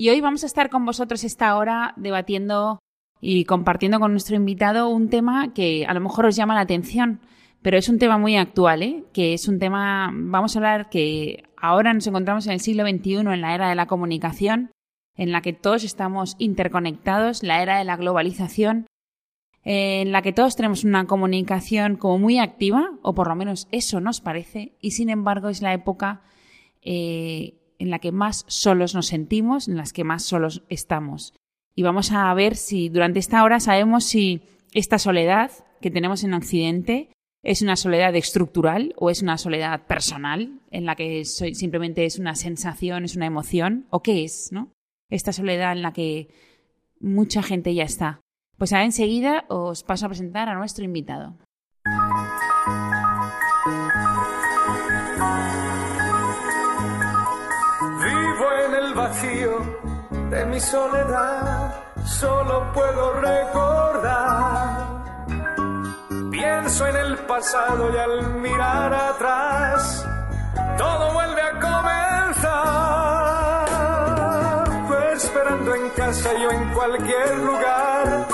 Y 0.00 0.08
hoy 0.08 0.22
vamos 0.22 0.44
a 0.44 0.46
estar 0.46 0.70
con 0.70 0.86
vosotros 0.86 1.24
esta 1.24 1.54
hora 1.58 1.92
debatiendo 1.98 2.78
y 3.20 3.44
compartiendo 3.44 4.00
con 4.00 4.12
nuestro 4.12 4.34
invitado 4.34 4.88
un 4.88 5.10
tema 5.10 5.52
que 5.52 5.84
a 5.84 5.92
lo 5.92 6.00
mejor 6.00 6.24
os 6.24 6.36
llama 6.36 6.54
la 6.54 6.62
atención, 6.62 7.20
pero 7.60 7.76
es 7.76 7.86
un 7.90 7.98
tema 7.98 8.16
muy 8.16 8.34
actual, 8.34 8.82
¿eh? 8.82 9.04
que 9.12 9.34
es 9.34 9.46
un 9.46 9.58
tema, 9.58 10.10
vamos 10.10 10.56
a 10.56 10.58
hablar 10.58 10.88
que 10.88 11.42
ahora 11.54 11.92
nos 11.92 12.06
encontramos 12.06 12.46
en 12.46 12.54
el 12.54 12.60
siglo 12.60 12.88
XXI, 12.88 13.16
en 13.16 13.42
la 13.42 13.54
era 13.54 13.68
de 13.68 13.74
la 13.74 13.84
comunicación, 13.84 14.70
en 15.16 15.32
la 15.32 15.42
que 15.42 15.52
todos 15.52 15.84
estamos 15.84 16.34
interconectados, 16.38 17.42
la 17.42 17.60
era 17.62 17.76
de 17.76 17.84
la 17.84 17.98
globalización, 17.98 18.86
en 19.64 20.12
la 20.12 20.22
que 20.22 20.32
todos 20.32 20.56
tenemos 20.56 20.82
una 20.82 21.06
comunicación 21.06 21.96
como 21.96 22.18
muy 22.18 22.38
activa, 22.38 22.92
o 23.02 23.14
por 23.14 23.28
lo 23.28 23.36
menos 23.36 23.68
eso 23.70 24.00
nos 24.00 24.22
parece, 24.22 24.78
y 24.80 24.92
sin 24.92 25.10
embargo 25.10 25.50
es 25.50 25.60
la 25.60 25.74
época 25.74 26.22
eh, 26.80 27.59
en 27.80 27.90
la 27.90 27.98
que 27.98 28.12
más 28.12 28.44
solos 28.46 28.94
nos 28.94 29.06
sentimos, 29.06 29.66
en 29.66 29.76
las 29.76 29.92
que 29.92 30.04
más 30.04 30.22
solos 30.22 30.62
estamos. 30.68 31.32
Y 31.74 31.82
vamos 31.82 32.12
a 32.12 32.32
ver 32.34 32.56
si 32.56 32.90
durante 32.90 33.18
esta 33.18 33.42
hora 33.42 33.58
sabemos 33.58 34.04
si 34.04 34.42
esta 34.72 34.98
soledad 34.98 35.50
que 35.80 35.90
tenemos 35.90 36.22
en 36.22 36.34
Occidente 36.34 37.08
es 37.42 37.62
una 37.62 37.76
soledad 37.76 38.14
estructural 38.14 38.94
o 38.98 39.08
es 39.08 39.22
una 39.22 39.38
soledad 39.38 39.86
personal, 39.86 40.60
en 40.70 40.84
la 40.84 40.94
que 40.94 41.24
simplemente 41.24 42.04
es 42.04 42.18
una 42.18 42.34
sensación, 42.34 43.04
es 43.04 43.16
una 43.16 43.26
emoción, 43.26 43.86
o 43.88 44.02
qué 44.02 44.24
es, 44.24 44.52
¿no? 44.52 44.70
Esta 45.08 45.32
soledad 45.32 45.72
en 45.72 45.80
la 45.80 45.94
que 45.94 46.28
mucha 47.00 47.42
gente 47.42 47.74
ya 47.74 47.84
está. 47.84 48.20
Pues 48.58 48.74
ahora 48.74 48.84
enseguida 48.84 49.46
os 49.48 49.84
paso 49.84 50.04
a 50.04 50.10
presentar 50.10 50.50
a 50.50 50.54
nuestro 50.54 50.84
invitado. 50.84 51.38
De 59.10 60.46
mi 60.46 60.60
soledad, 60.60 61.74
solo 62.04 62.72
puedo 62.72 63.12
recordar. 63.14 64.86
Pienso 66.30 66.86
en 66.86 66.96
el 66.96 67.18
pasado 67.26 67.92
y 67.92 67.98
al 67.98 68.34
mirar 68.34 68.94
atrás, 68.94 70.06
todo 70.78 71.12
vuelve 71.12 71.42
a 71.42 71.58
comenzar. 71.58 72.54
Pues 74.86 75.24
esperando 75.24 75.74
en 75.74 75.90
casa 75.90 76.30
yo 76.40 76.50
en 76.52 76.72
cualquier 76.72 77.38
lugar 77.38 78.28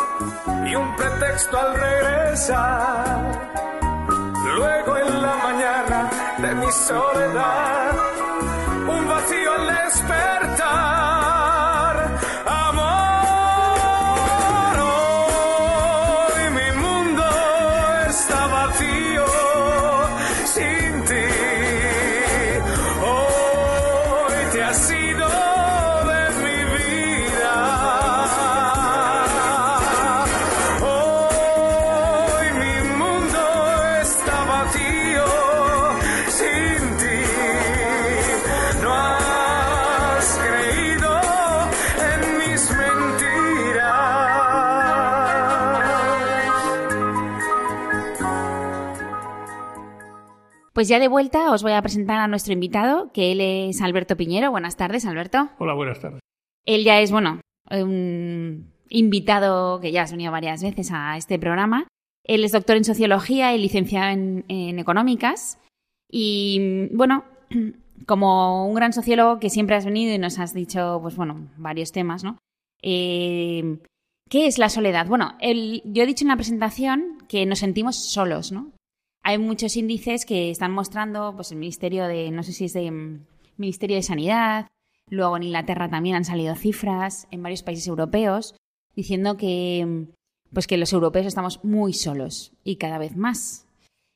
y 0.67 0.75
un 0.75 0.95
pretexto 0.95 1.59
al 1.59 1.75
regresar. 1.75 3.51
Luego 4.57 4.99
en 4.99 5.23
la 5.23 5.37
mañana 5.37 6.11
de 6.37 6.55
mi 6.55 6.71
soledad, 6.71 8.16
un 8.89 9.09
vacío 9.09 9.53
al 9.53 9.67
despertar. 9.67 10.96
Pues 50.77 50.89
ya 50.89 50.99
de 50.99 51.09
vuelta 51.09 51.53
os 51.53 51.63
voy 51.63 51.73
a 51.73 51.81
presentar 51.81 52.19
a 52.21 52.29
nuestro 52.29 52.53
invitado, 52.53 53.11
que 53.15 53.33
él 53.33 53.41
es 53.41 53.81
Alberto 53.81 54.15
Piñero. 54.15 54.51
Buenas 54.51 54.77
tardes, 54.77 55.07
Alberto. 55.07 55.49
Hola, 55.59 55.73
buenas 55.73 56.01
tardes. 56.01 56.21
Él 56.67 56.85
ya 56.85 57.01
es, 57.01 57.11
bueno, 57.11 57.41
un 57.71 58.71
invitado 58.91 59.81
que 59.81 59.91
ya 59.91 60.03
has 60.03 60.11
venido 60.11 60.33
varias 60.33 60.63
veces 60.63 60.91
a 60.93 61.17
este 61.17 61.39
programa. 61.39 61.89
Él 62.25 62.45
es 62.45 62.53
doctor 62.53 62.77
en 62.77 62.85
sociología 62.85 63.55
y 63.55 63.59
licenciado 63.59 64.11
en, 64.11 64.45
en 64.49 64.79
económicas. 64.79 65.59
Y 66.13 66.89
bueno, 66.93 67.25
como 68.07 68.69
un 68.69 68.75
gran 68.75 68.93
sociólogo 68.93 69.39
que 69.41 69.49
siempre 69.49 69.77
has 69.77 69.87
venido 69.87 70.15
y 70.15 70.19
nos 70.19 70.39
has 70.39 70.53
dicho, 70.53 70.99
pues 71.01 71.17
bueno, 71.17 71.49
varios 71.57 71.91
temas, 71.91 72.23
¿no? 72.23 72.37
Eh, 72.83 73.79
¿Qué 74.29 74.47
es 74.47 74.59
la 74.59 74.69
soledad? 74.69 75.07
Bueno, 75.07 75.39
el- 75.41 75.81
yo 75.87 76.03
he 76.03 76.07
dicho 76.07 76.25
en 76.25 76.29
la 76.29 76.37
presentación 76.37 77.17
que 77.31 77.47
nos 77.47 77.61
sentimos 77.61 77.97
solos, 77.97 78.53
¿no? 78.53 78.73
Hay 79.29 79.39
muchos 79.39 79.77
índices 79.77 80.25
que 80.25 80.53
están 80.53 80.71
mostrando, 80.71 81.35
pues 81.35 81.51
el 81.51 81.59
Ministerio 81.59 82.07
de, 82.07 82.31
no 82.31 82.45
sé 82.45 82.53
si 82.53 82.67
es 82.67 82.73
de 82.75 82.89
mm, 82.93 83.27
Ministerio 83.57 83.97
de 83.97 84.05
Sanidad, 84.05 84.69
luego 85.11 85.37
en 85.37 85.43
Inglaterra 85.43 85.91
también 85.91 86.15
han 86.15 86.25
salido 86.25 86.55
cifras, 86.55 87.27
en 87.33 87.43
varios 87.43 87.65
países 87.65 87.89
europeos, 87.89 88.55
diciendo 88.95 89.37
que, 89.37 89.85
mm, 89.85 90.55
pues 90.55 90.69
que 90.69 90.77
los 90.77 90.93
europeos 90.93 91.27
estamos 91.27 91.65
muy 91.65 91.93
solos 91.93 92.53
y 92.63 92.77
cada 92.77 92.99
vez 92.99 93.17
más. 93.17 93.67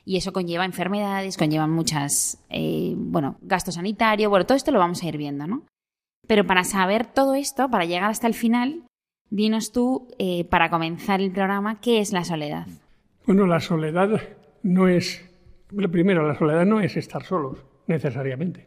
Y 0.05 0.17
eso 0.17 0.33
conlleva 0.33 0.65
enfermedades, 0.65 1.37
conlleva 1.37 1.67
muchas, 1.67 2.39
eh, 2.49 2.95
bueno, 2.97 3.37
gasto 3.43 3.73
sanitario, 3.73 4.31
bueno, 4.31 4.47
todo 4.47 4.57
esto 4.57 4.71
lo 4.71 4.79
vamos 4.79 5.03
a 5.03 5.09
ir 5.09 5.17
viendo, 5.17 5.49
¿no? 5.49 5.65
Pero 6.29 6.47
para 6.47 6.63
saber 6.63 7.05
todo 7.05 7.35
esto, 7.35 7.69
para 7.69 7.85
llegar 7.85 8.11
hasta 8.11 8.29
el 8.29 8.35
final, 8.35 8.85
dinos 9.29 9.73
tú, 9.73 10.07
eh, 10.21 10.45
para 10.45 10.71
comenzar 10.71 11.21
el 11.21 11.33
programa, 11.33 11.81
¿qué 11.81 11.99
es 11.99 12.13
la 12.13 12.23
soledad? 12.23 12.69
Bueno, 13.27 13.49
la 13.49 13.59
soledad 13.59 14.39
no 14.63 14.89
es. 14.89 15.27
Lo 15.71 15.91
primero, 15.91 16.27
la 16.27 16.35
soledad 16.37 16.67
no 16.67 16.81
es 16.81 16.97
estar 16.97 17.23
solos, 17.25 17.59
necesariamente. 17.87 18.67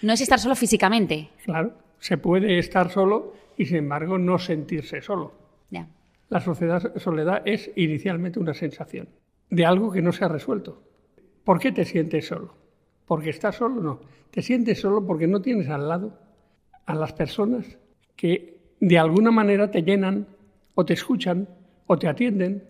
No 0.00 0.12
es 0.14 0.20
estar 0.20 0.38
solo 0.38 0.54
físicamente. 0.54 1.30
Claro, 1.44 1.74
se 1.98 2.16
puede 2.18 2.58
estar 2.58 2.90
solo 2.90 3.34
y, 3.56 3.66
sin 3.66 3.76
embargo, 3.78 4.18
no 4.18 4.38
sentirse 4.38 5.00
solo. 5.02 5.32
Ya. 5.70 5.86
La 6.30 6.40
sociedad- 6.40 6.96
soledad 6.98 7.42
es 7.44 7.70
inicialmente 7.76 8.38
una 8.38 8.54
sensación 8.54 9.08
de 9.50 9.66
algo 9.66 9.92
que 9.92 10.00
no 10.02 10.12
se 10.12 10.24
ha 10.24 10.28
resuelto. 10.28 10.82
¿Por 11.44 11.58
qué 11.58 11.72
te 11.72 11.84
sientes 11.84 12.26
solo? 12.26 12.54
¿Porque 13.06 13.30
estás 13.30 13.56
solo? 13.56 13.82
No. 13.82 14.00
Te 14.30 14.40
sientes 14.40 14.80
solo 14.80 15.04
porque 15.06 15.26
no 15.26 15.42
tienes 15.42 15.68
al 15.68 15.88
lado 15.88 16.18
a 16.86 16.94
las 16.94 17.12
personas 17.12 17.78
que 18.16 18.58
de 18.80 18.98
alguna 18.98 19.30
manera 19.30 19.70
te 19.70 19.82
llenan 19.82 20.26
o 20.74 20.84
te 20.86 20.94
escuchan 20.94 21.46
o 21.86 21.98
te 21.98 22.08
atienden 22.08 22.64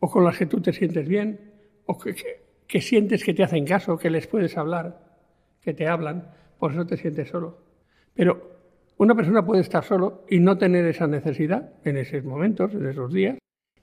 o 0.00 0.10
con 0.10 0.24
las 0.24 0.38
que 0.38 0.46
tú 0.46 0.60
te 0.62 0.72
sientes 0.72 1.06
bien 1.06 1.51
que, 1.98 2.80
sientes 2.80 3.24
que 3.24 3.34
te 3.34 3.42
hacen 3.42 3.64
caso, 3.64 3.98
que 3.98 4.10
les 4.10 4.26
puedes 4.26 4.56
hablar, 4.56 5.00
que 5.60 5.74
te 5.74 5.86
hablan, 5.86 6.28
por 6.58 6.72
eso 6.72 6.86
te 6.86 6.96
sientes 6.96 7.28
solo. 7.28 7.58
Pero 8.14 8.50
una 8.98 9.14
persona 9.14 9.44
puede 9.44 9.62
estar 9.62 9.84
solo 9.84 10.24
y 10.28 10.38
no 10.38 10.58
tener 10.58 10.86
esa 10.86 11.06
necesidad 11.06 11.72
en 11.84 11.96
esos 11.96 12.24
momentos, 12.24 12.72
en 12.74 12.86
esos 12.86 13.12
días, 13.12 13.38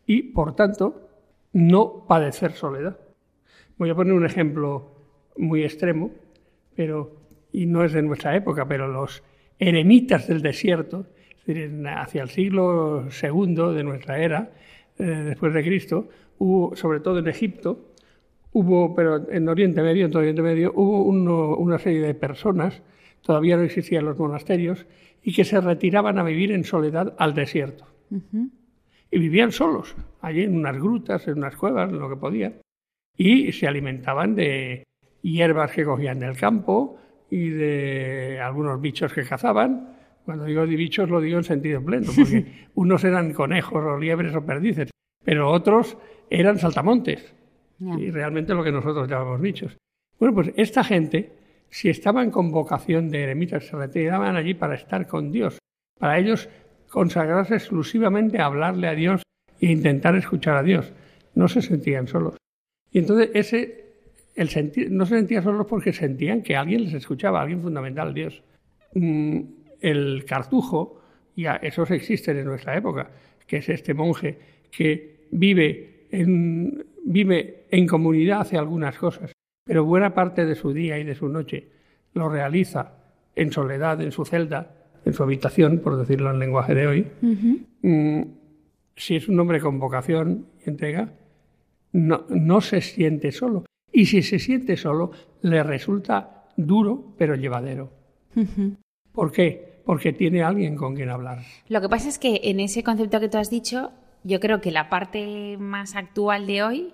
y 0.05 0.23
por 0.23 0.55
tanto 0.55 1.09
no 1.53 2.05
padecer 2.07 2.53
soledad. 2.53 2.97
Voy 3.77 3.89
a 3.89 3.95
poner 3.95 4.13
un 4.13 4.25
ejemplo 4.25 4.95
muy 5.37 5.63
extremo, 5.63 6.11
pero 6.75 7.19
y 7.51 7.65
no 7.65 7.83
es 7.83 7.93
de 7.93 8.01
nuestra 8.01 8.35
época, 8.35 8.67
pero 8.67 8.87
los 8.87 9.23
eremitas 9.57 10.27
del 10.27 10.41
desierto, 10.41 11.07
hacia 11.85 12.21
el 12.21 12.29
siglo 12.29 13.07
II 13.21 13.73
de 13.73 13.83
nuestra 13.83 14.19
era, 14.19 14.51
eh, 14.99 15.03
después 15.03 15.53
de 15.53 15.63
Cristo, 15.63 16.09
hubo, 16.37 16.75
sobre 16.75 16.99
todo 16.99 17.19
en 17.19 17.27
Egipto, 17.27 17.88
hubo, 18.51 18.95
pero 18.95 19.29
en 19.31 19.47
Oriente 19.47 19.81
Medio, 19.81 20.05
en 20.05 20.11
todo 20.11 20.21
Oriente 20.21 20.41
Medio, 20.41 20.71
hubo 20.75 21.03
una 21.03 21.79
serie 21.79 22.01
de 22.01 22.13
personas, 22.13 22.81
todavía 23.21 23.57
no 23.57 23.63
existían 23.63 24.05
los 24.05 24.17
monasterios, 24.17 24.85
y 25.21 25.33
que 25.33 25.43
se 25.43 25.59
retiraban 25.61 26.17
a 26.17 26.23
vivir 26.23 26.51
en 26.51 26.63
soledad 26.63 27.15
al 27.17 27.33
desierto. 27.33 27.85
Y 29.11 29.19
vivían 29.19 29.51
solos, 29.51 29.95
allí 30.21 30.43
en 30.43 30.55
unas 30.55 30.77
grutas, 30.77 31.27
en 31.27 31.37
unas 31.37 31.55
cuevas, 31.55 31.89
en 31.89 31.99
lo 31.99 32.09
que 32.09 32.15
podían. 32.15 32.55
Y 33.17 33.51
se 33.51 33.67
alimentaban 33.67 34.35
de 34.35 34.83
hierbas 35.21 35.71
que 35.71 35.83
cogían 35.83 36.19
del 36.19 36.37
campo 36.37 36.97
y 37.29 37.49
de 37.49 38.39
algunos 38.39 38.79
bichos 38.79 39.13
que 39.13 39.23
cazaban. 39.23 39.97
Cuando 40.25 40.45
digo 40.45 40.65
de 40.65 40.75
bichos 40.75 41.09
lo 41.09 41.19
digo 41.19 41.37
en 41.37 41.43
sentido 41.43 41.83
pleno, 41.83 42.11
porque 42.15 42.67
unos 42.75 43.03
eran 43.03 43.33
conejos 43.33 43.83
o 43.83 43.97
liebres 43.97 44.35
o 44.35 44.45
perdices, 44.45 44.89
pero 45.23 45.51
otros 45.51 45.97
eran 46.29 46.59
saltamontes. 46.59 47.33
Y 47.79 48.11
realmente 48.11 48.53
lo 48.53 48.63
que 48.63 48.71
nosotros 48.71 49.07
llamamos 49.07 49.39
bichos. 49.39 49.77
Bueno, 50.19 50.35
pues 50.35 50.51
esta 50.57 50.83
gente 50.83 51.31
si 51.69 51.89
estaban 51.89 52.31
con 52.31 52.51
vocación 52.51 53.09
de 53.09 53.23
eremitas, 53.23 53.65
se 53.65 53.75
retiraban 53.75 54.35
allí 54.35 54.53
para 54.53 54.75
estar 54.75 55.07
con 55.07 55.31
Dios, 55.31 55.59
para 55.97 56.17
ellos 56.17 56.49
consagrarse 56.89 57.55
exclusivamente 57.55 58.39
a 58.39 58.45
hablarle 58.45 58.87
a 58.87 58.95
Dios 58.95 59.21
e 59.61 59.71
intentar 59.71 60.15
escuchar 60.15 60.57
a 60.57 60.63
Dios. 60.63 60.91
No 61.35 61.47
se 61.47 61.61
sentían 61.61 62.07
solos. 62.07 62.37
Y 62.91 62.99
entonces 62.99 63.29
ese, 63.33 63.85
el 64.35 64.49
sentir, 64.49 64.91
no 64.91 65.05
se 65.05 65.15
sentían 65.15 65.43
solos 65.43 65.67
porque 65.67 65.93
sentían 65.93 66.41
que 66.41 66.55
alguien 66.55 66.85
les 66.85 66.93
escuchaba, 66.93 67.41
alguien 67.41 67.61
fundamental, 67.61 68.13
Dios. 68.13 68.41
Mm, 68.95 69.41
el 69.81 70.25
cartujo, 70.25 71.01
ya 71.35 71.55
esos 71.57 71.91
existen 71.91 72.37
en 72.37 72.45
nuestra 72.45 72.75
época, 72.75 73.11
que 73.45 73.57
es 73.57 73.69
este 73.69 73.93
monje 73.93 74.37
que 74.71 75.27
vive 75.31 76.07
en, 76.11 76.83
vive 77.09 77.65
en 77.71 77.87
comunidad, 77.87 78.41
hace 78.41 78.57
algunas 78.57 78.95
cosas, 78.95 79.31
pero 79.65 79.83
buena 79.83 80.13
parte 80.13 80.45
de 80.45 80.53
su 80.53 80.73
día 80.73 80.99
y 80.99 81.03
de 81.03 81.15
su 81.15 81.27
noche 81.27 81.67
lo 82.13 82.29
realiza 82.29 82.93
en 83.35 83.51
soledad, 83.51 83.99
en 84.01 84.11
su 84.11 84.25
celda, 84.25 84.75
en 85.03 85.13
su 85.13 85.23
habitación, 85.23 85.79
por 85.79 85.97
decirlo 85.97 86.29
en 86.29 86.37
lenguaje 86.37 86.75
de 86.75 86.87
hoy, 86.87 87.07
mm, 87.81 88.21
si 88.95 89.15
es 89.15 89.27
un 89.27 89.39
hombre 89.39 89.59
con 89.59 89.79
vocación 89.79 90.45
y 90.63 90.69
entrega, 90.69 91.13
no, 91.93 92.25
no 92.29 92.61
se 92.61 92.81
siente 92.81 93.31
solo. 93.31 93.65
Y 93.91 94.05
si 94.05 94.21
se 94.21 94.37
siente 94.37 94.77
solo, 94.77 95.11
le 95.41 95.63
resulta 95.63 96.45
duro, 96.57 97.15
pero 97.17 97.35
llevadero. 97.35 97.89
¿Por 99.13 99.31
qué? 99.31 99.81
Porque 99.83 100.13
tiene 100.13 100.43
alguien 100.43 100.75
con 100.75 100.95
quien 100.95 101.09
hablar. 101.09 101.39
Lo 101.69 101.81
que 101.81 101.89
pasa 101.89 102.07
es 102.07 102.19
que 102.19 102.41
en 102.43 102.59
ese 102.59 102.83
concepto 102.83 103.19
que 103.19 103.29
tú 103.29 103.39
has 103.39 103.49
dicho, 103.49 103.91
yo 104.23 104.39
creo 104.39 104.61
que 104.61 104.71
la 104.71 104.89
parte 104.89 105.57
más 105.57 105.95
actual 105.95 106.45
de 106.45 106.61
hoy 106.61 106.93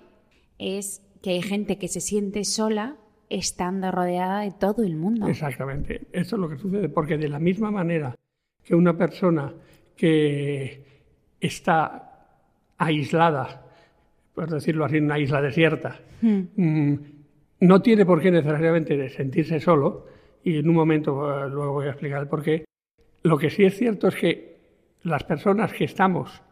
es 0.58 1.02
que 1.22 1.30
hay 1.30 1.42
gente 1.42 1.78
que 1.78 1.88
se 1.88 2.00
siente 2.00 2.44
sola 2.44 2.96
estando 3.28 3.90
rodeada 3.90 4.40
de 4.40 4.52
todo 4.52 4.84
el 4.84 4.96
mundo. 4.96 5.26
Exactamente, 5.28 6.02
eso 6.12 6.36
es 6.36 6.40
lo 6.40 6.48
que 6.48 6.56
sucede, 6.56 6.88
porque 6.88 7.18
de 7.18 7.28
la 7.28 7.38
misma 7.38 7.70
manera 7.70 8.14
que 8.62 8.74
una 8.74 8.96
persona 8.96 9.52
que 9.96 10.84
está 11.40 12.26
aislada, 12.78 13.66
por 14.34 14.50
decirlo 14.50 14.84
así, 14.84 14.98
en 14.98 15.04
una 15.04 15.18
isla 15.18 15.40
desierta, 15.40 16.00
hmm. 16.20 16.40
mm, 16.56 16.98
no 17.60 17.82
tiene 17.82 18.04
por 18.04 18.20
qué 18.20 18.30
necesariamente 18.30 19.08
sentirse 19.08 19.60
solo, 19.60 20.06
y 20.44 20.58
en 20.58 20.68
un 20.68 20.74
momento 20.74 21.28
eh, 21.28 21.48
luego 21.48 21.72
voy 21.72 21.86
a 21.86 21.90
explicar 21.90 22.22
el 22.22 22.28
por 22.28 22.42
qué, 22.42 22.64
lo 23.22 23.38
que 23.38 23.50
sí 23.50 23.64
es 23.64 23.76
cierto 23.76 24.08
es 24.08 24.14
que 24.14 24.56
las 25.02 25.24
personas 25.24 25.72
que 25.72 25.84
estamos 25.84 26.42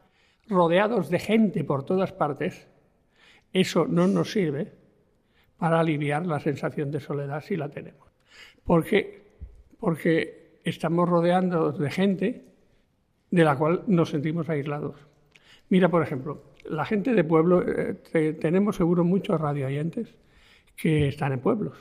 rodeados 0.48 1.10
de 1.10 1.18
gente 1.18 1.64
por 1.64 1.84
todas 1.84 2.12
partes, 2.12 2.68
eso 3.54 3.86
no 3.86 4.06
nos 4.06 4.32
sirve 4.32 4.72
para 5.56 5.80
aliviar 5.80 6.26
la 6.26 6.40
sensación 6.40 6.90
de 6.90 7.00
soledad 7.00 7.42
si 7.42 7.56
la 7.56 7.70
tenemos. 7.70 8.08
¿Por 8.64 8.84
qué? 8.84 9.22
Porque 9.78 10.58
estamos 10.64 11.08
rodeándonos 11.08 11.78
de 11.78 11.90
gente 11.90 12.44
de 13.30 13.44
la 13.44 13.56
cual 13.56 13.84
nos 13.86 14.10
sentimos 14.10 14.48
aislados. 14.48 14.96
Mira, 15.68 15.88
por 15.88 16.02
ejemplo, 16.02 16.42
la 16.68 16.84
gente 16.84 17.14
de 17.14 17.24
pueblo, 17.24 17.64
eh, 17.66 18.32
tenemos 18.40 18.76
seguro 18.76 19.04
muchos 19.04 19.40
radioyentes 19.40 20.14
que 20.76 21.08
están 21.08 21.32
en 21.32 21.40
pueblos 21.40 21.78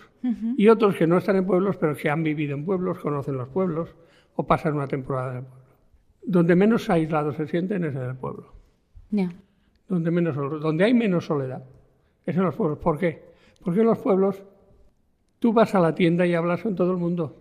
y 0.56 0.68
otros 0.68 0.96
que 0.96 1.08
no 1.08 1.18
están 1.18 1.38
en 1.38 1.46
pueblos, 1.46 1.78
pero 1.78 1.96
que 1.96 2.10
han 2.10 2.24
vivido 2.24 2.54
en 2.54 2.64
pueblos, 2.64 3.00
conocen 3.00 3.36
los 3.36 3.50
pueblos 3.50 3.90
o 4.36 4.46
pasan 4.46 4.75
una 4.75 4.88
temporada 4.88 5.31
en 5.31 5.38
el 5.40 5.44
pueblo. 5.44 5.64
Donde 6.22 6.56
menos 6.56 6.90
aislados 6.90 7.36
se 7.36 7.48
sienten 7.48 7.84
es 7.84 7.96
en 7.96 8.04
el 8.04 8.16
pueblo 8.16 8.54
donde, 9.88 10.12
menos, 10.12 10.35
donde 10.35 10.85
hay 10.85 10.94
menos 10.94 11.25
soledad. 11.25 11.63
Es 12.25 12.35
en 12.35 12.44
los 12.44 12.56
pueblos. 12.56 12.80
¿Por 12.80 12.97
qué? 12.97 13.24
Porque 13.63 13.81
en 13.81 13.88
los 13.88 14.00
pueblos 14.00 14.44
tú 15.39 15.53
vas 15.53 15.75
a 15.75 15.80
la 15.80 15.94
tienda 15.94 16.25
y 16.25 16.33
hablas 16.33 16.62
con 16.62 16.75
todo 16.75 16.91
el 16.91 16.97
mundo. 16.97 17.38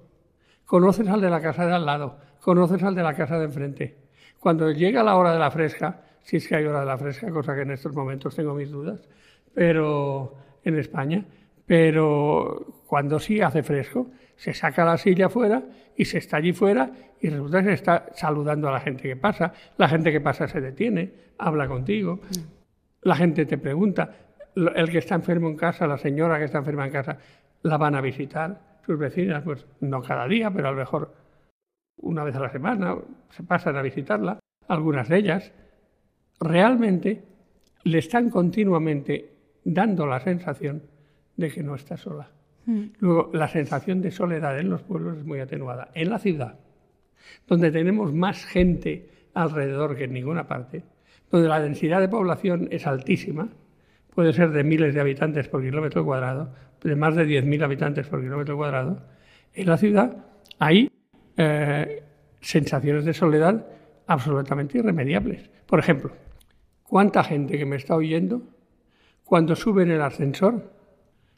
Conoces 0.65 1.09
al 1.09 1.21
de 1.21 1.31
la 1.31 1.41
casa 1.41 1.67
de 1.67 1.75
al 1.75 1.87
lado, 1.87 2.19
conoces 2.41 2.83
al 2.83 2.95
de 2.95 3.03
la 3.03 3.15
casa 3.15 3.39
de 3.39 3.45
enfrente. 3.45 3.99
Cuando 4.41 4.71
llega 4.71 5.03
la 5.03 5.17
hora 5.17 5.33
de 5.33 5.39
la 5.39 5.51
fresca, 5.51 6.03
si 6.23 6.37
es 6.37 6.49
que 6.49 6.57
hay 6.57 6.65
hora 6.65 6.81
de 6.81 6.87
la 6.87 6.99
fresca, 6.99 7.31
cosa 7.31 7.55
que 7.55 7.63
en 7.63 7.73
estos 7.73 7.95
momentos 7.95 8.35
tengo 8.35 8.55
mis 8.55 8.71
dudas, 8.71 9.09
pero 9.55 10.35
en 10.65 10.79
España, 10.79 11.25
pero 11.67 12.83
cuando 12.87 13.19
sí 13.19 13.41
hace 13.41 13.63
fresco, 13.63 14.11
se 14.37 14.53
saca 14.53 14.85
la 14.85 14.97
silla 14.97 15.29
fuera 15.29 15.63
y 15.97 16.05
se 16.05 16.19
está 16.19 16.39
allí 16.39 16.53
fuera 16.53 16.91
y 17.21 17.29
resulta 17.29 17.61
que 17.61 17.69
se 17.69 17.75
está 17.75 18.07
saludando 18.15 18.69
a 18.69 18.73
la 18.73 18.81
gente 18.81 19.03
que 19.03 19.17
pasa, 19.17 19.53
la 19.77 19.89
gente 19.89 20.11
que 20.11 20.21
pasa 20.21 20.49
se 20.49 20.61
detiene, 20.61 21.13
habla 21.39 21.69
contigo, 21.69 22.21
la 23.03 23.17
gente 23.17 23.47
te 23.47 23.59
pregunta, 23.59 24.11
el 24.55 24.91
que 24.91 24.99
está 24.99 25.15
enfermo 25.15 25.49
en 25.49 25.57
casa, 25.57 25.87
la 25.87 25.99
señora 25.99 26.39
que 26.39 26.45
está 26.45 26.59
enferma 26.59 26.87
en 26.87 26.93
casa, 26.93 27.19
la 27.63 27.77
van 27.77 27.95
a 27.95 28.01
visitar, 28.01 28.73
sus 28.85 28.99
vecinas, 28.99 29.45
pues 29.45 29.67
no 29.81 30.03
cada 30.03 30.27
día, 30.27 30.51
pero 30.51 30.69
a 30.69 30.71
lo 30.73 30.77
mejor 30.79 31.15
una 31.99 32.25
vez 32.25 32.35
a 32.35 32.41
la 32.41 32.51
semana 32.51 32.97
se 33.31 33.43
pasan 33.45 33.77
a 33.77 33.83
visitarla, 33.83 34.41
algunas 34.69 35.09
de 35.09 35.19
ellas, 35.19 35.53
realmente 36.41 37.23
le 37.85 37.99
están 37.99 38.31
continuamente 38.31 39.31
dando 39.65 40.07
la 40.07 40.21
sensación 40.21 40.83
de 41.37 41.51
que 41.51 41.63
no 41.63 41.75
está 41.75 41.97
sola. 41.97 42.31
Mm. 42.67 42.83
Luego, 42.99 43.31
la 43.33 43.49
sensación 43.49 44.01
de 44.01 44.11
soledad 44.11 44.59
en 44.59 44.71
los 44.71 44.83
pueblos 44.83 45.19
es 45.19 45.25
muy 45.25 45.41
atenuada. 45.41 45.91
En 45.95 46.11
la 46.11 46.19
ciudad, 46.19 46.59
donde 47.47 47.71
tenemos 47.71 48.13
más 48.13 48.45
gente 48.45 49.09
alrededor 49.35 49.97
que 49.97 50.05
en 50.05 50.13
ninguna 50.13 50.47
parte, 50.47 50.85
donde 51.31 51.49
la 51.49 51.61
densidad 51.61 52.01
de 52.01 52.09
población 52.09 52.69
es 52.71 52.87
altísima, 52.87 53.49
puede 54.15 54.33
ser 54.33 54.51
de 54.51 54.65
miles 54.65 54.95
de 54.95 55.01
habitantes 55.01 55.49
por 55.49 55.63
kilómetro 55.63 56.05
cuadrado, 56.05 56.53
de 56.83 56.97
más 56.97 57.15
de 57.15 57.27
10.000 57.27 57.65
habitantes 57.65 58.07
por 58.09 58.21
kilómetro 58.21 58.57
cuadrado, 58.57 59.03
en 59.55 59.67
la 59.67 59.77
ciudad 59.77 60.17
hay 60.59 60.91
eh, 61.37 62.03
sensaciones 62.41 63.05
de 63.05 63.15
soledad 63.15 63.67
absolutamente 64.07 64.79
irremediables. 64.79 65.51
Por 65.67 65.79
ejemplo, 65.79 66.13
¿cuánta 66.83 67.23
gente 67.25 67.57
que 67.57 67.67
me 67.67 67.77
está 67.77 67.95
oyendo, 67.95 68.43
cuando 69.25 69.57
sube 69.57 69.83
en 69.83 69.93
el 69.93 70.03
ascensor, 70.03 70.73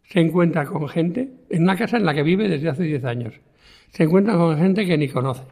se 0.05 0.21
encuentra 0.21 0.65
con 0.67 0.89
gente, 0.89 1.31
en 1.51 1.63
una 1.63 1.77
casa 1.77 1.97
en 1.97 2.05
la 2.05 2.15
que 2.15 2.23
vive 2.23 2.49
desde 2.49 2.69
hace 2.69 2.85
10 2.85 3.05
años, 3.05 3.41
se 3.91 4.05
encuentra 4.05 4.35
con 4.35 4.57
gente 4.59 4.87
que 4.87 4.99
ni 4.99 5.09
conoce? 5.09 5.45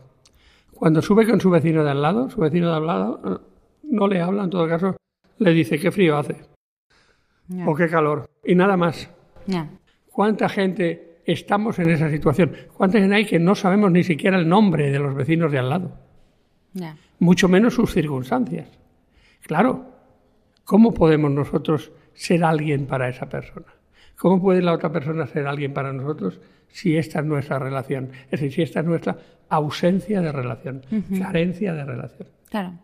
Cuando 0.73 1.01
sube 1.01 1.27
con 1.27 1.41
su 1.41 1.51
vecino 1.51 1.85
de 1.85 1.91
al 1.91 2.03
lado, 2.03 2.29
su 2.29 2.41
vecino 2.41 2.71
de 2.71 2.77
al 2.77 2.87
lado 2.87 3.43
no 3.85 4.09
le 4.09 4.21
habla, 4.21 4.45
en 4.45 4.51
todo 4.51 4.69
caso 4.69 4.97
le 5.39 5.53
dice 5.53 5.79
qué 5.79 5.91
frío 5.91 6.17
hace 6.17 6.37
o 7.67 7.75
qué 7.75 7.89
calor 7.89 8.29
y 8.45 8.55
nada 8.55 8.77
más. 8.77 9.11
¿Cuánta 10.11 10.49
gente 10.49 11.21
estamos 11.25 11.79
en 11.79 11.91
esa 11.91 12.11
situación? 12.11 12.53
¿Cuánta 12.77 12.99
gente 12.99 13.15
hay 13.15 13.27
que 13.27 13.39
no 13.39 13.55
sabemos 13.55 13.91
ni 13.93 14.03
siquiera 14.03 14.39
el 14.39 14.49
nombre 14.49 14.91
de 14.91 14.99
los 14.99 15.15
vecinos 15.15 15.53
de 15.53 15.59
al 15.59 15.69
lado? 15.71 15.93
Mucho 17.19 17.49
menos 17.49 17.75
sus 17.75 17.93
circunstancias. 17.93 18.69
Claro, 19.43 19.87
¿cómo 20.65 20.93
podemos 20.93 21.31
nosotros 21.31 21.93
ser 22.15 22.45
alguien 22.45 22.87
para 22.87 23.09
esa 23.09 23.29
persona? 23.29 23.67
¿Cómo 24.23 24.41
puede 24.41 24.63
la 24.63 24.73
otra 24.73 24.93
persona 24.93 25.27
ser 25.27 25.49
alguien 25.49 25.75
para 25.75 25.93
nosotros 25.93 26.39
si 26.69 26.97
esta 26.97 27.19
es 27.19 27.25
nuestra 27.25 27.59
relación? 27.59 28.11
Es 28.27 28.41
decir, 28.41 28.53
si 28.53 28.63
esta 28.63 28.79
es 28.79 28.87
nuestra 28.87 29.17
ausencia 29.49 30.21
de 30.21 30.31
relación, 30.31 30.83
carencia 31.19 31.75
de 31.75 31.85
relación. 31.85 32.29
Claro. 32.49 32.79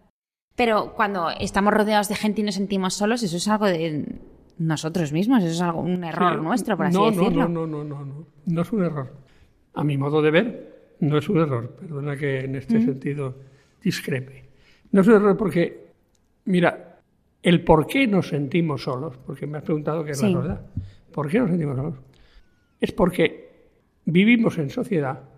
Pero 0.56 0.94
cuando 0.96 1.28
estamos 1.38 1.72
rodeados 1.72 2.08
de 2.08 2.16
gente 2.16 2.40
y 2.40 2.44
nos 2.44 2.56
sentimos 2.56 2.94
solos, 2.94 3.22
eso 3.22 3.36
es 3.36 3.46
algo 3.46 3.66
de 3.66 4.16
nosotros 4.58 5.12
mismos, 5.12 5.44
eso 5.44 5.52
es 5.52 5.60
algo, 5.60 5.80
un 5.80 6.02
error 6.02 6.42
nuestro, 6.42 6.76
por 6.76 6.86
así 6.86 6.98
decirlo. 6.98 7.48
No, 7.48 7.66
no, 7.68 7.84
no, 7.84 7.84
no, 7.84 8.04
no, 8.04 8.26
no 8.44 8.60
es 8.60 8.72
un 8.72 8.82
error. 8.82 9.14
A 9.74 9.84
mi 9.84 9.96
modo 9.96 10.20
de 10.20 10.32
ver, 10.32 10.96
no 10.98 11.18
es 11.18 11.28
un 11.28 11.38
error. 11.38 11.70
Perdona 11.78 12.16
que 12.16 12.40
en 12.40 12.56
este 12.56 12.84
sentido 12.84 13.36
discrepe. 13.80 14.48
No 14.90 15.02
es 15.02 15.06
un 15.06 15.14
error 15.14 15.36
porque, 15.36 15.92
mira, 16.46 16.98
el 17.40 17.62
por 17.62 17.86
qué 17.86 18.08
nos 18.08 18.26
sentimos 18.26 18.82
solos, 18.82 19.16
porque 19.24 19.46
me 19.46 19.58
has 19.58 19.62
preguntado 19.62 20.02
qué 20.02 20.10
es 20.10 20.20
la 20.20 20.32
soledad. 20.32 20.60
¿Por 21.12 21.28
qué 21.28 21.38
nos 21.38 21.50
sentimos 21.50 21.76
solos? 21.76 21.94
Es 22.80 22.92
porque 22.92 23.48
vivimos 24.04 24.58
en 24.58 24.70
sociedad 24.70 25.28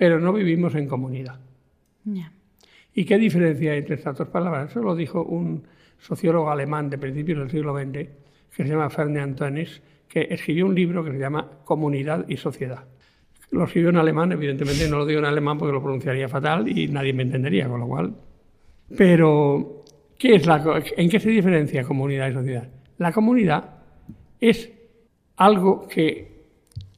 pero 0.00 0.18
no 0.18 0.32
vivimos 0.32 0.74
en 0.76 0.88
comunidad. 0.88 1.38
¿Y 2.94 3.04
qué 3.04 3.18
diferencia 3.18 3.72
hay 3.72 3.80
entre 3.80 3.96
estas 3.96 4.16
dos 4.16 4.28
palabras? 4.28 4.70
Eso 4.70 4.80
lo 4.80 4.96
dijo 4.96 5.22
un 5.22 5.64
sociólogo 5.98 6.50
alemán 6.50 6.88
de 6.88 6.96
principios 6.96 7.38
del 7.38 7.50
siglo 7.50 7.78
XX, 7.78 8.08
que 8.56 8.62
se 8.62 8.64
llama 8.64 8.88
Ferdinand 8.88 9.36
Tönnies, 9.36 9.82
que 10.08 10.26
escribió 10.30 10.64
un 10.64 10.74
libro 10.74 11.04
que 11.04 11.12
se 11.12 11.18
llama 11.18 11.46
Comunidad 11.66 12.24
y 12.26 12.38
Sociedad. 12.38 12.82
Lo 13.50 13.64
escribió 13.64 13.90
en 13.90 13.98
alemán, 13.98 14.32
evidentemente 14.32 14.88
no 14.88 14.96
lo 14.96 15.04
digo 15.04 15.18
en 15.18 15.26
alemán 15.26 15.58
porque 15.58 15.74
lo 15.74 15.82
pronunciaría 15.82 16.30
fatal 16.30 16.66
y 16.66 16.88
nadie 16.88 17.12
me 17.12 17.24
entendería, 17.24 17.68
con 17.68 17.80
lo 17.80 17.86
cual. 17.86 18.14
Pero, 18.96 19.82
¿qué 20.18 20.36
es 20.36 20.46
la, 20.46 20.82
¿en 20.96 21.10
qué 21.10 21.20
se 21.20 21.28
diferencia 21.28 21.84
comunidad 21.84 22.30
y 22.30 22.32
sociedad? 22.32 22.66
La 22.96 23.12
comunidad 23.12 23.79
es 24.40 24.70
algo 25.36 25.86
que 25.88 26.40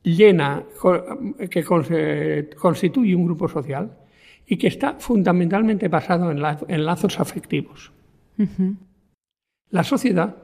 llena, 0.03 0.65
que 1.51 1.65
constituye 1.65 3.15
un 3.15 3.25
grupo 3.25 3.49
social 3.49 3.97
y 4.47 4.57
que 4.57 4.69
está 4.69 4.95
fundamentalmente 4.95 5.89
basado 5.89 6.31
en, 6.31 6.85
lazos 6.85 7.21
afectivos. 7.21 7.93
La 9.71 9.85
sociedad 9.85 10.37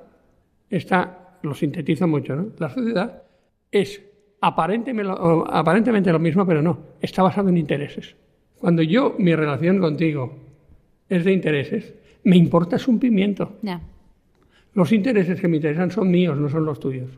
está, 0.70 1.38
lo 1.42 1.54
sintetizo 1.54 2.06
mucho, 2.06 2.36
¿no? 2.36 2.48
La 2.58 2.70
sociedad 2.70 3.22
es 3.70 4.02
aparentemente, 4.40 6.12
lo 6.12 6.18
mismo, 6.18 6.46
pero 6.46 6.62
no, 6.62 6.78
está 7.00 7.22
basado 7.22 7.48
en 7.48 7.56
intereses. 7.56 8.14
Cuando 8.58 8.82
yo, 8.82 9.14
mi 9.18 9.34
relación 9.34 9.78
contigo 9.78 10.36
es 11.08 11.24
de 11.24 11.32
intereses, 11.32 11.94
me 12.24 12.36
importa 12.36 12.76
un 12.86 12.98
pimiento. 12.98 13.56
Los 14.78 14.92
intereses 14.92 15.40
que 15.40 15.48
me 15.48 15.56
interesan 15.56 15.90
son 15.90 16.08
míos, 16.08 16.38
no 16.38 16.48
son 16.48 16.64
los 16.64 16.78
tuyos. 16.78 17.10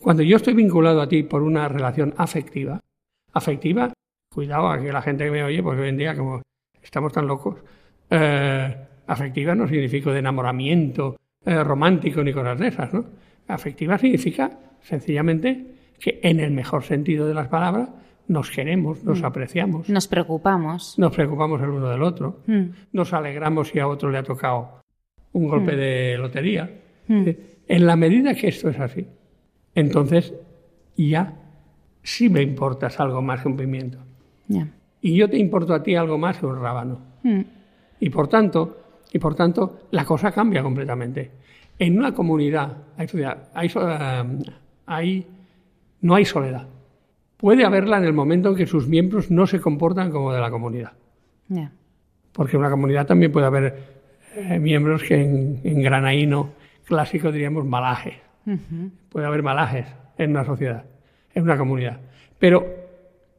Cuando 0.00 0.22
yo 0.22 0.38
estoy 0.38 0.54
vinculado 0.54 1.02
a 1.02 1.06
ti 1.06 1.22
por 1.22 1.42
una 1.42 1.68
relación 1.68 2.14
afectiva, 2.16 2.80
afectiva, 3.34 3.92
cuidado 4.32 4.70
a 4.70 4.80
que 4.80 4.90
la 4.90 5.02
gente 5.02 5.26
que 5.26 5.30
me 5.30 5.44
oye, 5.44 5.62
porque 5.62 5.82
hoy 5.82 5.90
en 5.90 5.98
día 5.98 6.16
como 6.16 6.40
estamos 6.82 7.12
tan 7.12 7.26
locos, 7.26 7.56
eh, 8.08 8.74
afectiva 9.06 9.54
no 9.54 9.68
significa 9.68 10.10
de 10.12 10.20
enamoramiento 10.20 11.16
eh, 11.44 11.62
romántico 11.62 12.24
ni 12.24 12.32
cosas 12.32 12.58
de 12.58 12.68
esas, 12.68 12.90
¿no? 12.90 13.04
Afectiva 13.48 13.98
significa 13.98 14.50
sencillamente 14.80 15.74
que 16.00 16.20
en 16.22 16.40
el 16.40 16.52
mejor 16.52 16.84
sentido 16.84 17.28
de 17.28 17.34
las 17.34 17.48
palabras 17.48 17.90
nos 18.28 18.50
queremos, 18.50 19.04
nos 19.04 19.20
mm. 19.20 19.26
apreciamos. 19.26 19.88
Nos 19.90 20.08
preocupamos. 20.08 20.98
Nos 20.98 21.14
preocupamos 21.14 21.60
el 21.60 21.68
uno 21.68 21.90
del 21.90 22.02
otro. 22.02 22.40
Mm. 22.46 22.68
Nos 22.92 23.12
alegramos 23.12 23.68
si 23.68 23.78
a 23.78 23.86
otro 23.86 24.10
le 24.10 24.16
ha 24.16 24.22
tocado 24.22 24.85
un 25.36 25.48
golpe 25.48 25.72
mm. 25.72 25.76
de 25.76 26.18
lotería. 26.18 26.70
En 27.08 27.86
la 27.86 27.96
medida 27.96 28.34
que 28.34 28.48
esto 28.48 28.70
es 28.70 28.80
así, 28.80 29.06
entonces 29.74 30.32
ya 30.96 31.34
sí 32.02 32.28
me 32.28 32.42
importas 32.42 32.98
algo 33.00 33.20
más 33.20 33.42
que 33.42 33.48
un 33.48 33.56
pimiento. 33.56 33.98
Y 35.00 35.14
yo 35.14 35.28
te 35.28 35.36
importo 35.36 35.74
a 35.74 35.82
ti 35.82 35.94
algo 35.94 36.18
más 36.18 36.38
que 36.38 36.46
un 36.46 36.60
rábano. 36.60 37.00
Y 38.00 38.10
por 38.10 38.28
tanto, 38.28 38.78
y 39.12 39.18
por 39.18 39.34
tanto, 39.34 39.80
la 39.90 40.04
cosa 40.04 40.32
cambia 40.32 40.62
completamente. 40.62 41.30
En 41.78 41.98
una 41.98 42.12
comunidad 42.12 42.78
hay, 42.96 43.06
hay, 43.54 43.70
hay 44.86 45.26
no 46.00 46.14
hay 46.14 46.24
soledad. 46.24 46.66
Puede 47.36 47.64
haberla 47.64 47.98
en 47.98 48.04
el 48.04 48.14
momento 48.14 48.48
en 48.50 48.56
que 48.56 48.66
sus 48.66 48.88
miembros 48.88 49.30
no 49.30 49.46
se 49.46 49.60
comportan 49.60 50.10
como 50.10 50.32
de 50.32 50.40
la 50.40 50.50
comunidad. 50.50 50.92
Porque 52.32 52.56
en 52.56 52.60
una 52.60 52.70
comunidad 52.70 53.06
también 53.06 53.30
puede 53.30 53.46
haber 53.46 53.95
eh, 54.36 54.58
miembros 54.58 55.02
que 55.02 55.20
en, 55.20 55.82
granaíno 55.82 56.52
clásico 56.84 57.32
diríamos 57.32 57.64
malajes. 57.64 58.14
Puede 59.08 59.26
haber 59.26 59.42
malajes 59.42 59.86
en 60.18 60.30
una 60.30 60.44
sociedad, 60.44 60.84
en 61.34 61.42
una 61.42 61.58
comunidad. 61.58 61.98
Pero 62.38 62.66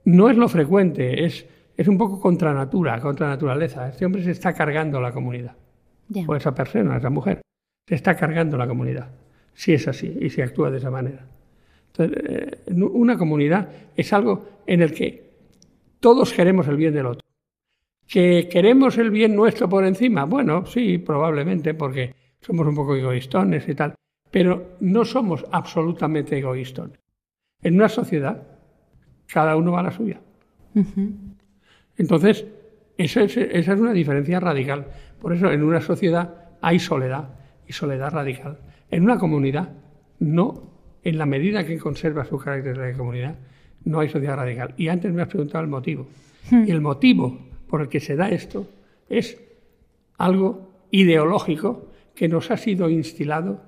no 0.05 0.29
es 0.29 0.37
lo 0.37 0.49
frecuente, 0.49 1.25
es, 1.25 1.45
es 1.77 1.87
un 1.87 1.97
poco 1.97 2.19
contra 2.19 2.53
natura, 2.53 2.99
contra 2.99 3.27
naturaleza. 3.27 3.87
Este 3.87 4.05
hombre 4.05 4.23
se 4.23 4.31
está 4.31 4.53
cargando 4.53 4.99
la 4.99 5.11
comunidad. 5.11 5.55
O 6.25 6.35
esa 6.35 6.53
persona, 6.53 6.97
esa 6.97 7.09
mujer, 7.09 7.41
se 7.87 7.95
está 7.95 8.15
cargando 8.15 8.57
la 8.57 8.67
comunidad. 8.67 9.09
Si 9.53 9.73
es 9.73 9.87
así 9.87 10.17
y 10.19 10.29
si 10.29 10.41
actúa 10.41 10.71
de 10.71 10.77
esa 10.77 10.89
manera. 10.89 11.25
Eh, 11.99 12.63
una 12.69 13.17
comunidad 13.17 13.69
es 13.95 14.13
algo 14.13 14.61
en 14.65 14.81
el 14.81 14.93
que 14.93 15.29
todos 15.99 16.33
queremos 16.33 16.67
el 16.67 16.77
bien 16.77 16.93
del 16.93 17.07
otro. 17.07 17.26
¿Que 18.07 18.47
queremos 18.49 18.97
el 18.97 19.11
bien 19.11 19.35
nuestro 19.35 19.67
por 19.67 19.83
encima? 19.85 20.23
Bueno, 20.23 20.65
sí, 20.65 20.97
probablemente, 20.97 21.73
porque 21.73 22.15
somos 22.39 22.65
un 22.65 22.75
poco 22.75 22.95
egoístones 22.95 23.67
y 23.67 23.75
tal, 23.75 23.95
pero 24.31 24.77
no 24.79 25.03
somos 25.03 25.45
absolutamente 25.51 26.37
egoístones. 26.37 26.97
En 27.61 27.75
una 27.75 27.89
sociedad, 27.89 28.47
cada 29.27 29.55
uno 29.57 29.73
va 29.73 29.81
a 29.81 29.83
la 29.83 29.91
suya. 29.91 30.21
Entonces, 31.97 32.45
esa 32.97 33.23
es 33.23 33.67
una 33.67 33.93
diferencia 33.93 34.39
radical. 34.39 34.87
Por 35.19 35.33
eso, 35.33 35.51
en 35.51 35.63
una 35.63 35.81
sociedad 35.81 36.51
hay 36.61 36.79
soledad 36.79 37.29
y 37.67 37.73
soledad 37.73 38.11
radical. 38.11 38.59
En 38.89 39.03
una 39.03 39.17
comunidad 39.17 39.69
no 40.19 40.67
en 41.03 41.17
la 41.17 41.25
medida 41.25 41.65
que 41.65 41.77
conserva 41.77 42.25
su 42.25 42.37
carácter 42.37 42.77
de 42.77 42.93
comunidad, 42.93 43.35
no 43.85 43.99
hay 43.99 44.09
sociedad 44.09 44.35
radical. 44.35 44.73
Y 44.77 44.89
antes 44.89 45.13
me 45.13 45.21
has 45.21 45.27
preguntado 45.29 45.63
el 45.63 45.69
motivo. 45.69 46.07
Hmm. 46.49 46.65
Y 46.67 46.71
el 46.71 46.81
motivo 46.81 47.46
por 47.67 47.81
el 47.81 47.89
que 47.89 47.99
se 47.99 48.15
da 48.15 48.29
esto 48.29 48.67
es 49.09 49.41
algo 50.17 50.85
ideológico 50.91 51.91
que 52.15 52.27
nos 52.27 52.49
ha 52.51 52.57
sido 52.57 52.89
instilado, 52.89 53.61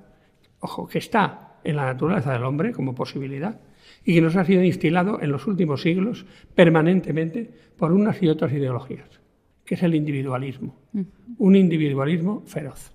ojo, 0.60 0.88
que 0.88 0.98
está 0.98 1.60
en 1.64 1.76
la 1.76 1.86
naturaleza 1.86 2.34
del 2.34 2.44
hombre 2.44 2.72
como 2.72 2.96
posibilidad 2.96 3.60
y 4.04 4.16
que 4.16 4.22
nos 4.22 4.36
ha 4.36 4.46
sido 4.46 4.64
instilado 4.64 5.22
en 5.22 5.32
los 5.32 5.46
últimos 5.48 5.82
siglos 5.82 6.26
permanentemente 6.56 7.50
por 7.78 7.92
unas 7.92 8.22
y 8.24 8.30
otras 8.30 8.52
ideologías, 8.54 9.22
que 9.66 9.76
es 9.76 9.84
el 9.84 9.96
individualismo, 9.96 10.76
un 11.38 11.56
individualismo 11.56 12.44
feroz. 12.46 12.92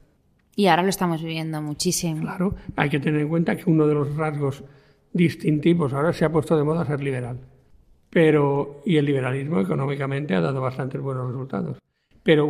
Y 0.57 0.67
ahora 0.67 0.83
lo 0.83 0.89
estamos 0.89 1.23
viviendo 1.23 1.61
muchísimo. 1.61 2.21
Claro, 2.21 2.55
hay 2.77 2.89
que 2.89 3.01
tener 3.01 3.21
en 3.21 3.29
cuenta 3.29 3.57
que 3.57 3.69
uno 3.69 3.87
de 3.87 3.95
los 3.95 4.17
rasgos 4.17 4.65
distintivos 5.13 5.93
ahora 5.93 6.13
se 6.13 6.25
ha 6.25 6.33
puesto 6.33 6.57
de 6.57 6.65
moda 6.65 6.85
ser 6.87 7.03
liberal. 7.03 7.39
Pero, 8.15 8.81
y 8.87 8.97
el 8.97 9.07
liberalismo 9.07 9.59
económicamente 9.59 10.37
ha 10.37 10.41
dado 10.41 10.61
bastantes 10.61 11.01
buenos 11.01 11.27
resultados. 11.27 11.79
Pero 12.23 12.49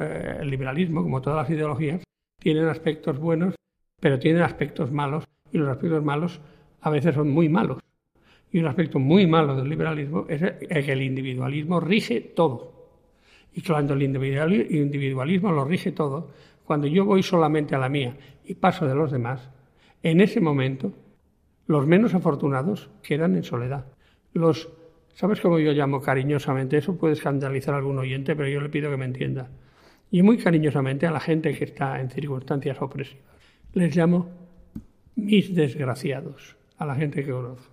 eh, 0.00 0.38
el 0.40 0.48
liberalismo, 0.48 1.02
como 1.02 1.20
todas 1.20 1.42
las 1.42 1.50
ideologías, 1.50 2.04
tienen 2.38 2.68
aspectos 2.68 3.18
buenos, 3.18 3.56
pero 4.00 4.20
tienen 4.20 4.42
aspectos 4.42 4.92
malos, 4.92 5.24
y 5.50 5.58
los 5.58 5.68
aspectos 5.68 6.04
malos 6.04 6.40
a 6.80 6.90
veces 6.90 7.12
son 7.12 7.28
muy 7.28 7.48
malos. 7.48 7.78
Y 8.52 8.60
un 8.60 8.66
aspecto 8.66 9.00
muy 9.00 9.26
malo 9.26 9.56
del 9.56 9.68
liberalismo 9.68 10.26
es 10.28 10.40
que 10.40 10.92
el 10.92 11.02
individualismo 11.02 11.80
rige 11.80 12.20
todo. 12.20 12.72
Y 13.52 13.62
cuando 13.62 13.94
el 13.94 14.02
individualismo 14.04 15.50
lo 15.50 15.64
rige 15.64 15.90
todo, 15.90 16.30
cuando 16.64 16.86
yo 16.86 17.04
voy 17.04 17.24
solamente 17.24 17.74
a 17.74 17.78
la 17.78 17.88
mía 17.88 18.16
y 18.44 18.54
paso 18.54 18.86
de 18.86 18.94
los 18.94 19.10
demás, 19.10 19.50
en 20.04 20.20
ese 20.20 20.40
momento 20.40 20.92
los 21.66 21.84
menos 21.84 22.14
afortunados 22.14 22.90
quedan 23.02 23.34
en 23.34 23.42
soledad. 23.42 23.86
Los, 24.32 24.68
¿sabes 25.14 25.40
cómo 25.40 25.58
yo 25.58 25.72
llamo 25.72 26.00
cariñosamente? 26.00 26.78
Eso 26.78 26.96
puede 26.96 27.14
escandalizar 27.14 27.74
a 27.74 27.78
algún 27.78 27.98
oyente, 27.98 28.36
pero 28.36 28.48
yo 28.48 28.60
le 28.60 28.68
pido 28.68 28.90
que 28.90 28.96
me 28.96 29.04
entienda. 29.04 29.48
Y 30.10 30.22
muy 30.22 30.36
cariñosamente 30.38 31.06
a 31.06 31.10
la 31.10 31.20
gente 31.20 31.54
que 31.54 31.64
está 31.64 32.00
en 32.00 32.10
circunstancias 32.10 32.80
opresivas. 32.80 33.24
Les 33.72 33.96
llamo 33.96 34.30
mis 35.16 35.54
desgraciados, 35.54 36.56
a 36.78 36.86
la 36.86 36.94
gente 36.94 37.24
que 37.24 37.30
conozco. 37.30 37.72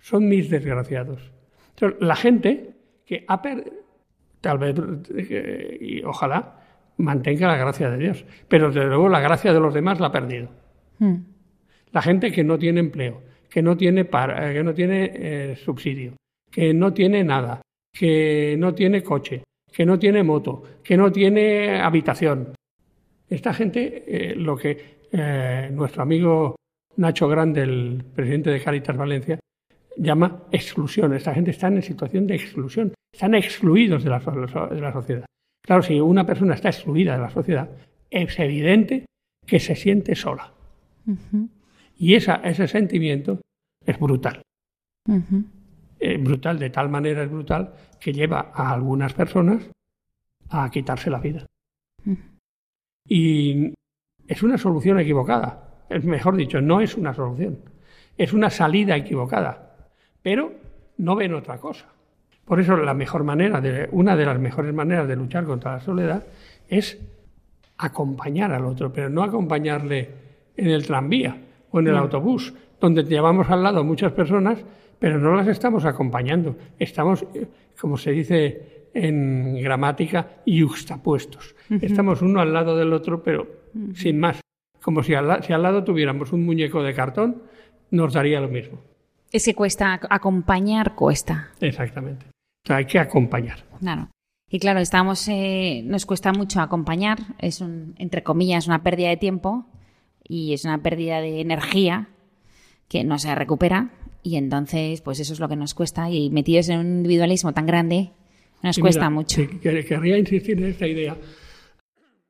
Son 0.00 0.28
mis 0.28 0.48
desgraciados. 0.50 1.32
la 2.00 2.16
gente 2.16 2.70
que 3.06 3.24
ha 3.26 3.40
perdido, 3.40 3.76
tal 4.40 4.58
vez, 4.58 4.74
eh, 5.16 5.78
y 5.80 6.02
ojalá, 6.02 6.60
mantenga 6.96 7.46
la 7.46 7.56
gracia 7.56 7.90
de 7.90 7.98
Dios. 7.98 8.24
Pero 8.48 8.70
desde 8.70 8.88
luego 8.88 9.08
la 9.08 9.20
gracia 9.20 9.52
de 9.52 9.60
los 9.60 9.72
demás 9.72 10.00
la 10.00 10.08
ha 10.08 10.12
perdido. 10.12 10.48
Hmm. 10.98 11.16
La 11.92 12.02
gente 12.02 12.32
que 12.32 12.44
no 12.44 12.58
tiene 12.58 12.80
empleo, 12.80 13.22
que 13.48 13.62
no 13.62 13.76
tiene, 13.76 14.04
para, 14.04 14.50
eh, 14.50 14.54
que 14.54 14.62
no 14.62 14.74
tiene 14.74 15.10
eh, 15.14 15.56
subsidio, 15.56 16.14
que 16.50 16.74
no 16.74 16.92
tiene 16.92 17.24
nada, 17.24 17.60
que 17.92 18.56
no 18.58 18.74
tiene 18.74 19.02
coche, 19.02 19.44
que 19.70 19.86
no 19.86 19.98
tiene 19.98 20.22
moto, 20.22 20.62
que 20.82 20.96
no 20.96 21.10
tiene 21.12 21.80
habitación. 21.80 22.54
Esta 23.28 23.52
gente, 23.52 24.04
eh, 24.06 24.34
lo 24.34 24.56
que 24.56 24.98
nuestro 25.72 26.02
amigo 26.02 26.56
Nacho 26.96 27.28
Grande, 27.28 27.62
el 27.62 28.04
presidente 28.14 28.50
de 28.50 28.60
Caritas 28.60 28.96
Valencia, 28.96 29.38
llama 29.96 30.44
exclusión. 30.50 31.12
Esta 31.14 31.34
gente 31.34 31.50
está 31.50 31.68
en 31.68 31.82
situación 31.82 32.26
de 32.26 32.34
exclusión, 32.34 32.92
están 33.12 33.34
excluidos 33.34 34.04
de 34.04 34.10
la, 34.10 34.18
de 34.18 34.80
la 34.80 34.92
sociedad. 34.92 35.24
Claro, 35.64 35.82
si 35.82 36.00
una 36.00 36.26
persona 36.26 36.54
está 36.54 36.68
excluida 36.68 37.14
de 37.14 37.22
la 37.22 37.30
sociedad, 37.30 37.70
es 38.10 38.38
evidente 38.38 39.06
que 39.46 39.60
se 39.60 39.74
siente 39.74 40.14
sola. 40.14 40.52
Y 41.98 42.14
ese 42.14 42.68
sentimiento 42.68 43.40
es 43.84 43.98
brutal. 43.98 44.42
Es 45.98 46.22
brutal, 46.22 46.58
de 46.58 46.70
tal 46.70 46.88
manera 46.88 47.22
es 47.22 47.30
brutal 47.30 47.72
que 48.00 48.12
lleva 48.12 48.52
a 48.54 48.72
algunas 48.72 49.12
personas 49.14 49.68
a 50.50 50.70
quitarse 50.70 51.10
la 51.10 51.18
vida. 51.18 51.46
Y 53.06 53.72
es 54.26 54.42
una 54.42 54.58
solución 54.58 55.00
equivocada. 55.00 55.84
Es 55.88 56.04
mejor 56.04 56.36
dicho, 56.36 56.60
no 56.60 56.80
es 56.80 56.96
una 56.96 57.14
solución. 57.14 57.58
Es 58.16 58.32
una 58.32 58.50
salida 58.50 58.96
equivocada. 58.96 59.76
Pero 60.22 60.52
no 60.98 61.16
ven 61.16 61.34
otra 61.34 61.58
cosa. 61.58 61.86
Por 62.44 62.60
eso 62.60 62.76
la 62.76 62.94
mejor 62.94 63.24
manera, 63.24 63.60
de, 63.60 63.88
una 63.92 64.16
de 64.16 64.24
las 64.24 64.38
mejores 64.38 64.72
maneras 64.74 65.08
de 65.08 65.16
luchar 65.16 65.44
contra 65.44 65.72
la 65.72 65.80
soledad 65.80 66.24
es 66.68 66.98
acompañar 67.76 68.52
al 68.52 68.64
otro, 68.64 68.92
pero 68.92 69.08
no 69.08 69.22
acompañarle 69.22 70.10
en 70.56 70.68
el 70.68 70.86
tranvía 70.86 71.36
o 71.70 71.80
en 71.80 71.88
el 71.88 71.96
autobús, 71.96 72.52
donde 72.80 73.04
llevamos 73.04 73.48
al 73.50 73.62
lado 73.62 73.84
muchas 73.84 74.12
personas, 74.12 74.58
pero 74.98 75.18
no 75.18 75.34
las 75.34 75.48
estamos 75.48 75.84
acompañando. 75.84 76.56
Estamos, 76.78 77.24
eh, 77.34 77.46
como 77.80 77.96
se 77.96 78.10
dice 78.12 78.88
en 78.94 79.60
gramática, 79.62 80.28
yuxtapuestos. 80.46 81.54
Estamos 81.80 82.22
uno 82.22 82.40
al 82.40 82.52
lado 82.52 82.76
del 82.76 82.92
otro, 82.92 83.22
pero 83.22 83.46
sin 83.94 84.18
más. 84.18 84.40
Como 84.80 85.02
si 85.02 85.14
al, 85.14 85.42
si 85.42 85.52
al 85.52 85.62
lado 85.62 85.84
tuviéramos 85.84 86.32
un 86.32 86.44
muñeco 86.44 86.82
de 86.82 86.94
cartón, 86.94 87.42
nos 87.90 88.14
daría 88.14 88.40
lo 88.40 88.48
mismo. 88.48 88.80
Es 89.30 89.44
que 89.44 89.54
cuesta 89.54 90.00
acompañar, 90.08 90.94
cuesta. 90.94 91.50
Exactamente. 91.60 92.26
O 92.64 92.66
sea, 92.66 92.76
hay 92.76 92.86
que 92.86 92.98
acompañar. 92.98 93.64
Claro. 93.78 94.08
Y 94.50 94.58
claro, 94.58 94.80
estamos, 94.80 95.28
eh, 95.28 95.82
nos 95.84 96.06
cuesta 96.06 96.32
mucho 96.32 96.60
acompañar, 96.60 97.18
es 97.38 97.60
un, 97.60 97.94
entre 97.98 98.22
comillas, 98.22 98.66
una 98.66 98.82
pérdida 98.82 99.10
de 99.10 99.18
tiempo 99.18 99.66
y 100.24 100.54
es 100.54 100.64
una 100.64 100.82
pérdida 100.82 101.20
de 101.20 101.42
energía 101.42 102.08
que 102.88 103.04
no 103.04 103.18
se 103.18 103.34
recupera 103.34 103.90
y 104.22 104.36
entonces 104.36 105.00
pues 105.00 105.20
eso 105.20 105.32
es 105.32 105.40
lo 105.40 105.48
que 105.48 105.56
nos 105.56 105.74
cuesta 105.74 106.10
y 106.10 106.30
metidos 106.30 106.68
en 106.68 106.78
un 106.80 106.86
individualismo 106.98 107.52
tan 107.52 107.66
grande 107.66 108.10
nos 108.62 108.74
Sí, 108.76 108.80
cuesta 108.82 109.08
mira, 109.08 109.10
mucho. 109.10 109.42
que- 109.62 109.84
querría 109.84 110.18
insistir 110.18 110.58
en 110.58 110.70
esta 110.70 110.86
idea. 110.86 111.16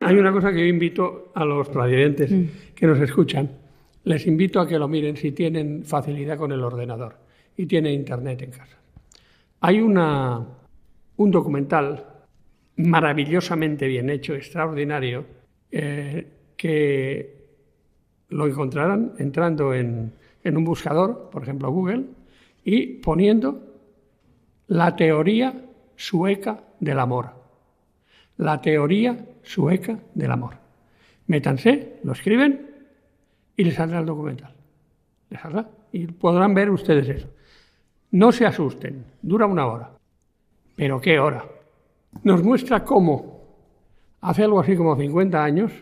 Hay 0.00 0.14
una 0.16 0.30
cosa 0.30 0.52
que 0.52 0.58
yo 0.60 0.66
invito 0.66 1.32
a 1.34 1.44
los 1.44 1.66
radiantes 1.72 2.30
Mm. 2.30 2.44
que 2.74 2.86
nos 2.86 3.00
escuchan. 3.00 3.50
Les 4.04 4.26
invito 4.26 4.60
a 4.60 4.68
que 4.68 4.78
lo 4.78 4.88
miren 4.88 5.16
si 5.16 5.32
tienen 5.32 5.84
facilidad 5.84 6.36
con 6.38 6.52
el 6.52 6.62
ordenador 6.62 7.16
y 7.56 7.66
tienen 7.66 7.94
internet 7.94 8.42
en 8.42 8.50
casa. 8.50 8.76
Hay 9.60 9.80
una, 9.80 10.46
un 11.16 11.30
documental 11.30 12.04
maravillosamente 12.76 13.86
bien 13.88 14.08
hecho, 14.10 14.34
extraordinario, 14.34 15.24
eh, 15.70 16.26
que 16.56 17.38
lo 18.30 18.46
encontrarán 18.46 19.14
entrando 19.18 19.74
en, 19.74 20.12
en 20.48 20.56
un 20.56 20.64
buscador, 20.64 21.28
por 21.30 21.42
ejemplo 21.42 21.70
Google, 21.70 22.06
y 22.64 22.94
poniendo 22.98 23.62
la 24.66 24.96
teoría 24.96 25.54
sueca 25.96 26.60
del 26.80 26.98
amor. 26.98 27.30
La 28.36 28.60
teoría 28.60 29.26
sueca 29.42 29.98
del 30.14 30.30
amor. 30.30 30.54
Métanse, 31.26 32.00
lo 32.04 32.12
escriben 32.12 32.70
y 33.56 33.64
les 33.64 33.74
saldrá 33.74 34.00
el 34.00 34.06
documental. 34.06 34.54
Les 35.30 35.40
saldrá 35.40 35.68
y 35.92 36.06
podrán 36.06 36.54
ver 36.54 36.70
ustedes 36.70 37.08
eso. 37.08 37.28
No 38.10 38.32
se 38.32 38.46
asusten, 38.46 39.04
dura 39.20 39.46
una 39.46 39.66
hora. 39.66 39.90
¿Pero 40.76 41.00
qué 41.00 41.18
hora? 41.18 41.44
Nos 42.22 42.42
muestra 42.42 42.84
cómo, 42.84 43.42
hace 44.20 44.44
algo 44.44 44.60
así 44.60 44.76
como 44.76 44.96
50 44.96 45.42
años, 45.42 45.72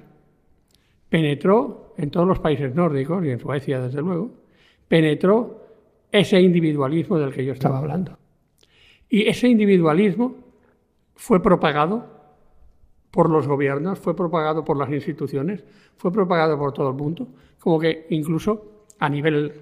penetró 1.08 1.94
en 1.96 2.10
todos 2.10 2.26
los 2.26 2.40
países 2.40 2.74
nórdicos 2.74 3.24
y 3.24 3.30
en 3.30 3.38
Suecia, 3.38 3.80
desde 3.80 4.00
luego, 4.00 4.45
penetró 4.88 5.66
ese 6.10 6.40
individualismo 6.40 7.18
del 7.18 7.32
que 7.32 7.44
yo 7.44 7.52
estaba 7.52 7.78
hablando. 7.78 8.18
Y 9.08 9.28
ese 9.28 9.48
individualismo 9.48 10.34
fue 11.14 11.42
propagado 11.42 12.16
por 13.10 13.30
los 13.30 13.46
gobiernos, 13.46 13.98
fue 13.98 14.14
propagado 14.14 14.64
por 14.64 14.76
las 14.76 14.90
instituciones, 14.90 15.64
fue 15.96 16.12
propagado 16.12 16.58
por 16.58 16.72
todo 16.72 16.90
el 16.90 16.96
mundo, 16.96 17.28
como 17.58 17.78
que 17.78 18.06
incluso 18.10 18.84
a 18.98 19.08
nivel 19.08 19.52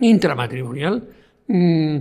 intramatrimonial 0.00 1.08
mm, 1.46 1.98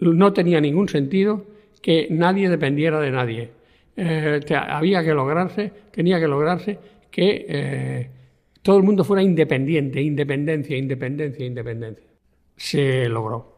no 0.00 0.32
tenía 0.32 0.60
ningún 0.60 0.88
sentido 0.88 1.44
que 1.82 2.08
nadie 2.10 2.48
dependiera 2.48 3.00
de 3.00 3.10
nadie. 3.10 3.50
Eh, 3.96 4.40
había 4.54 5.02
que 5.04 5.14
lograrse, 5.14 5.72
tenía 5.90 6.18
que 6.18 6.28
lograrse 6.28 6.78
que 7.10 7.46
eh, 7.48 8.10
todo 8.66 8.76
el 8.78 8.82
mundo 8.82 9.04
fuera 9.04 9.22
independiente, 9.22 10.00
independencia, 10.02 10.76
independencia, 10.76 11.46
independencia. 11.46 12.06
Se 12.56 13.08
logró 13.08 13.56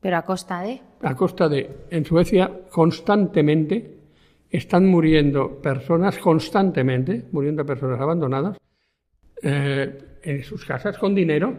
Pero 0.00 0.16
a 0.16 0.22
costa 0.22 0.62
de... 0.62 0.80
a 1.02 1.14
costa 1.14 1.48
de, 1.48 1.68
en 1.90 2.04
Suecia, 2.04 2.50
constantemente 2.70 3.98
están 4.50 4.86
muriendo 4.86 5.60
personas, 5.60 6.16
constantemente, 6.18 7.24
muriendo 7.32 7.66
personas 7.66 8.00
abandonadas 8.00 8.56
eh, 9.42 9.98
en 10.22 10.42
sus 10.44 10.64
casas 10.64 10.96
con 10.98 11.14
dinero, 11.14 11.54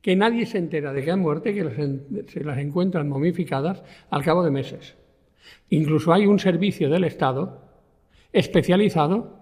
que 0.00 0.16
nadie 0.16 0.46
se 0.46 0.58
entera 0.58 0.92
de 0.92 1.04
que 1.04 1.10
han 1.10 1.20
muerto 1.20 1.48
y 1.50 1.54
que 1.54 1.64
las 1.64 1.78
en- 1.78 2.24
se 2.28 2.42
las 2.44 2.58
encuentran 2.58 3.08
momificadas 3.08 3.82
al 4.10 4.24
cabo 4.24 4.42
de 4.42 4.50
meses. 4.50 4.96
Incluso 5.70 6.12
hay 6.12 6.26
un 6.26 6.38
servicio 6.38 6.88
del 6.88 7.04
Estado 7.04 7.62
especializado 8.32 9.38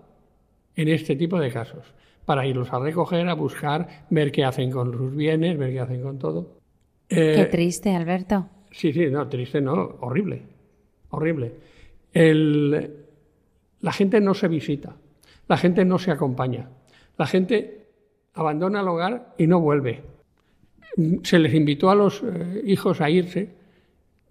en 0.77 0.89
este 0.89 1.17
tipo 1.17 1.39
de 1.41 1.51
casos, 1.51 1.95
para 2.27 2.47
irlos 2.47 2.71
a 2.73 2.79
recoger, 2.79 3.27
a 3.29 3.35
buscar, 3.35 4.05
ver 4.11 4.31
qué 4.33 4.45
hacen 4.45 4.71
con 4.71 4.93
sus 4.93 5.15
bienes, 5.17 5.57
ver 5.57 5.73
qué 5.73 5.81
hacen 5.81 6.03
con 6.03 6.19
todo. 6.19 6.59
Eh, 7.09 7.35
Qué 7.37 7.45
triste, 7.47 7.95
Alberto. 7.95 8.47
Sí, 8.73 8.93
sí, 8.93 9.07
no, 9.07 9.27
triste 9.29 9.61
no, 9.61 9.97
horrible, 10.01 10.43
horrible. 11.11 11.53
El- 12.13 12.97
la 13.81 13.93
gente 13.93 14.21
no 14.21 14.35
se 14.35 14.49
visita, 14.49 14.97
la 15.49 15.57
gente 15.57 15.85
no 15.85 15.99
se 15.99 16.11
acompaña, 16.11 16.69
la 17.17 17.27
gente 17.27 17.87
abandona 18.35 18.81
el 18.81 18.89
hogar 18.89 19.35
y 19.39 19.47
no 19.47 19.61
vuelve. 19.61 20.03
Se 21.23 21.39
les 21.39 21.55
invitó 21.55 21.91
a 21.91 21.95
los 21.95 22.23
eh, 22.23 22.63
hijos 22.67 23.01
a 23.01 23.09
irse, 23.11 23.51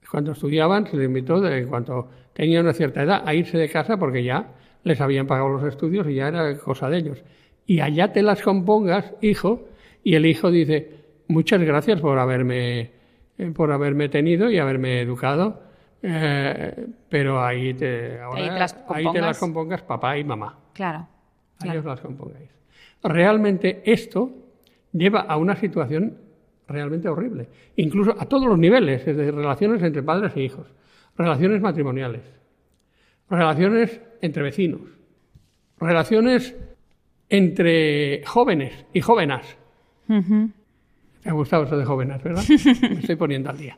cuando 0.09 0.31
estudiaban, 0.33 0.85
se 0.87 0.97
les 0.97 1.05
invitó, 1.07 1.39
de, 1.39 1.59
en 1.59 1.67
cuanto 1.67 2.07
tenían 2.33 2.63
una 2.65 2.73
cierta 2.73 3.03
edad, 3.03 3.23
a 3.25 3.33
irse 3.33 3.57
de 3.57 3.69
casa 3.69 3.97
porque 3.97 4.23
ya 4.23 4.53
les 4.83 4.99
habían 5.01 5.27
pagado 5.27 5.49
los 5.49 5.63
estudios 5.63 6.07
y 6.09 6.15
ya 6.15 6.27
era 6.27 6.57
cosa 6.57 6.89
de 6.89 6.97
ellos. 6.97 7.23
Y 7.65 7.79
allá 7.79 8.11
te 8.13 8.21
las 8.21 8.41
compongas, 8.41 9.13
hijo, 9.21 9.67
y 10.03 10.15
el 10.15 10.25
hijo 10.25 10.51
dice, 10.51 10.91
muchas 11.27 11.61
gracias 11.61 11.99
por 11.99 12.19
haberme, 12.19 12.91
eh, 13.37 13.51
por 13.55 13.71
haberme 13.71 14.07
tenido 14.09 14.49
y 14.51 14.59
haberme 14.59 15.01
educado, 15.01 15.63
eh, 16.03 16.87
pero 17.09 17.43
ahí 17.43 17.73
te, 17.73 18.19
ahora- 18.19 18.39
Ahí 18.43 18.49
te 18.49 18.59
las 18.59 18.73
ahí 18.73 18.79
te 18.81 19.03
compongas. 19.03 19.21
las 19.25 19.39
compongas 19.39 19.81
papá 19.81 20.17
y 20.17 20.23
mamá. 20.23 20.59
Claro. 20.73 20.99
Ahí 21.59 21.69
claro. 21.69 21.79
os 21.79 21.85
las 21.85 22.01
compongáis. 22.01 22.49
Realmente 23.03 23.81
esto 23.85 24.31
lleva 24.91 25.21
a 25.21 25.37
una 25.37 25.55
situación 25.55 26.17
realmente 26.67 27.07
horrible, 27.09 27.47
incluso 27.75 28.15
a 28.19 28.25
todos 28.25 28.45
los 28.47 28.57
niveles, 28.59 29.05
desde 29.05 29.31
relaciones 29.31 29.81
entre 29.83 30.03
padres 30.03 30.35
e 30.35 30.41
hijos, 30.41 30.67
relaciones 31.17 31.61
matrimoniales, 31.61 32.21
relaciones 33.29 34.01
entre 34.21 34.43
vecinos, 34.43 34.81
relaciones 35.79 36.55
entre 37.29 38.23
jóvenes 38.25 38.85
y 38.93 39.01
jóvenes. 39.01 39.57
Me 40.07 41.31
ha 41.31 41.33
gustado 41.33 41.63
eso 41.63 41.77
de 41.77 41.85
jóvenes, 41.85 42.21
¿verdad? 42.21 42.43
Me 42.81 42.99
estoy 42.99 43.15
poniendo 43.15 43.49
al 43.49 43.57
día. 43.57 43.77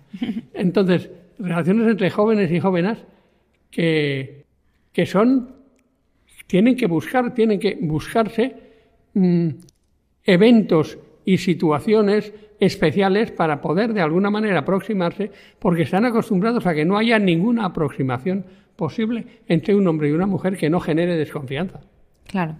Entonces, 0.53 1.09
relaciones 1.39 1.87
entre 1.87 2.09
jóvenes 2.09 2.51
y 2.51 2.59
jóvenes 2.59 2.97
que, 3.71 4.45
que 4.91 5.05
son, 5.05 5.55
tienen 6.45 6.75
que 6.75 6.87
buscar, 6.87 7.33
tienen 7.33 7.59
que 7.59 7.77
buscarse 7.81 8.55
mm, 9.13 9.49
eventos 10.25 10.97
y 11.23 11.37
situaciones 11.37 12.33
especiales 12.59 13.31
para 13.31 13.61
poder 13.61 13.93
de 13.93 14.01
alguna 14.01 14.29
manera 14.29 14.59
aproximarse, 14.59 15.31
porque 15.59 15.83
están 15.83 16.05
acostumbrados 16.05 16.65
a 16.65 16.73
que 16.73 16.85
no 16.85 16.97
haya 16.97 17.19
ninguna 17.19 17.65
aproximación 17.65 18.45
posible 18.75 19.25
entre 19.47 19.75
un 19.75 19.87
hombre 19.87 20.09
y 20.09 20.11
una 20.11 20.25
mujer 20.25 20.57
que 20.57 20.69
no 20.69 20.79
genere 20.79 21.15
desconfianza. 21.15 21.81
Claro. 22.25 22.55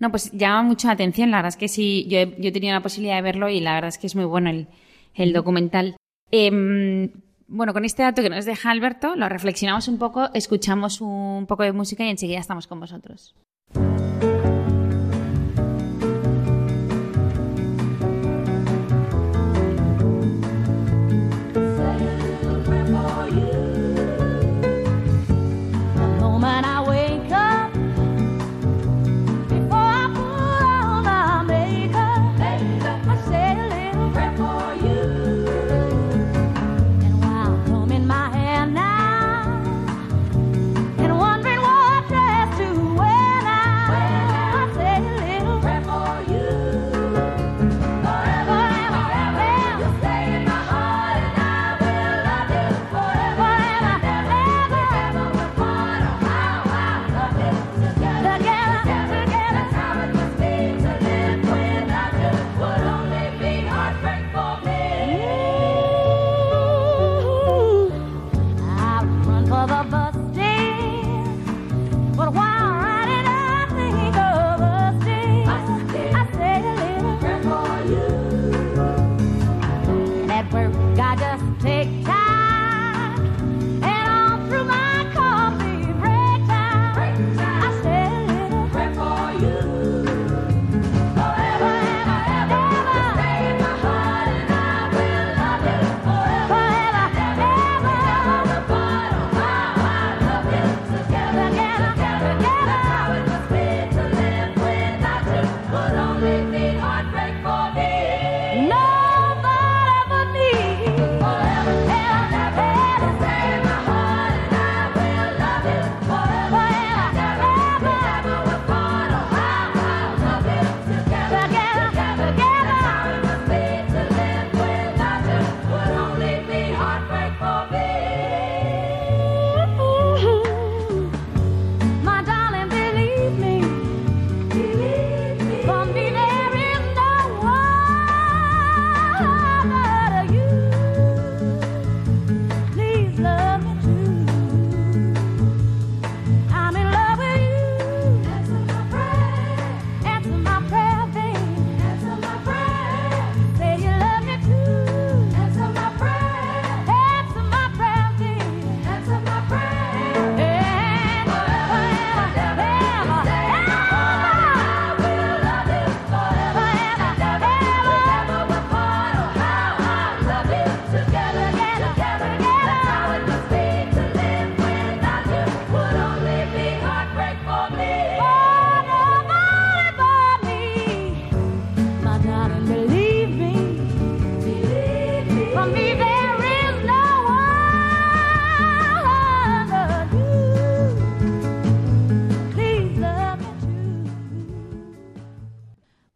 No, 0.00 0.10
pues 0.10 0.32
llama 0.32 0.62
mucho 0.62 0.88
la 0.88 0.94
atención. 0.94 1.30
La 1.30 1.38
verdad 1.38 1.50
es 1.50 1.56
que 1.56 1.68
sí, 1.68 2.06
yo 2.08 2.18
he, 2.18 2.34
yo 2.38 2.48
he 2.48 2.52
tenido 2.52 2.74
la 2.74 2.82
posibilidad 2.82 3.16
de 3.16 3.22
verlo 3.22 3.48
y 3.48 3.60
la 3.60 3.74
verdad 3.74 3.88
es 3.88 3.98
que 3.98 4.06
es 4.06 4.16
muy 4.16 4.24
bueno 4.24 4.50
el, 4.50 4.66
el 5.14 5.32
documental. 5.32 5.96
Em, 6.30 7.12
bueno, 7.46 7.72
con 7.72 7.84
este 7.84 8.02
dato 8.02 8.22
que 8.22 8.30
nos 8.30 8.44
deja 8.44 8.70
Alberto, 8.70 9.14
lo 9.14 9.28
reflexionamos 9.28 9.88
un 9.88 9.98
poco, 9.98 10.30
escuchamos 10.34 11.00
un 11.00 11.46
poco 11.46 11.64
de 11.64 11.72
música 11.72 12.04
y 12.04 12.08
enseguida 12.08 12.38
estamos 12.38 12.66
con 12.66 12.80
vosotros. 12.80 13.34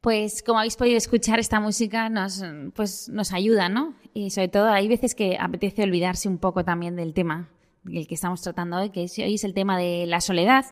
Pues 0.04 0.42
como 0.42 0.58
habéis 0.58 0.76
podido 0.76 0.98
escuchar, 0.98 1.40
esta 1.40 1.60
música 1.60 2.10
nos, 2.10 2.44
pues, 2.74 3.08
nos 3.08 3.32
ayuda, 3.32 3.70
¿no? 3.70 3.94
Y 4.12 4.28
sobre 4.32 4.48
todo 4.48 4.68
hay 4.68 4.86
veces 4.86 5.14
que 5.14 5.38
apetece 5.40 5.82
olvidarse 5.82 6.28
un 6.28 6.36
poco 6.36 6.62
también 6.62 6.94
del 6.94 7.14
tema 7.14 7.48
el 7.90 8.06
que 8.06 8.14
estamos 8.14 8.42
tratando 8.42 8.76
hoy, 8.76 8.90
que 8.90 9.04
es- 9.04 9.18
hoy 9.18 9.34
es 9.36 9.44
el 9.44 9.54
tema 9.54 9.78
de 9.78 10.04
la 10.06 10.20
soledad. 10.20 10.66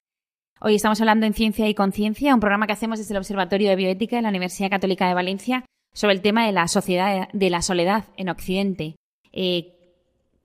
Hoy 0.61 0.75
estamos 0.75 1.01
hablando 1.01 1.25
en 1.25 1.33
Ciencia 1.33 1.67
y 1.67 1.75
Conciencia, 1.75 2.35
un 2.35 2.41
programa 2.41 2.67
que 2.67 2.75
hacemos 2.75 2.99
desde 2.99 3.15
el 3.15 3.19
Observatorio 3.19 3.71
de 3.71 3.77
Bioética 3.77 4.17
de 4.17 4.23
la 4.23 4.29
Universidad 4.29 4.69
Católica 4.69 5.09
de 5.09 5.15
Valencia 5.15 5.65
sobre 5.95 6.15
el 6.15 6.21
tema 6.21 6.45
de 6.45 6.53
la 6.53 6.69
sociedad 6.69 7.29
de 7.33 7.49
la 7.51 7.63
soledad 7.63 8.05
en 8.19 8.29
Occidente. 8.29 8.97
Eh, 9.33 9.95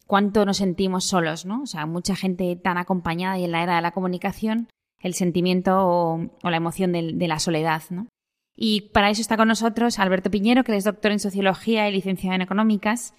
cuánto 0.06 0.46
nos 0.46 0.58
sentimos 0.58 1.04
solos, 1.04 1.46
¿no? 1.46 1.64
O 1.64 1.66
sea, 1.68 1.86
mucha 1.86 2.16
gente 2.16 2.56
tan 2.56 2.78
acompañada 2.78 3.38
y 3.38 3.44
en 3.44 3.52
la 3.52 3.64
era 3.64 3.76
de 3.76 3.82
la 3.82 3.92
comunicación, 3.92 4.70
el 5.02 5.14
sentimiento 5.14 5.74
o, 5.78 6.30
la 6.44 6.56
emoción 6.56 6.94
del- 6.94 7.20
de, 7.20 7.28
la 7.28 7.40
soledad, 7.40 7.82
¿no? 7.90 8.08
Y 8.60 8.90
para 8.92 9.12
eso 9.12 9.22
está 9.22 9.38
con 9.38 9.48
nosotros 9.48 10.00
Alberto 10.00 10.32
Piñero, 10.32 10.64
que 10.64 10.76
es 10.76 10.84
doctor 10.84 11.12
en 11.12 11.20
Sociología 11.20 11.88
y 11.88 11.94
licenciado 11.94 12.36
en 12.36 12.42
Económicas. 12.42 13.14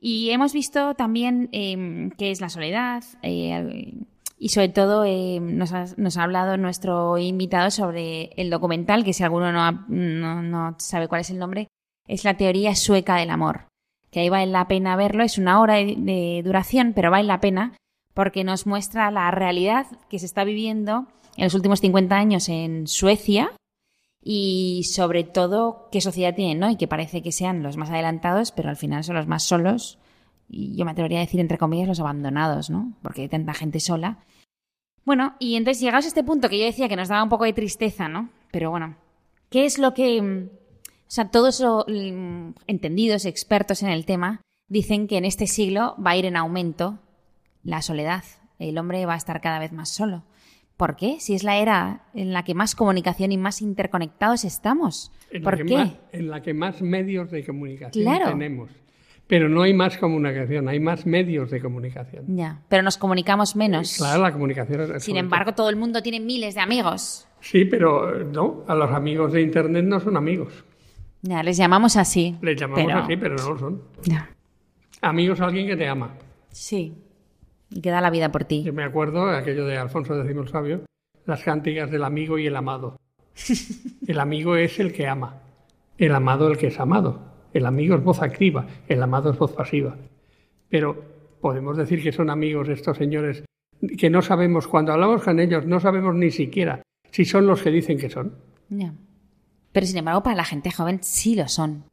Y 0.00 0.30
hemos 0.30 0.52
visto 0.52 0.94
también 0.94 1.48
eh, 1.52 2.10
qué 2.18 2.32
es 2.32 2.40
la 2.40 2.48
soledad 2.48 3.04
eh, 3.22 3.94
y 4.36 4.48
sobre 4.48 4.68
todo 4.70 5.04
eh, 5.04 5.38
nos, 5.40 5.72
ha, 5.72 5.84
nos 5.96 6.16
ha 6.16 6.24
hablado 6.24 6.56
nuestro 6.56 7.16
invitado 7.18 7.70
sobre 7.70 8.30
el 8.36 8.50
documental, 8.50 9.04
que 9.04 9.12
si 9.12 9.22
alguno 9.22 9.52
no, 9.52 9.60
ha- 9.62 9.84
no, 9.88 10.74
sabe 10.80 11.06
cuál 11.06 11.20
es 11.20 11.30
el 11.30 11.38
nombre, 11.38 11.68
es 12.08 12.24
la 12.24 12.36
teoría 12.36 12.74
sueca 12.74 13.16
del 13.16 13.30
amor 13.30 13.66
que 14.10 14.20
ahí 14.20 14.28
vale 14.28 14.50
la 14.50 14.68
pena 14.68 14.94
verlo. 14.94 15.22
Es 15.22 15.38
una 15.38 15.58
hora 15.60 15.76
de, 15.76 15.94
de 15.96 16.42
duración, 16.44 16.92
pero 16.94 17.10
vale 17.10 17.24
la 17.24 17.40
pena 17.40 17.72
porque 18.12 18.44
nos 18.44 18.66
muestra 18.66 19.10
la 19.10 19.30
realidad 19.30 19.86
que 20.10 20.18
se 20.18 20.26
está 20.26 20.44
viviendo 20.44 21.06
en 21.38 21.44
los 21.44 21.54
últimos 21.54 21.80
50 21.80 22.14
años 22.14 22.50
en 22.50 22.86
Suecia 22.88 23.52
y 24.22 24.84
sobre 24.84 25.24
todo 25.24 25.88
qué 25.90 26.00
sociedad 26.00 26.34
tienen, 26.34 26.58
¿no? 26.58 26.70
Y 26.70 26.76
que 26.76 26.88
parece 26.88 27.22
que 27.22 27.32
sean 27.32 27.62
los 27.62 27.76
más 27.76 27.90
adelantados, 27.90 28.52
pero 28.52 28.68
al 28.68 28.76
final 28.76 29.04
son 29.04 29.16
los 29.16 29.26
más 29.26 29.42
solos 29.42 29.98
y 30.48 30.76
yo 30.76 30.84
me 30.84 30.92
atrevería 30.92 31.18
a 31.18 31.22
decir 31.22 31.40
entre 31.40 31.58
comillas 31.58 31.88
los 31.88 32.00
abandonados, 32.00 32.70
¿no? 32.70 32.92
Porque 33.02 33.22
hay 33.22 33.28
tanta 33.28 33.54
gente 33.54 33.80
sola. 33.80 34.18
Bueno, 35.04 35.34
y 35.40 35.56
entonces 35.56 35.80
llegados 35.80 36.04
a 36.04 36.08
este 36.08 36.22
punto 36.22 36.48
que 36.48 36.58
yo 36.58 36.64
decía 36.64 36.88
que 36.88 36.96
nos 36.96 37.08
daba 37.08 37.24
un 37.24 37.28
poco 37.28 37.44
de 37.44 37.52
tristeza, 37.52 38.08
¿no? 38.08 38.30
Pero 38.50 38.70
bueno, 38.70 38.96
¿qué 39.50 39.64
es 39.64 39.78
lo 39.78 39.94
que 39.94 40.22
mm, 40.22 40.48
o 41.12 41.14
sea, 41.14 41.28
todos 41.28 41.60
los 41.60 41.84
mm, 41.88 42.52
entendidos, 42.66 43.26
expertos 43.26 43.82
en 43.82 43.90
el 43.90 44.06
tema, 44.06 44.40
dicen 44.66 45.06
que 45.06 45.18
en 45.18 45.26
este 45.26 45.46
siglo 45.46 45.94
va 46.02 46.12
a 46.12 46.16
ir 46.16 46.24
en 46.24 46.36
aumento 46.36 47.00
la 47.62 47.82
soledad. 47.82 48.24
El 48.58 48.78
hombre 48.78 49.04
va 49.04 49.12
a 49.12 49.18
estar 49.18 49.42
cada 49.42 49.58
vez 49.58 49.72
más 49.72 49.90
solo. 49.90 50.22
¿Por 50.76 50.96
qué? 50.96 51.16
Si 51.20 51.34
es 51.34 51.44
la 51.44 51.56
era 51.58 52.02
en 52.14 52.32
la 52.32 52.42
que 52.44 52.54
más 52.54 52.74
comunicación 52.74 53.30
y 53.32 53.38
más 53.38 53.62
interconectados 53.62 54.44
estamos. 54.44 55.12
En 55.30 55.42
¿Por 55.42 55.64
qué? 55.64 55.76
Más, 55.76 55.92
en 56.12 56.28
la 56.30 56.42
que 56.42 56.54
más 56.54 56.82
medios 56.82 57.30
de 57.30 57.44
comunicación 57.44 58.04
Claro. 58.04 58.30
tenemos. 58.30 58.70
Pero 59.28 59.48
no 59.48 59.62
hay 59.62 59.72
más 59.72 59.96
comunicación, 59.98 60.68
hay 60.68 60.80
más 60.80 61.06
medios 61.06 61.50
de 61.50 61.60
comunicación. 61.60 62.24
Ya, 62.36 62.60
pero 62.68 62.82
nos 62.82 62.98
comunicamos 62.98 63.54
menos. 63.56 63.94
Claro, 63.96 64.22
la 64.22 64.32
comunicación 64.32 64.96
es... 64.96 65.04
Sin 65.04 65.16
embargo, 65.16 65.52
todo 65.54 65.70
el 65.70 65.76
mundo 65.76 66.02
tiene 66.02 66.20
miles 66.20 66.54
de 66.56 66.60
amigos. 66.60 67.26
Sí, 67.40 67.64
pero 67.64 68.20
eh, 68.20 68.24
no, 68.30 68.64
a 68.66 68.74
los 68.74 68.90
amigos 68.90 69.32
de 69.32 69.40
Internet 69.42 69.84
no 69.84 70.00
son 70.00 70.16
amigos. 70.16 70.64
Ya, 71.22 71.42
les 71.42 71.56
llamamos 71.56 71.96
así. 71.96 72.36
Les 72.42 72.60
llamamos 72.60 72.84
pero- 72.84 72.98
así, 72.98 73.16
pero 73.16 73.36
no 73.36 73.50
lo 73.50 73.58
son. 73.58 73.82
Ya. 74.02 74.28
Amigos 75.00 75.40
a 75.40 75.44
alguien 75.46 75.66
que 75.68 75.76
te 75.76 75.88
ama. 75.88 76.14
Sí. 76.50 76.92
Y 77.74 77.80
que 77.80 77.90
da 77.90 78.00
la 78.00 78.10
vida 78.10 78.30
por 78.30 78.44
ti. 78.44 78.62
Yo 78.62 78.72
me 78.72 78.84
acuerdo 78.84 79.26
de 79.26 79.38
aquello 79.38 79.66
de 79.66 79.78
Alfonso 79.78 80.20
X 80.20 80.36
el 80.36 80.48
Sabio, 80.48 80.80
las 81.26 81.42
cánticas 81.42 81.90
del 81.90 82.04
amigo 82.04 82.38
y 82.38 82.46
el 82.46 82.56
amado. 82.56 82.98
El 84.06 84.20
amigo 84.20 84.56
es 84.56 84.78
el 84.78 84.92
que 84.92 85.06
ama, 85.06 85.40
el 85.96 86.14
amado 86.14 86.48
el 86.48 86.58
que 86.58 86.66
es 86.66 86.78
amado. 86.78 87.32
El 87.54 87.64
amigo 87.64 87.94
es 87.94 88.02
voz 88.02 88.20
activa, 88.20 88.66
el 88.88 89.02
amado 89.02 89.30
es 89.30 89.38
voz 89.38 89.52
pasiva. 89.52 89.96
Pero 90.68 91.02
podemos 91.40 91.76
decir 91.76 92.02
que 92.02 92.12
son 92.12 92.28
amigos 92.28 92.68
estos 92.68 92.98
señores 92.98 93.44
que 93.98 94.10
no 94.10 94.22
sabemos, 94.22 94.68
cuando 94.68 94.92
hablamos 94.92 95.22
con 95.22 95.40
ellos, 95.40 95.66
no 95.66 95.80
sabemos 95.80 96.14
ni 96.14 96.30
siquiera 96.30 96.82
si 97.10 97.24
son 97.24 97.46
los 97.46 97.62
que 97.62 97.70
dicen 97.70 97.98
que 97.98 98.10
son. 98.10 98.34
Pero 99.72 99.86
sin 99.86 99.98
embargo, 99.98 100.22
para 100.22 100.36
la 100.36 100.44
gente 100.44 100.70
joven 100.70 101.00
sí 101.02 101.34
lo 101.34 101.48
son. 101.48 101.84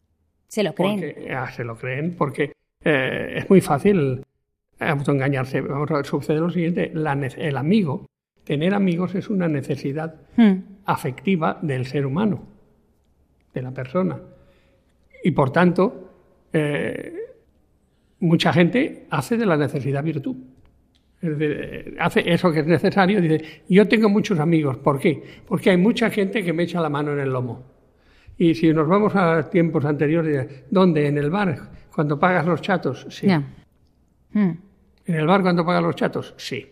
Se 0.47 0.63
lo 0.63 0.73
creen. 0.73 0.99
Porque, 0.99 1.33
ah, 1.33 1.51
se 1.51 1.63
lo 1.63 1.75
creen, 1.75 2.15
porque 2.17 2.53
eh, 2.83 3.33
es 3.37 3.49
muy 3.49 3.61
fácil 3.61 4.23
Vamos 4.79 5.91
a 5.91 5.95
ver, 5.95 6.05
sucede 6.05 6.39
lo 6.39 6.49
siguiente, 6.49 6.91
la 6.93 7.13
el 7.13 7.57
amigo, 7.57 8.05
tener 8.43 8.73
amigos 8.73 9.13
es 9.15 9.29
una 9.29 9.47
necesidad 9.47 10.15
Hmm. 10.37 10.53
afectiva 10.85 11.59
del 11.61 11.85
ser 11.85 12.05
humano, 12.05 12.43
de 13.53 13.61
la 13.61 13.71
persona. 13.71 14.17
Y 15.23 15.31
por 15.31 15.51
tanto, 15.51 16.09
eh, 16.53 17.13
mucha 18.21 18.53
gente 18.53 19.05
hace 19.09 19.37
de 19.37 19.45
la 19.45 19.57
necesidad 19.57 20.03
virtud. 20.03 20.35
Es 21.21 21.37
decir, 21.37 21.59
eh, 21.61 21.95
hace 21.99 22.23
eso 22.31 22.51
que 22.51 22.61
es 22.61 22.65
necesario. 22.65 23.19
Dice, 23.21 23.63
yo 23.67 23.87
tengo 23.87 24.07
muchos 24.07 24.39
amigos. 24.39 24.77
¿Por 24.77 24.99
qué? 24.99 25.21
Porque 25.45 25.71
hay 25.71 25.77
mucha 25.77 26.09
gente 26.09 26.43
que 26.43 26.53
me 26.53 26.63
echa 26.63 26.79
la 26.79 26.89
mano 26.89 27.11
en 27.11 27.19
el 27.19 27.29
lomo. 27.29 27.63
Y 28.37 28.55
si 28.55 28.73
nos 28.73 28.87
vamos 28.87 29.13
a 29.15 29.49
tiempos 29.49 29.83
anteriores, 29.83 30.63
¿dónde? 30.71 31.07
¿En 31.07 31.17
el 31.17 31.29
bar? 31.29 31.71
¿Cuando 31.93 32.17
pagas 32.17 32.45
los 32.45 32.61
chatos? 32.61 33.05
Sí. 33.09 33.27
Hmm. 34.31 34.51
¿En 35.09 35.15
el 35.15 35.25
bar 35.25 35.41
cuando 35.41 35.65
pagas 35.65 35.81
los 35.81 35.95
chatos? 35.95 36.35
Sí. 36.37 36.63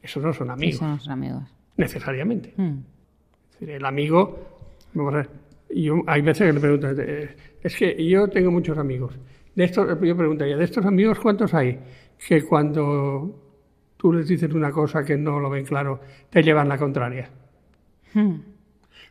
Esos 0.00 0.22
no 0.22 0.32
son 0.32 0.50
amigos, 0.50 0.78
somos 0.78 1.08
amigos. 1.10 1.42
necesariamente. 1.76 2.54
Hmm. 2.56 2.78
Es 3.52 3.60
decir, 3.60 3.70
el 3.70 3.84
amigo, 3.84 4.78
vamos 4.94 5.12
a 5.12 5.16
ver, 5.18 5.30
yo, 5.68 5.96
hay 6.06 6.22
veces 6.22 6.46
que 6.46 6.52
le 6.54 6.60
pregunto, 6.60 6.88
eh, 6.90 7.36
es 7.60 7.76
que 7.76 8.08
yo 8.08 8.28
tengo 8.28 8.50
muchos 8.50 8.78
amigos. 8.78 9.18
De 9.54 9.64
estos, 9.64 9.88
yo 10.00 10.16
preguntaría, 10.16 10.56
¿de 10.56 10.64
estos 10.64 10.86
amigos 10.86 11.18
cuántos 11.18 11.52
hay 11.52 11.78
que 12.26 12.42
cuando 12.44 13.42
tú 13.98 14.10
les 14.10 14.26
dices 14.26 14.50
una 14.54 14.70
cosa 14.70 15.04
que 15.04 15.18
no 15.18 15.38
lo 15.38 15.50
ven 15.50 15.66
claro, 15.66 16.00
te 16.30 16.42
llevan 16.42 16.70
la 16.70 16.78
contraria? 16.78 17.28
Hmm. 18.14 18.36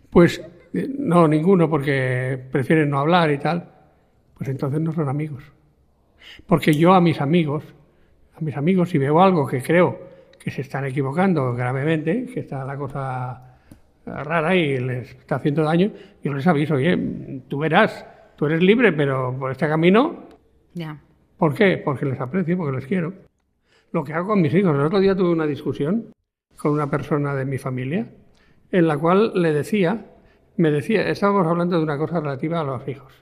Pues 0.10 0.41
eh, 0.73 0.89
no, 0.97 1.28
ninguno, 1.28 1.69
porque 1.69 2.43
prefieren 2.51 2.89
no 2.89 2.97
hablar 2.97 3.30
y 3.30 3.38
tal. 3.38 3.71
Pues 4.36 4.49
entonces 4.49 4.82
no 4.82 4.91
son 4.91 5.08
amigos. 5.08 5.43
Porque 6.47 6.73
yo 6.73 6.95
a 6.95 7.01
mis 7.01 7.21
amigos, 7.21 7.63
a 8.35 8.41
mis 8.41 8.55
amigos, 8.57 8.89
si 8.89 8.97
veo 8.97 9.21
algo 9.21 9.47
que 9.47 9.61
creo 9.61 9.99
que 10.39 10.51
se 10.51 10.61
están 10.61 10.85
equivocando 10.85 11.53
gravemente, 11.53 12.25
que 12.33 12.41
está 12.41 12.63
la 12.65 12.77
cosa 12.77 13.57
rara 14.05 14.55
y 14.55 14.77
les 14.79 15.09
está 15.11 15.35
haciendo 15.37 15.63
daño, 15.63 15.91
yo 16.23 16.33
les 16.33 16.45
aviso, 16.45 16.75
oye, 16.75 17.41
tú 17.47 17.59
verás, 17.59 18.05
tú 18.35 18.45
eres 18.45 18.61
libre, 18.61 18.91
pero 18.93 19.35
por 19.37 19.51
este 19.51 19.67
camino, 19.67 20.25
Ya. 20.73 20.99
¿por 21.37 21.53
qué? 21.53 21.77
Porque 21.83 22.05
les 22.05 22.19
aprecio, 22.19 22.57
porque 22.57 22.75
les 22.75 22.85
quiero. 22.85 23.13
Lo 23.91 24.03
que 24.03 24.13
hago 24.13 24.27
con 24.27 24.41
mis 24.41 24.53
hijos. 24.53 24.75
El 24.75 24.81
otro 24.81 24.99
día 24.99 25.15
tuve 25.15 25.29
una 25.29 25.47
discusión 25.47 26.07
con 26.57 26.71
una 26.73 26.89
persona 26.89 27.33
de 27.33 27.45
mi 27.45 27.57
familia 27.57 28.07
en 28.71 28.87
la 28.87 28.97
cual 28.97 29.31
le 29.35 29.53
decía, 29.53 30.05
me 30.57 30.69
decía, 30.71 31.07
estábamos 31.09 31.47
hablando 31.47 31.77
de 31.77 31.83
una 31.83 31.97
cosa 31.97 32.19
relativa 32.19 32.59
a 32.59 32.63
los 32.63 32.85
hijos. 32.87 33.13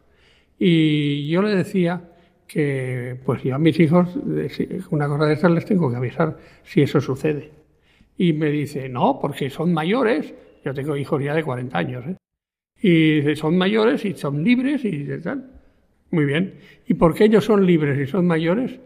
Y 0.57 1.29
yo 1.29 1.41
le 1.43 1.55
decía 1.55 2.01
que, 2.47 3.17
pues 3.25 3.43
yo 3.43 3.55
a 3.55 3.59
mis 3.59 3.79
hijos, 3.79 4.09
eh, 4.37 4.81
una 4.89 5.07
cosa 5.07 5.25
de 5.25 5.33
estas 5.33 5.51
les 5.51 5.65
tengo 5.65 5.89
que 5.89 5.97
avisar 5.97 6.37
si 6.63 6.81
eso 6.81 7.01
sucede. 7.01 7.51
Y 8.17 8.33
me 8.33 8.49
dice, 8.49 8.89
no, 8.89 9.19
porque 9.19 9.49
son 9.49 9.73
mayores. 9.73 10.33
Yo 10.63 10.73
tengo 10.73 10.95
hijos 10.95 11.23
ya 11.23 11.33
de 11.33 11.43
40 11.43 11.77
años, 11.77 12.05
¿eh? 12.07 12.17
Y 12.81 13.35
son 13.35 13.57
mayores 13.57 14.03
y 14.05 14.13
son 14.13 14.43
libres 14.43 14.83
y 14.83 15.07
tal. 15.21 15.49
Muy 16.11 16.25
bien. 16.25 16.55
¿Y 16.85 16.93
por 16.95 17.15
qué 17.15 17.25
ellos 17.25 17.45
son 17.45 17.65
libres 17.65 17.97
y 17.97 18.11
son 18.11 18.27
mayores? 18.27 18.79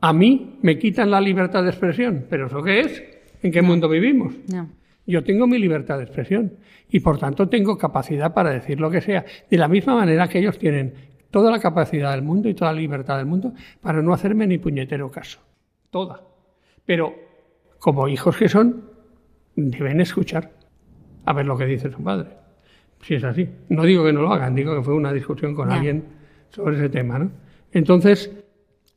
A 0.00 0.12
mí 0.12 0.58
me 0.62 0.78
quitan 0.78 1.10
la 1.10 1.20
libertad 1.20 1.62
de 1.62 1.70
expresión. 1.70 2.26
¿Pero 2.30 2.46
eso 2.46 2.62
qué 2.62 2.80
es? 2.80 3.02
¿En 3.42 3.50
qué 3.50 3.60
mundo 3.60 3.88
vivimos? 3.88 4.34
No. 4.52 4.70
Yo 5.06 5.22
tengo 5.22 5.46
mi 5.46 5.58
libertad 5.58 5.98
de 5.98 6.04
expresión 6.04 6.54
y 6.90 7.00
por 7.00 7.18
tanto 7.18 7.48
tengo 7.48 7.76
capacidad 7.76 8.32
para 8.32 8.50
decir 8.50 8.80
lo 8.80 8.90
que 8.90 9.00
sea. 9.00 9.24
De 9.50 9.58
la 9.58 9.68
misma 9.68 9.94
manera 9.96 10.28
que 10.28 10.38
ellos 10.38 10.58
tienen 10.58 10.94
toda 11.34 11.50
la 11.50 11.58
capacidad 11.58 12.12
del 12.12 12.22
mundo 12.22 12.48
y 12.48 12.54
toda 12.54 12.72
la 12.72 12.78
libertad 12.78 13.16
del 13.16 13.26
mundo 13.26 13.54
para 13.80 14.00
no 14.00 14.14
hacerme 14.14 14.46
ni 14.46 14.58
puñetero 14.58 15.10
caso. 15.10 15.40
Toda. 15.90 16.22
Pero 16.86 17.12
como 17.80 18.06
hijos 18.06 18.36
que 18.36 18.48
son, 18.48 18.84
deben 19.56 20.00
escuchar 20.00 20.52
a 21.24 21.32
ver 21.32 21.44
lo 21.44 21.58
que 21.58 21.66
dice 21.66 21.90
su 21.90 22.00
padre. 22.04 22.28
Si 23.02 23.16
es 23.16 23.24
así. 23.24 23.48
No 23.68 23.82
digo 23.82 24.04
que 24.04 24.12
no 24.12 24.22
lo 24.22 24.32
hagan, 24.32 24.54
digo 24.54 24.76
que 24.76 24.82
fue 24.84 24.94
una 24.94 25.12
discusión 25.12 25.56
con 25.56 25.72
alguien 25.72 26.04
sobre 26.50 26.76
ese 26.76 26.88
tema. 26.88 27.18
¿no? 27.18 27.32
Entonces, 27.72 28.30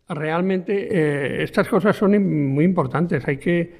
realmente 0.07 0.89
eh, 0.91 1.41
estas 1.41 1.67
cosas 1.67 1.95
son 1.95 2.53
muy 2.53 2.65
importantes. 2.65 3.27
Hay 3.27 3.37
que, 3.37 3.77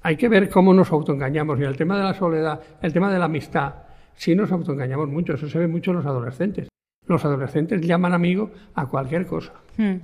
hay 0.00 0.14
que 0.14 0.28
ver 0.28 0.48
cómo 0.48 0.72
nos 0.72 0.92
autoengañamos. 0.92 1.58
Y 1.58 1.64
el 1.64 1.76
tema 1.76 1.96
de 1.96 2.04
la 2.04 2.14
soledad, 2.14 2.60
el 2.80 2.92
tema 2.92 3.12
de 3.12 3.18
la 3.18 3.24
amistad, 3.24 3.74
sí 4.14 4.36
nos 4.36 4.52
autoengañamos 4.52 5.08
mucho. 5.08 5.34
Eso 5.34 5.48
se 5.48 5.58
ve 5.58 5.66
mucho 5.66 5.90
en 5.90 5.96
los 5.96 6.06
adolescentes. 6.06 6.68
Los 7.06 7.24
adolescentes 7.24 7.80
llaman 7.82 8.12
amigo 8.14 8.50
a 8.74 8.86
cualquier 8.86 9.26
cosa, 9.26 9.52
Hmm. 9.76 9.96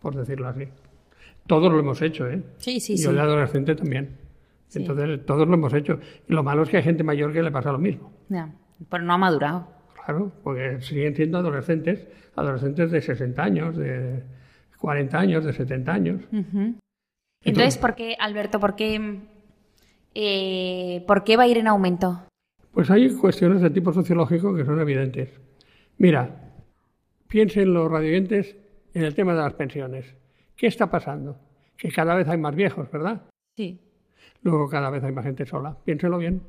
por 0.00 0.14
decirlo 0.14 0.48
así. 0.48 0.68
Todos 1.46 1.72
lo 1.72 1.78
hemos 1.78 2.00
hecho, 2.02 2.28
¿eh? 2.28 2.42
Sí, 2.58 2.80
sí, 2.80 2.96
Yo 2.96 3.10
sí. 3.10 3.14
de 3.14 3.20
adolescente 3.20 3.74
también. 3.74 4.16
Sí. 4.68 4.80
Entonces, 4.80 5.24
todos 5.26 5.46
lo 5.46 5.54
hemos 5.54 5.72
hecho. 5.74 6.00
Y 6.28 6.32
lo 6.32 6.42
malo 6.42 6.62
es 6.64 6.68
que 6.68 6.76
hay 6.78 6.82
gente 6.82 7.04
mayor 7.04 7.32
que 7.32 7.42
le 7.42 7.50
pasa 7.52 7.70
lo 7.72 7.78
mismo. 7.78 8.12
Ya. 8.28 8.52
Pero 8.90 9.04
no 9.04 9.12
ha 9.12 9.18
madurado. 9.18 9.68
Claro, 10.04 10.32
porque 10.42 10.80
siguen 10.82 11.14
siendo 11.14 11.38
adolescentes, 11.38 12.06
adolescentes 12.34 12.90
de 12.90 13.00
60 13.00 13.42
años, 13.42 13.76
de 13.76 14.22
40 14.78 15.18
años, 15.18 15.44
de 15.44 15.52
70 15.52 15.92
años. 15.92 16.22
Entonces, 17.44 17.78
¿por 17.78 17.94
qué, 17.94 18.16
Alberto, 18.18 18.58
por 18.60 18.74
qué, 18.76 19.20
eh, 20.14 21.04
por 21.06 21.24
qué 21.24 21.36
va 21.36 21.44
a 21.44 21.48
ir 21.48 21.58
en 21.58 21.68
aumento? 21.68 22.22
Pues 22.72 22.90
hay 22.90 23.08
cuestiones 23.14 23.62
de 23.62 23.70
tipo 23.70 23.92
sociológico 23.92 24.54
que 24.54 24.64
son 24.64 24.80
evidentes. 24.80 25.30
Mira, 25.98 26.52
piensen 27.28 27.72
los 27.72 27.90
radioyentes 27.90 28.56
en 28.94 29.04
el 29.04 29.14
tema 29.14 29.34
de 29.34 29.40
las 29.40 29.54
pensiones. 29.54 30.14
¿Qué 30.56 30.66
está 30.66 30.90
pasando? 30.90 31.38
Que 31.76 31.90
cada 31.90 32.14
vez 32.14 32.28
hay 32.28 32.38
más 32.38 32.54
viejos, 32.54 32.90
¿verdad? 32.90 33.22
Sí. 33.56 33.80
Luego 34.42 34.68
cada 34.68 34.90
vez 34.90 35.02
hay 35.04 35.12
más 35.12 35.24
gente 35.24 35.46
sola. 35.46 35.76
Piénsenlo 35.84 36.18
bien. 36.18 36.42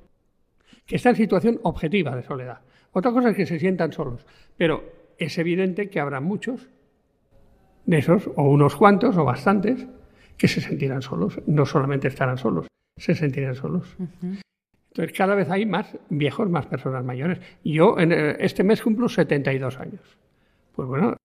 Que 0.86 0.96
está 0.98 1.10
en 1.10 1.16
situación 1.16 1.60
objetiva 1.64 2.16
de 2.16 2.24
soledad. 2.24 2.62
Otra 2.92 3.12
cosa 3.12 3.30
es 3.30 3.36
que 3.36 3.46
se 3.46 3.60
sientan 3.60 3.92
solos. 3.92 4.26
Pero 4.58 4.84
es 5.18 5.38
evidente 5.38 5.90
que 5.90 6.00
habrá 6.00 6.20
muchos 6.20 6.70
de 7.86 7.98
esos, 7.98 8.30
o 8.36 8.44
unos 8.44 8.76
cuantos, 8.76 9.18
o 9.18 9.24
bastantes, 9.24 9.88
que 10.38 10.48
se 10.48 10.62
sentirán 10.62 11.02
solos. 11.02 11.42
No 11.48 11.66
solamente 11.66 12.08
estarán 12.08 12.38
solos, 12.38 12.68
se 12.98 13.16
sentirán 13.16 13.56
solos. 13.56 13.98
Entonces 14.98 15.16
cada 15.16 15.36
vez 15.36 15.48
hay 15.52 15.64
más 15.68 15.96
viejos, 16.10 16.50
más 16.50 16.66
personas 16.66 17.06
mayores. 17.06 17.38
Yo 17.64 18.00
en 18.00 18.12
eh, 18.12 18.36
este 18.40 18.64
mes 18.64 18.82
cumplo 18.82 19.08
72 19.08 19.78
años. 19.80 20.02
Pues 20.76 20.88
bueno, 20.88 21.16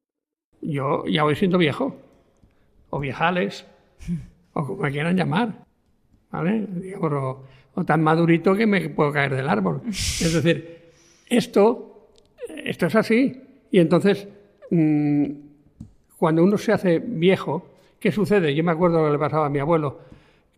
yo 0.61 1.07
ya 1.07 1.23
voy 1.23 1.37
siendo 1.37 1.57
viejo. 1.57 1.97
O 2.91 3.01
viejales, 3.01 3.65
o 4.53 4.67
como 4.67 4.83
me 4.83 4.91
quieran 4.91 5.17
llamar. 5.17 5.65
¿Vale? 6.31 6.67
Digamos, 6.69 7.45
o, 7.75 7.85
tan 7.87 8.03
madurito 8.03 8.55
que 8.55 8.67
me 8.67 8.91
puedo 8.91 9.11
caer 9.11 9.35
del 9.35 9.49
árbol. 9.49 9.81
Es 9.89 10.35
decir, 10.35 10.91
esto, 11.31 12.11
esto 12.55 12.87
es 12.89 12.95
así. 12.95 13.43
Y 13.71 13.79
entonces, 13.79 14.29
mm, 14.71 15.25
cuando 16.19 16.45
uno 16.45 16.59
se 16.59 16.73
hace 16.73 16.99
viejo, 16.99 17.71
¿qué 17.99 18.13
sucede? 18.13 18.55
Yo 18.55 18.63
me 18.65 18.73
acuerdo 18.73 18.99
lo 18.99 19.07
que 19.07 19.13
le 19.13 19.19
pasaba 19.19 19.47
a 19.47 19.51
mi 19.51 19.61
abuelo, 19.61 20.01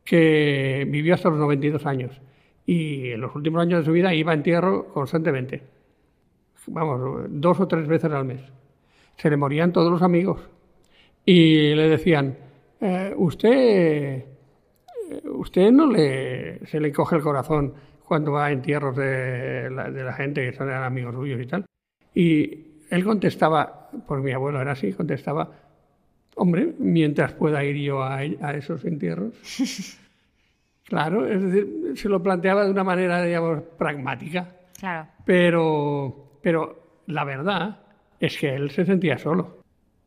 que 0.05 0.85
vivió 0.91 1.15
hasta 1.15 1.31
los 1.31 1.39
92 1.39 1.87
años. 1.87 2.21
Y 2.67 3.11
en 3.11 3.21
los 3.21 3.35
últimos 3.35 3.63
años 3.63 3.81
de 3.81 3.85
su 3.85 3.93
vida 3.93 4.15
iba 4.15 4.33
a 4.33 4.35
entierro 4.35 4.89
constantemente. 4.89 5.63
Vamos, 6.67 7.27
dos 7.29 7.61
o 7.61 7.69
tres 7.69 7.87
veces 7.87 8.11
al 8.11 8.25
mes. 8.25 8.41
Se 9.17 9.29
le 9.29 9.37
morían 9.37 9.73
todos 9.73 9.91
los 9.91 10.03
amigos. 10.03 10.41
Y 11.27 11.75
le 11.75 11.89
decían, 11.89 12.37
eh, 12.81 13.13
usted, 13.17 14.25
usted 15.25 15.73
no 15.73 15.91
le, 15.91 16.67
se 16.67 16.81
le 16.81 16.93
coge 16.93 17.17
el 17.17 17.23
corazón 17.23 17.75
cuando 18.07 18.33
va 18.33 18.47
a 18.47 18.53
entierros 18.53 18.97
de 18.97 19.71
la, 19.71 20.13
gente 20.15 20.51
que 20.51 20.57
son 20.57 20.71
amigos 20.71 21.15
suyos 21.15 21.41
y 21.41 21.47
tal. 21.47 21.65
Y 22.15 22.67
él 22.91 23.05
contestaba, 23.05 23.91
por 24.07 24.23
mi 24.23 24.33
abuelo 24.33 24.61
era 24.61 24.73
así, 24.73 24.93
contestaba, 24.93 25.51
hombre, 26.37 26.75
mientras 26.79 27.33
pueda 27.33 27.65
ir 27.65 27.77
yo 27.77 28.03
a 28.03 28.25
esos 28.55 28.85
entierros. 28.85 29.35
Claro, 30.85 31.27
es 31.27 31.43
decir, 31.43 31.93
se 31.97 32.09
lo 32.09 32.23
planteaba 32.23 32.65
de 32.65 32.71
una 32.71 32.85
manera, 32.85 33.23
digamos, 33.23 33.63
pragmática. 33.79 34.49
Claro. 34.79 35.09
Pero, 35.25 36.39
pero 36.43 37.03
la 37.07 37.25
verdad 37.25 37.81
es 38.21 38.39
que 38.39 38.55
él 38.55 38.71
se 38.71 38.85
sentía 38.85 39.19
solo. 39.19 39.59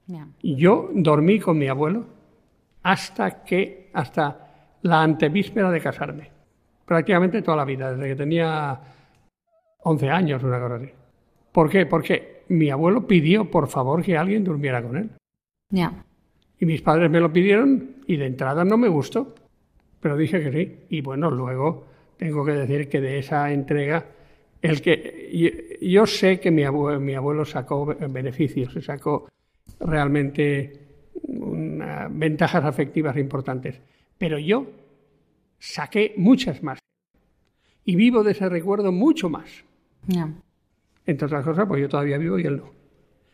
Ya. 0.05 0.27
Y 0.41 0.55
yo 0.55 0.89
dormí 0.93 1.39
con 1.39 1.57
mi 1.57 1.67
abuelo 1.67 2.05
hasta 2.83 3.43
que, 3.43 3.89
hasta 3.93 4.47
la 4.83 5.01
antevíspera 5.01 5.71
de 5.71 5.81
casarme. 5.81 6.31
Prácticamente 6.85 7.41
toda 7.41 7.57
la 7.57 7.65
vida, 7.65 7.91
desde 7.91 8.07
que 8.07 8.15
tenía 8.15 8.79
11 9.83 10.09
años, 10.09 10.43
una 10.43 10.59
cosa 10.59 10.75
así. 10.75 10.89
¿Por 11.51 11.69
qué? 11.69 11.85
Porque 11.85 12.43
mi 12.49 12.69
abuelo 12.69 13.05
pidió, 13.05 13.49
por 13.49 13.67
favor, 13.67 14.03
que 14.03 14.17
alguien 14.17 14.43
durmiera 14.43 14.81
con 14.81 14.95
él. 14.95 15.09
Ya. 15.69 16.05
Y 16.59 16.65
mis 16.65 16.81
padres 16.81 17.09
me 17.09 17.19
lo 17.19 17.33
pidieron 17.33 17.97
y 18.07 18.15
de 18.15 18.27
entrada 18.27 18.63
no 18.63 18.77
me 18.77 18.87
gustó. 18.87 19.35
Pero 20.07 20.15
dije 20.15 20.41
que 20.41 20.51
sí. 20.53 20.77
Y 20.87 21.01
bueno, 21.01 21.29
luego 21.29 21.85
tengo 22.15 22.45
que 22.45 22.53
decir 22.53 22.87
que 22.87 23.01
de 23.01 23.19
esa 23.19 23.51
entrega, 23.51 24.05
el 24.61 24.81
que 24.81 25.29
yo, 25.33 25.49
yo 25.85 26.05
sé 26.07 26.39
que 26.39 26.49
mi 26.49 26.63
abuelo, 26.63 26.97
mi 27.01 27.13
abuelo 27.13 27.43
sacó 27.43 27.85
beneficios, 27.85 28.71
se 28.71 28.81
sacó 28.81 29.27
realmente 29.81 30.79
una- 31.23 32.07
ventajas 32.09 32.63
afectivas 32.63 33.17
importantes. 33.17 33.81
Pero 34.17 34.39
yo 34.39 34.65
saqué 35.59 36.13
muchas 36.15 36.63
más. 36.63 36.79
Y 37.83 37.97
vivo 37.97 38.23
de 38.23 38.31
ese 38.31 38.47
recuerdo 38.47 38.93
mucho 38.93 39.29
más. 39.29 39.65
Entre 41.05 41.25
otras 41.25 41.43
cosas, 41.43 41.67
pues 41.67 41.81
yo 41.81 41.89
todavía 41.89 42.17
vivo 42.17 42.39
y 42.39 42.43
él 42.45 42.55
no. 42.55 42.71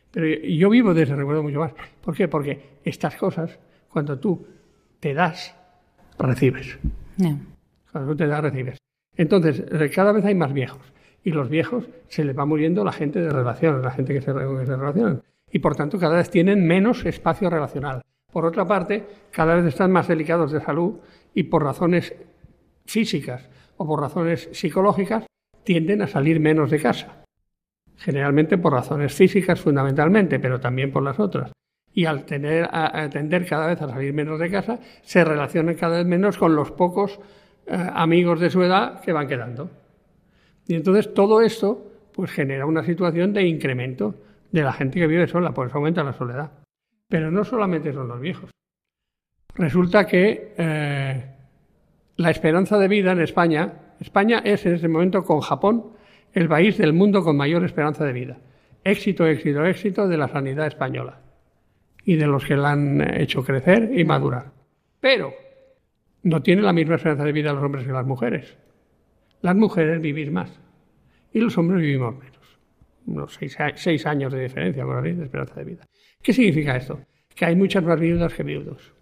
Pero 0.09 0.25
yo 0.27 0.71
vivo 0.71 0.95
de 0.95 1.03
ese 1.03 1.15
recuerdo 1.15 1.43
mucho 1.43 1.59
más. 1.59 1.73
¿Por 2.03 2.15
qué? 2.15 2.27
Porque 2.27 2.79
estas 2.83 3.15
cosas, 3.15 3.59
cuando 3.89 4.17
tú 4.17 4.43
te 4.99 5.13
das, 5.13 5.55
recibes. 6.17 6.77
Cuando 7.91 8.11
tú 8.11 8.17
te 8.17 8.27
das, 8.27 8.41
recibes. 8.41 8.77
Entonces, 9.15 9.63
eh, 9.71 9.89
cada 9.89 10.11
vez 10.11 10.25
hay 10.25 10.35
más 10.35 10.53
viejos. 10.53 10.81
Y 11.23 11.31
los 11.31 11.49
viejos 11.49 11.85
se 12.07 12.25
les 12.25 12.37
va 12.37 12.45
muriendo 12.45 12.83
la 12.83 12.91
gente 12.91 13.21
de 13.21 13.29
relaciones, 13.29 13.83
la 13.83 13.91
gente 13.91 14.13
que 14.13 14.21
se, 14.21 14.33
que 14.33 14.65
se 14.65 14.75
relacionan. 14.75 15.21
Y 15.51 15.59
por 15.59 15.75
tanto, 15.75 15.99
cada 15.99 16.17
vez 16.17 16.29
tienen 16.29 16.65
menos 16.65 17.05
espacio 17.05 17.49
relacional. 17.49 18.01
Por 18.31 18.45
otra 18.45 18.65
parte, 18.65 19.05
cada 19.31 19.55
vez 19.55 19.65
están 19.65 19.91
más 19.91 20.07
delicados 20.07 20.51
de 20.51 20.59
salud 20.59 20.95
y 21.33 21.43
por 21.43 21.63
razones 21.63 22.15
físicas 22.85 23.47
o 23.77 23.85
por 23.85 24.01
razones 24.01 24.49
psicológicas 24.51 25.25
tienden 25.63 26.01
a 26.01 26.07
salir 26.07 26.39
menos 26.39 26.71
de 26.71 26.81
casa. 26.81 27.23
Generalmente 27.97 28.57
por 28.57 28.73
razones 28.73 29.13
físicas 29.13 29.61
fundamentalmente, 29.61 30.39
pero 30.39 30.59
también 30.59 30.91
por 30.91 31.03
las 31.03 31.19
otras. 31.19 31.51
Y 31.93 32.05
al 32.05 32.25
tener, 32.25 32.67
a, 32.71 33.03
a 33.03 33.09
tender 33.09 33.45
cada 33.45 33.67
vez 33.67 33.81
a 33.81 33.89
salir 33.89 34.13
menos 34.13 34.39
de 34.39 34.49
casa, 34.49 34.79
se 35.03 35.23
relacionan 35.23 35.75
cada 35.75 35.97
vez 35.97 36.07
menos 36.07 36.37
con 36.37 36.55
los 36.55 36.71
pocos 36.71 37.19
eh, 37.65 37.89
amigos 37.93 38.41
de 38.41 38.49
su 38.49 38.61
edad 38.61 38.99
que 39.01 39.13
van 39.13 39.27
quedando. 39.27 39.69
Y 40.67 40.75
entonces 40.75 41.13
todo 41.13 41.41
esto 41.41 41.91
pues 42.13 42.31
genera 42.31 42.65
una 42.65 42.83
situación 42.83 43.33
de 43.33 43.47
incremento 43.47 44.15
de 44.51 44.61
la 44.61 44.73
gente 44.73 44.99
que 44.99 45.07
vive 45.07 45.27
sola, 45.27 45.53
por 45.53 45.67
eso 45.67 45.77
aumenta 45.77 46.03
la 46.03 46.13
soledad. 46.13 46.51
Pero 47.07 47.31
no 47.31 47.43
solamente 47.43 47.93
son 47.93 48.07
los 48.09 48.19
viejos. 48.19 48.51
Resulta 49.55 50.05
que 50.05 50.53
eh, 50.57 51.25
la 52.17 52.29
esperanza 52.29 52.77
de 52.77 52.87
vida 52.87 53.13
en 53.13 53.21
España, 53.21 53.73
España 53.99 54.41
es 54.43 54.65
en 54.65 54.75
este 54.75 54.87
momento 54.87 55.23
con 55.23 55.39
Japón 55.39 55.93
el 56.33 56.49
país 56.49 56.77
del 56.77 56.91
mundo 56.91 57.23
con 57.23 57.37
mayor 57.37 57.63
esperanza 57.63 58.03
de 58.03 58.13
vida. 58.13 58.37
Éxito, 58.83 59.25
éxito, 59.25 59.65
éxito 59.65 60.07
de 60.07 60.17
la 60.17 60.27
sanidad 60.27 60.67
española 60.67 61.22
y 62.05 62.15
de 62.15 62.27
los 62.27 62.45
que 62.45 62.55
la 62.55 62.71
han 62.71 63.19
hecho 63.19 63.43
crecer 63.43 63.91
y 63.97 64.03
madurar. 64.03 64.51
Pero 64.99 65.33
no 66.23 66.41
tiene 66.41 66.61
la 66.61 66.73
misma 66.73 66.95
esperanza 66.95 67.23
de 67.23 67.31
vida 67.31 67.53
los 67.53 67.63
hombres 67.63 67.85
que 67.85 67.91
las 67.91 68.05
mujeres. 68.05 68.57
Las 69.41 69.55
mujeres 69.55 70.01
vivís 70.01 70.31
más 70.31 70.59
y 71.31 71.39
los 71.39 71.57
hombres 71.57 71.81
vivimos 71.81 72.15
menos. 72.17 72.59
Unos 73.05 73.33
seis, 73.33 73.57
seis 73.75 74.05
años 74.05 74.31
de 74.31 74.43
diferencia 74.43 74.83
con 74.83 74.95
la 74.95 75.01
ley 75.01 75.13
de 75.13 75.25
esperanza 75.25 75.55
de 75.55 75.65
vida. 75.65 75.85
¿Qué 76.21 76.31
significa 76.31 76.77
esto? 76.77 77.01
Que 77.35 77.45
hay 77.45 77.55
muchas 77.55 77.83
más 77.83 77.99
viudas 77.99 78.33
que 78.33 78.43
viudos. 78.43 78.93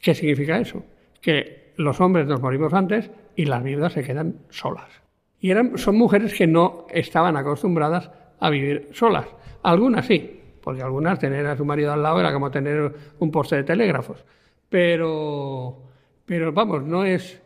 ¿Qué 0.00 0.14
significa 0.14 0.58
eso? 0.58 0.82
Que 1.20 1.74
los 1.76 2.00
hombres 2.00 2.26
nos 2.26 2.40
morimos 2.40 2.72
antes 2.72 3.10
y 3.36 3.44
las 3.44 3.62
viudas 3.62 3.92
se 3.92 4.02
quedan 4.02 4.36
solas. 4.48 5.02
Y 5.40 5.50
eran, 5.50 5.76
son 5.76 5.96
mujeres 5.96 6.34
que 6.34 6.46
no 6.46 6.86
estaban 6.90 7.36
acostumbradas 7.36 8.10
a 8.38 8.48
vivir 8.48 8.88
solas. 8.92 9.26
Algunas 9.62 10.06
sí, 10.06 10.39
porque 10.70 10.84
algunas 10.84 11.18
tener 11.18 11.44
a 11.48 11.56
su 11.56 11.64
marido 11.64 11.92
al 11.92 12.00
lado 12.00 12.20
era 12.20 12.32
como 12.32 12.48
tener 12.48 12.92
un 13.18 13.32
poste 13.32 13.56
de 13.56 13.64
telégrafos. 13.64 14.24
Pero, 14.68 15.82
pero 16.24 16.52
vamos, 16.52 16.84
no 16.84 17.04
es. 17.04 17.42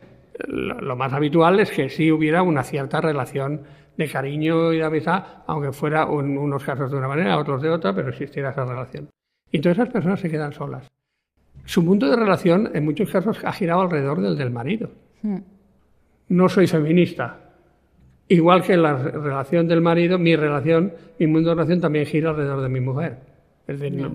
Lo, 0.46 0.94
más 0.94 1.10
habitual 1.14 1.58
es 1.58 1.70
que 1.70 1.88
sí 1.88 2.12
hubiera 2.12 2.42
una 2.42 2.62
cierta 2.64 3.00
relación 3.00 3.62
de 3.96 4.10
cariño 4.10 4.74
y 4.74 4.76
de 4.76 4.84
amistad, 4.84 5.24
aunque 5.46 5.72
fuera 5.72 6.02
en 6.02 6.36
unos 6.36 6.62
casos 6.64 6.90
de 6.90 6.98
una 6.98 7.08
manera, 7.08 7.38
otros 7.38 7.62
de 7.62 7.70
otra, 7.70 7.94
pero 7.94 8.10
existiera 8.10 8.50
esa 8.50 8.66
relación. 8.66 9.08
Y 9.50 9.56
entonces 9.56 9.78
esas 9.78 9.90
personas 9.90 10.20
se 10.20 10.28
quedan 10.28 10.52
solas. 10.52 10.86
Su 11.64 11.82
mundo 11.82 12.10
de 12.10 12.16
relación, 12.16 12.72
en 12.74 12.84
muchos 12.84 13.10
casos, 13.10 13.42
ha 13.42 13.52
girado 13.52 13.80
alrededor 13.80 14.20
del 14.20 14.36
del 14.36 14.50
marido. 14.50 14.90
No 16.28 16.50
soy 16.50 16.66
feminista. 16.66 17.43
Igual 18.28 18.62
que 18.62 18.76
la 18.76 18.96
relación 18.96 19.68
del 19.68 19.80
marido, 19.82 20.18
mi 20.18 20.34
relación, 20.34 20.92
mi 21.18 21.26
mundo 21.26 21.50
de 21.50 21.54
relación 21.56 21.80
también 21.80 22.06
gira 22.06 22.30
alrededor 22.30 22.62
de 22.62 22.68
mi 22.68 22.80
mujer. 22.80 23.18
Es 23.66 23.78
decir, 23.80 23.98
no- 24.00 24.12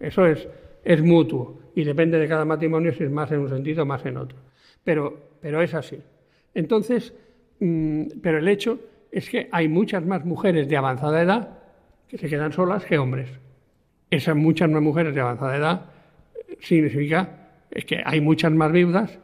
eso 0.00 0.26
es, 0.26 0.48
es 0.84 1.02
mutuo 1.02 1.60
y 1.74 1.84
depende 1.84 2.18
de 2.18 2.26
cada 2.26 2.44
matrimonio 2.44 2.92
si 2.94 3.04
es 3.04 3.10
más 3.10 3.30
en 3.32 3.40
un 3.40 3.48
sentido 3.50 3.82
o 3.82 3.86
más 3.86 4.04
en 4.06 4.16
otro. 4.16 4.38
Pero, 4.82 5.18
pero 5.42 5.60
es 5.60 5.74
así. 5.74 5.98
Entonces, 6.54 7.12
mm, 7.60 8.04
pero 8.22 8.38
el 8.38 8.48
hecho 8.48 8.78
es 9.12 9.28
que 9.28 9.48
hay 9.52 9.68
muchas 9.68 10.04
más 10.06 10.24
mujeres 10.24 10.68
de 10.68 10.76
avanzada 10.76 11.20
edad 11.22 11.58
que 12.08 12.16
se 12.18 12.28
quedan 12.28 12.52
solas 12.52 12.84
que 12.86 12.98
hombres. 12.98 13.28
Esas 14.10 14.36
muchas 14.36 14.70
más 14.70 14.80
mujeres 14.82 15.14
de 15.14 15.20
avanzada 15.20 15.56
edad 15.56 15.82
eh, 16.48 16.56
significa 16.60 17.48
es 17.70 17.84
que 17.84 18.00
hay 18.04 18.20
muchas 18.20 18.52
más 18.52 18.72
viudas 18.72 19.18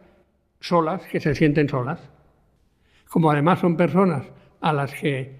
solas 0.61 1.03
que 1.07 1.20
se 1.20 1.35
sienten 1.35 1.68
solas. 1.68 2.01
Como 3.09 3.31
además 3.31 3.61
son 3.61 3.77
personas 3.77 4.27
a 4.61 4.73
las 4.73 4.92
que 4.95 5.37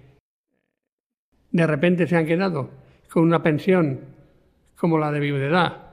de 1.51 1.67
repente 1.67 2.07
se 2.07 2.15
han 2.15 2.25
quedado 2.25 2.69
con 3.11 3.23
una 3.23 3.41
pensión 3.41 3.99
como 4.75 4.97
la 4.97 5.11
de 5.11 5.19
viudedad, 5.19 5.87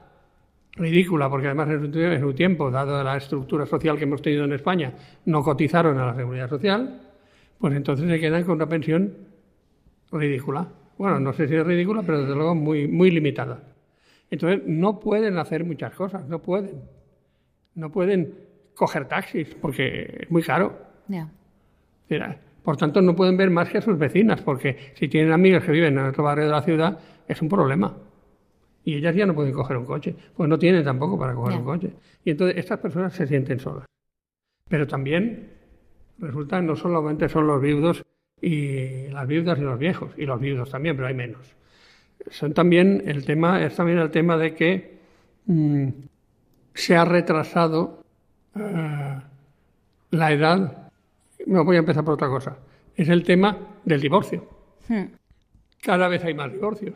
ridícula, 0.75 1.29
porque 1.29 1.47
además 1.47 1.69
en 1.69 2.19
su, 2.19 2.33
tiempo, 2.33 2.69
dado 2.69 3.03
la 3.03 3.17
estructura 3.17 3.65
social 3.65 3.97
que 3.97 4.03
hemos 4.03 4.21
tenido 4.21 4.43
en 4.43 4.53
España, 4.53 4.93
no 5.25 5.41
cotizaron 5.41 5.97
a 5.97 6.07
la 6.07 6.15
seguridad 6.15 6.49
social, 6.49 7.01
pues 7.57 7.75
entonces 7.75 8.09
se 8.09 8.19
quedan 8.19 8.43
con 8.43 8.55
una 8.55 8.67
pensión 8.67 9.13
ridícula. 10.11 10.67
Bueno, 10.97 11.19
no 11.19 11.33
sé 11.33 11.47
si 11.47 11.55
es 11.55 11.65
ridícula, 11.65 12.03
pero 12.03 12.21
desde 12.21 12.35
luego 12.35 12.55
muy, 12.55 12.87
muy 12.87 13.11
limitada. 13.11 13.63
Entonces 14.29 14.61
no 14.65 14.99
pueden 14.99 15.37
hacer 15.37 15.63
muchas 15.63 15.93
cosas, 15.93 16.27
no 16.27 16.39
pueden. 16.39 16.81
No 17.75 17.91
pueden 17.91 18.33
coger 18.73 19.07
taxis, 19.07 19.53
porque 19.55 20.19
es 20.21 20.31
muy 20.31 20.41
caro. 20.41 20.77
Ya. 21.07 21.29
Por 22.63 22.77
tanto, 22.77 23.01
no 23.01 23.15
pueden 23.15 23.37
ver 23.37 23.49
más 23.49 23.69
que 23.69 23.77
a 23.77 23.81
sus 23.81 23.97
vecinas, 23.97 24.41
porque 24.41 24.91
si 24.95 25.07
tienen 25.07 25.31
amigas 25.31 25.63
que 25.63 25.71
viven 25.71 25.97
en 25.97 26.05
otro 26.05 26.23
barrio 26.23 26.45
de 26.45 26.51
la 26.51 26.61
ciudad, 26.61 26.99
es 27.27 27.41
un 27.41 27.49
problema. 27.49 27.95
Y 28.83 28.95
ellas 28.95 29.15
ya 29.15 29.25
no 29.25 29.33
pueden 29.33 29.53
coger 29.53 29.77
un 29.77 29.85
coche, 29.85 30.15
pues 30.35 30.49
no 30.49 30.57
tienen 30.59 30.83
tampoco 30.83 31.17
para 31.17 31.33
coger 31.33 31.57
un 31.57 31.65
coche. 31.65 31.93
Y 32.23 32.31
entonces 32.31 32.57
estas 32.57 32.79
personas 32.79 33.13
se 33.13 33.27
sienten 33.27 33.59
solas. 33.59 33.85
Pero 34.69 34.87
también 34.87 35.51
resulta 36.19 36.59
que 36.59 36.65
no 36.65 36.75
solamente 36.75 37.29
son 37.29 37.47
los 37.47 37.61
viudos 37.61 38.03
y 38.41 39.07
las 39.09 39.27
viudas 39.27 39.57
y 39.57 39.61
los 39.61 39.79
viejos, 39.79 40.11
y 40.17 40.25
los 40.25 40.39
viudos 40.39 40.69
también, 40.69 40.95
pero 40.95 41.07
hay 41.07 41.13
menos. 41.13 41.55
Son 42.29 42.53
también 42.53 43.03
el 43.05 43.25
tema, 43.25 43.63
es 43.63 43.75
también 43.75 43.99
el 43.99 44.11
tema 44.11 44.37
de 44.37 44.53
que 44.53 44.99
mm, 45.45 45.87
se 46.73 46.95
ha 46.95 47.05
retrasado 47.05 48.03
eh, 48.55 49.19
la 50.11 50.31
edad. 50.31 50.84
No 51.45 51.63
voy 51.63 51.75
a 51.75 51.79
empezar 51.79 52.03
por 52.03 52.15
otra 52.15 52.27
cosa. 52.27 52.57
Es 52.95 53.09
el 53.09 53.23
tema 53.23 53.57
del 53.83 54.01
divorcio. 54.01 54.47
Hmm. 54.87 55.05
Cada 55.81 56.07
vez 56.07 56.23
hay 56.23 56.33
más 56.33 56.51
divorcios. 56.51 56.95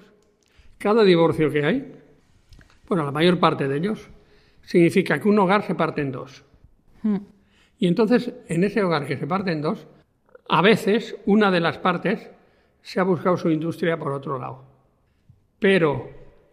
Cada 0.77 1.03
divorcio 1.03 1.51
que 1.51 1.65
hay, 1.65 1.95
bueno, 2.87 3.03
la 3.03 3.11
mayor 3.11 3.39
parte 3.39 3.67
de 3.67 3.77
ellos, 3.77 4.09
significa 4.61 5.19
que 5.19 5.27
un 5.27 5.37
hogar 5.39 5.63
se 5.63 5.75
parte 5.75 6.01
en 6.01 6.11
dos. 6.11 6.43
Hmm. 7.03 7.17
Y 7.77 7.87
entonces, 7.87 8.33
en 8.47 8.63
ese 8.63 8.83
hogar 8.83 9.05
que 9.05 9.17
se 9.17 9.27
parte 9.27 9.51
en 9.51 9.61
dos, 9.61 9.87
a 10.47 10.61
veces 10.61 11.15
una 11.25 11.51
de 11.51 11.59
las 11.59 11.77
partes 11.77 12.29
se 12.81 12.99
ha 12.99 13.03
buscado 13.03 13.37
su 13.37 13.49
industria 13.49 13.97
por 13.97 14.11
otro 14.11 14.39
lado. 14.39 14.63
Pero, 15.59 16.09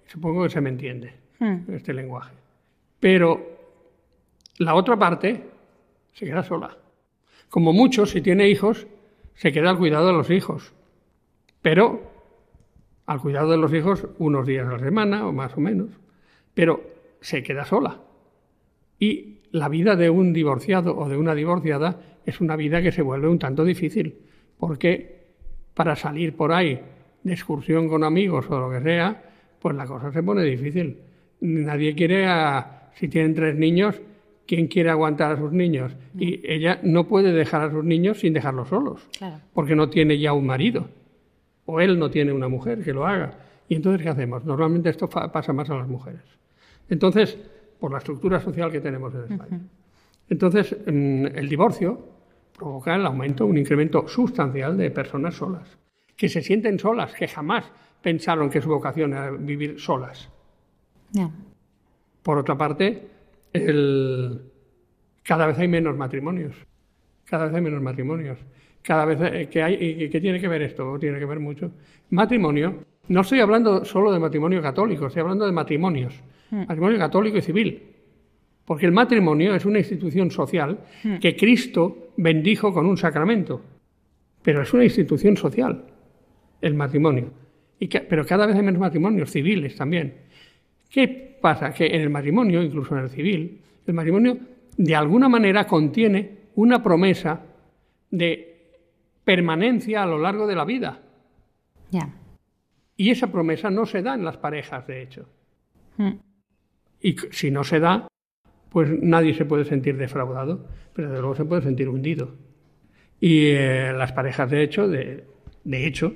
supongo 0.07 0.45
que 0.45 0.51
se 0.51 0.61
me 0.61 0.71
entiende 0.71 1.27
Hmm. 1.39 1.71
este 1.75 1.93
lenguaje. 1.93 2.35
Pero 2.99 3.41
la 4.59 4.75
otra 4.75 4.97
parte 4.97 5.45
se 6.13 6.25
queda 6.25 6.43
sola. 6.43 6.77
Como 7.49 7.73
muchos, 7.73 8.11
si 8.11 8.21
tiene 8.21 8.49
hijos, 8.49 8.87
se 9.35 9.53
queda 9.53 9.71
al 9.71 9.79
cuidado 9.79 10.09
de 10.09 10.13
los 10.13 10.31
hijos. 10.31 10.73
Pero 11.63 12.03
al 13.07 13.21
cuidado 13.21 13.51
de 13.51 13.57
los 13.59 13.73
hijos 13.73 14.07
unos 14.19 14.47
días 14.47 14.67
a 14.67 14.73
la 14.73 14.79
semana 14.79 15.27
o 15.27 15.33
más 15.33 15.57
o 15.57 15.61
menos. 15.61 15.89
Pero 16.55 16.81
se 17.21 17.43
queda 17.43 17.65
sola. 17.65 18.01
Y 18.99 19.39
la 19.53 19.69
vida 19.69 19.97
de 19.97 20.11
un 20.11 20.33
divorciado 20.33 20.97
o 20.97 21.09
de 21.09 21.17
una 21.17 21.35
divorciada 21.35 22.01
es 22.25 22.41
una 22.41 22.57
vida 22.57 22.83
que 22.83 22.93
se 22.93 23.03
vuelve 23.03 23.29
un 23.29 23.39
tanto 23.39 23.65
difícil. 23.65 24.19
Porque 24.59 25.27
para 25.75 25.97
salir 25.97 26.35
por 26.35 26.53
ahí 26.53 26.81
de 27.23 27.33
excursión 27.33 27.89
con 27.89 28.05
amigos 28.05 28.47
o 28.51 28.59
lo 28.59 28.71
que 28.71 28.81
sea, 28.81 29.23
pues 29.61 29.77
la 29.77 29.87
cosa 29.87 30.11
se 30.13 30.23
pone 30.23 30.43
difícil. 30.43 30.99
Nadie 31.41 31.95
quiere, 31.95 32.27
a- 32.27 32.91
si 32.95 33.09
tienen 33.09 33.35
tres 33.35 33.55
niños, 33.57 34.01
¿quién 34.47 34.67
quiere 34.69 34.91
aguantar 34.91 35.33
a 35.33 35.37
sus 35.37 35.53
niños? 35.53 35.95
Y 36.19 36.41
ella 36.51 36.81
no 36.83 37.07
puede 37.09 37.33
dejar 37.33 37.63
a 37.63 37.71
sus 37.71 37.85
niños 37.85 38.21
sin 38.21 38.33
dejarlos 38.33 38.69
solos, 38.69 39.07
Claro. 39.19 39.37
porque 39.53 39.75
no 39.77 39.89
tiene 39.91 40.19
ya 40.19 40.33
un 40.33 40.47
marido, 40.47 40.89
o 41.65 41.81
él 41.81 41.99
no 41.99 42.11
tiene 42.11 42.33
una 42.33 42.49
mujer 42.49 42.83
que 42.85 42.93
lo 42.93 43.07
haga. 43.07 43.39
Y 43.69 43.75
entonces, 43.75 44.03
¿qué 44.03 44.09
hacemos? 44.09 44.45
Normalmente 44.45 44.89
esto 44.91 45.09
pasa 45.09 45.53
más 45.53 45.69
a 45.71 45.75
las 45.77 45.89
mujeres. 45.89 46.23
Entonces, 46.89 47.37
por 47.81 47.91
la 47.93 47.99
estructura 47.99 48.41
social 48.41 48.71
que 48.71 48.81
tenemos 48.81 49.13
en 49.15 49.33
España. 49.33 49.61
Entonces, 50.29 50.77
mm, 50.87 51.27
el 51.35 51.49
divorcio 51.49 51.99
provoca 52.57 52.95
el 52.95 53.05
aumento, 53.05 53.45
un 53.45 53.59
incremento 53.59 54.07
sustancial 54.09 54.77
de 54.77 54.91
personas 54.91 55.35
solas, 55.35 55.77
que 56.17 56.29
se 56.29 56.41
sienten 56.41 56.79
solas, 56.79 57.13
que 57.15 57.29
jamás 57.29 57.71
pensaron 58.01 58.49
que 58.49 58.63
su 58.63 58.69
vocación 58.69 59.13
era 59.13 59.31
vivir 59.33 59.79
solas. 59.81 60.31
Por 62.23 62.39
otra 62.39 62.57
parte, 62.57 63.09
el- 63.63 64.41
cada 65.23 65.47
vez 65.47 65.59
hay 65.59 65.69
menos 65.69 65.97
matrimonios. 65.97 66.55
Cada 67.25 67.47
vez 67.47 67.55
hay 67.55 67.61
menos 67.61 67.83
matrimonios. 67.83 68.39
Cada 68.83 69.05
vez 69.05 69.19
eh, 69.21 69.49
que 69.51 69.63
hay. 69.63 69.75
¿Y 70.05 70.09
qué 70.09 70.21
tiene 70.21 70.41
que 70.41 70.47
ver 70.49 70.63
esto? 70.63 70.97
Tiene 70.99 71.19
que 71.19 71.25
ver 71.25 71.41
mucho. 71.41 71.73
Matrimonio. 72.11 72.85
No 73.09 73.21
estoy 73.21 73.41
hablando 73.41 73.85
solo 73.85 74.13
de 74.13 74.19
matrimonio 74.19 74.61
católico, 74.63 75.07
estoy 75.07 75.23
hablando 75.23 75.47
de 75.47 75.53
matrimonios. 75.53 76.15
Matrimonio 76.51 76.99
católico 76.99 77.39
y 77.39 77.43
civil. 77.43 77.83
Porque 78.65 78.87
el 78.87 78.93
matrimonio 78.93 79.55
es 79.55 79.65
una 79.65 79.79
institución 79.79 80.31
social 80.31 80.79
que 81.21 81.37
Cristo 81.37 82.09
bendijo 82.17 82.73
con 82.73 82.87
un 82.87 82.97
sacramento. 82.97 83.61
Pero 84.43 84.63
es 84.63 84.73
una 84.73 84.85
institución 84.85 85.37
social, 85.37 85.85
el 86.61 86.75
matrimonio. 86.75 87.31
Y 87.79 87.89
que- 87.89 88.01
pero 88.01 88.25
cada 88.25 88.47
vez 88.47 88.57
hay 88.57 88.63
menos 88.63 88.81
matrimonios 88.81 89.31
civiles 89.31 89.77
también. 89.77 90.15
¿Qué 90.91 91.39
pasa? 91.41 91.73
Que 91.73 91.87
en 91.87 92.03
el 92.03 92.11
matrimonio, 92.11 92.63
incluso 92.63 92.97
en 92.97 93.05
el 93.05 93.11
civil, 93.11 93.61
el 93.87 93.95
matrimonio 93.95 94.39
de 94.77 94.95
alguna 94.95 95.29
manera 95.29 95.67
contiene 95.67 96.39
una 96.57 96.83
promesa 96.83 97.41
de 98.11 98.81
permanencia 99.25 100.03
a 100.03 100.07
lo 100.07 100.19
largo 100.19 100.47
de 100.47 100.55
la 100.55 100.65
vida. 100.65 101.03
Ya. 101.91 102.09
Y 102.97 103.11
esa 103.11 103.31
promesa 103.31 103.71
no 103.71 103.87
se 103.87 104.03
da 104.03 104.15
en 104.15 104.25
las 104.25 104.37
parejas, 104.37 104.87
de 104.87 105.03
hecho. 105.03 105.29
Hmm. 105.97 106.13
Y 107.01 107.17
si 107.31 107.51
no 107.51 107.65
se 107.65 107.81
da, 107.81 108.09
pues 108.71 108.91
nadie 109.03 109.35
se 109.35 109.45
puede 109.45 109.65
sentir 109.65 109.97
defraudado, 109.97 110.67
pero 110.93 111.09
desde 111.09 111.21
luego 111.21 111.37
se 111.37 111.45
puede 111.45 111.63
sentir 111.63 111.89
hundido. 111.89 112.35
Y 113.21 113.49
eh, 113.49 113.93
las 113.93 114.13
parejas, 114.13 114.51
de 114.51 114.63
hecho, 114.63 114.89
de, 114.89 115.25
de 115.65 115.87
hecho, 115.87 116.15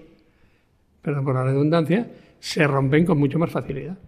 perdón 1.03 1.25
por 1.25 1.35
la 1.35 1.45
redundancia, 1.45 2.11
se 2.39 2.67
rompen 2.67 3.05
con 3.05 3.19
mucho 3.19 3.39
más 3.39 3.51
facilidad 3.51 3.99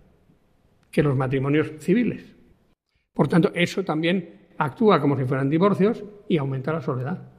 que 0.93 1.03
los 1.03 1.17
matrimonios 1.17 1.73
civiles. 1.81 2.37
Por 3.15 3.27
tanto, 3.27 3.51
eso 3.55 3.83
también 3.83 4.49
actúa 4.59 5.01
como 5.01 5.17
si 5.17 5.25
fueran 5.25 5.51
divorcios 5.51 6.05
y 6.29 6.37
aumenta 6.37 6.73
la 6.73 6.81
soledad. 6.83 7.31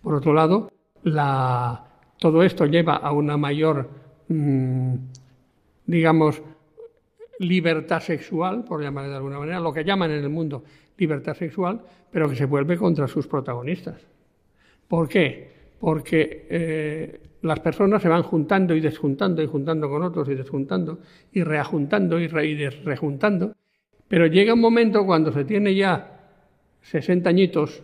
Por 0.00 0.14
otro 0.14 0.32
lado, 0.32 0.70
la- 1.02 1.84
todo 2.18 2.42
esto 2.42 2.66
lleva 2.66 2.96
a 2.96 3.10
una 3.12 3.36
mayor, 3.36 3.88
mm, 4.28 4.94
digamos, 5.86 6.42
libertad 7.38 8.00
sexual, 8.00 8.64
por 8.64 8.82
llamarle 8.82 9.10
de 9.10 9.16
alguna 9.16 9.38
manera, 9.38 9.60
lo 9.60 9.72
que 9.72 9.84
llaman 9.84 10.10
en 10.10 10.24
el 10.24 10.28
mundo 10.28 10.64
libertad 10.96 11.34
sexual, 11.34 11.80
pero 12.10 12.28
que 12.28 12.34
se 12.36 12.44
vuelve 12.46 12.76
contra 12.76 13.06
sus 13.06 13.26
protagonistas. 13.28 14.00
¿Por 14.88 15.08
qué? 15.08 15.52
Porque 15.78 16.46
eh, 16.50 17.20
las 17.42 17.60
personas 17.60 18.02
se 18.02 18.08
van 18.08 18.22
juntando 18.22 18.74
y 18.74 18.80
desjuntando 18.80 19.42
y 19.42 19.46
juntando 19.46 19.88
con 19.88 20.02
otros 20.02 20.28
y 20.28 20.34
desjuntando 20.34 20.98
y 21.32 21.42
reajuntando 21.44 22.18
y, 22.18 22.26
re- 22.26 22.46
y 22.48 22.54
desrejuntando, 22.54 23.54
pero 24.08 24.26
llega 24.26 24.54
un 24.54 24.60
momento 24.60 25.04
cuando 25.06 25.32
se 25.32 25.44
tiene 25.44 25.74
ya 25.74 26.20
60 26.82 27.28
añitos, 27.28 27.82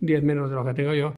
10 0.00 0.22
menos 0.22 0.50
de 0.50 0.56
lo 0.56 0.64
que 0.64 0.74
tengo 0.74 0.94
yo, 0.94 1.14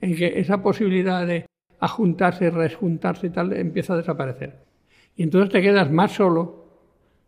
en 0.00 0.16
que 0.16 0.38
esa 0.40 0.62
posibilidad 0.62 1.26
de 1.26 1.46
ajuntarse, 1.80 2.50
rejuntarse 2.50 3.26
y 3.26 3.30
tal 3.30 3.52
empieza 3.52 3.94
a 3.94 3.96
desaparecer. 3.96 4.64
Y 5.16 5.24
entonces 5.24 5.50
te 5.50 5.60
quedas 5.60 5.90
más 5.90 6.12
solo 6.12 6.64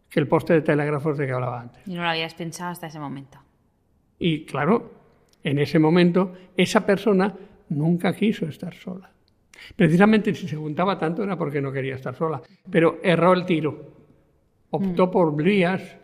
que 0.09 0.21
el 0.21 0.29
poste 0.29 0.53
de 0.55 0.63
telégrafos 0.63 1.19
de 1.19 1.27
que 1.27 1.33
hablaba 1.33 1.61
antes. 1.61 1.83
Y 1.87 1.95
no 1.95 2.03
lo 2.03 2.09
habías 2.09 2.35
pensado 2.35 2.71
hasta 2.71 2.87
ese 2.87 3.01
momento. 3.01 3.39
Y 4.19 4.45
claro, 4.45 4.93
en 5.43 5.59
ese 5.59 5.79
momento 5.79 6.35
esa 6.57 6.87
persona 6.87 7.35
nunca 7.71 8.13
quiso 8.15 8.47
estar 8.47 8.75
sola. 8.75 9.11
Precisamente 9.77 10.35
si 10.35 10.49
se 10.49 10.57
juntaba 10.57 10.99
tanto 10.99 11.23
era 11.23 11.37
porque 11.37 11.61
no 11.61 11.73
quería 11.73 11.95
estar 11.95 12.15
sola, 12.15 12.43
pero 12.71 12.99
erró 13.03 13.33
el 13.33 13.45
tiro. 13.45 13.93
Optó 14.71 15.11
por 15.11 15.35
vías 15.35 15.97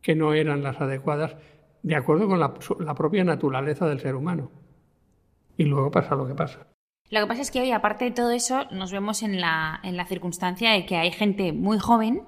que 0.00 0.14
no 0.14 0.32
eran 0.34 0.62
las 0.62 0.80
adecuadas 0.80 1.36
de 1.82 1.96
acuerdo 1.96 2.26
con 2.26 2.40
la, 2.40 2.54
la 2.80 2.94
propia 2.94 3.24
naturaleza 3.24 3.86
del 3.86 4.00
ser 4.00 4.14
humano. 4.14 4.50
Y 5.56 5.64
luego 5.64 5.90
pasa 5.90 6.14
lo 6.14 6.26
que 6.26 6.34
pasa. 6.34 6.66
Lo 7.10 7.20
que 7.20 7.26
pasa 7.26 7.42
es 7.42 7.50
que 7.50 7.60
hoy, 7.60 7.70
aparte 7.70 8.06
de 8.06 8.10
todo 8.10 8.30
eso, 8.30 8.64
nos 8.70 8.90
vemos 8.90 9.22
en 9.22 9.40
la, 9.40 9.80
en 9.82 9.96
la 9.96 10.06
circunstancia 10.06 10.72
de 10.72 10.86
que 10.86 10.96
hay 10.96 11.12
gente 11.12 11.52
muy 11.52 11.78
joven 11.78 12.22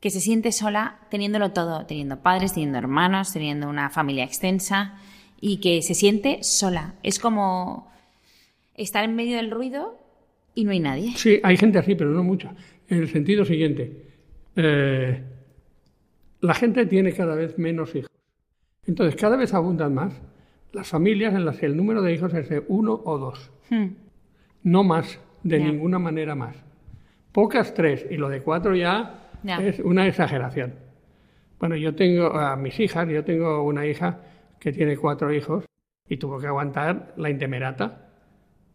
que 0.00 0.10
se 0.10 0.20
siente 0.20 0.52
sola 0.52 1.00
teniéndolo 1.10 1.52
todo, 1.52 1.84
teniendo 1.86 2.20
padres, 2.20 2.52
teniendo 2.52 2.78
hermanos, 2.78 3.32
teniendo 3.32 3.68
una 3.68 3.90
familia 3.90 4.24
extensa 4.24 4.94
y 5.40 5.58
que 5.58 5.82
se 5.82 5.94
siente 5.94 6.42
sola. 6.42 6.94
Es 7.02 7.18
como 7.18 7.88
estar 8.76 9.04
en 9.04 9.14
medio 9.16 9.36
del 9.36 9.50
ruido 9.50 9.98
y 10.54 10.64
no 10.64 10.70
hay 10.70 10.80
nadie. 10.80 11.12
Sí, 11.16 11.40
hay 11.42 11.56
gente 11.56 11.78
así, 11.78 11.94
pero 11.94 12.10
no 12.10 12.22
mucha. 12.22 12.54
En 12.88 12.98
el 12.98 13.08
sentido 13.08 13.44
siguiente, 13.44 14.04
eh, 14.56 15.22
la 16.40 16.54
gente 16.54 16.86
tiene 16.86 17.12
cada 17.12 17.34
vez 17.34 17.58
menos 17.58 17.94
hijos. 17.94 18.10
Entonces, 18.86 19.16
cada 19.20 19.36
vez 19.36 19.52
abundan 19.54 19.94
más 19.94 20.20
las 20.72 20.88
familias 20.88 21.34
en 21.34 21.44
las 21.44 21.58
que 21.58 21.66
el 21.66 21.76
número 21.76 22.02
de 22.02 22.12
hijos 22.14 22.32
es 22.34 22.48
de 22.48 22.62
uno 22.68 23.00
o 23.04 23.18
dos, 23.18 23.50
Hmm. 23.70 23.86
no 24.62 24.84
más 24.84 25.18
de 25.42 25.58
ninguna 25.58 25.98
manera 25.98 26.34
más. 26.34 26.56
Pocas 27.32 27.74
tres, 27.74 28.06
y 28.10 28.16
lo 28.16 28.28
de 28.28 28.42
cuatro 28.42 28.74
ya, 28.76 29.28
Ya. 29.42 29.58
es 29.58 29.80
una 29.80 30.06
exageración. 30.06 30.74
Bueno, 31.58 31.76
yo 31.76 31.94
tengo 31.94 32.26
a 32.32 32.56
mis 32.56 32.78
hijas, 32.80 33.08
yo 33.08 33.24
tengo 33.24 33.62
una 33.62 33.86
hija 33.86 34.20
que 34.60 34.72
tiene 34.72 34.96
cuatro 34.96 35.32
hijos 35.32 35.64
y 36.08 36.16
tuvo 36.18 36.38
que 36.38 36.46
aguantar 36.46 37.12
la 37.16 37.30
intemerata 37.30 38.05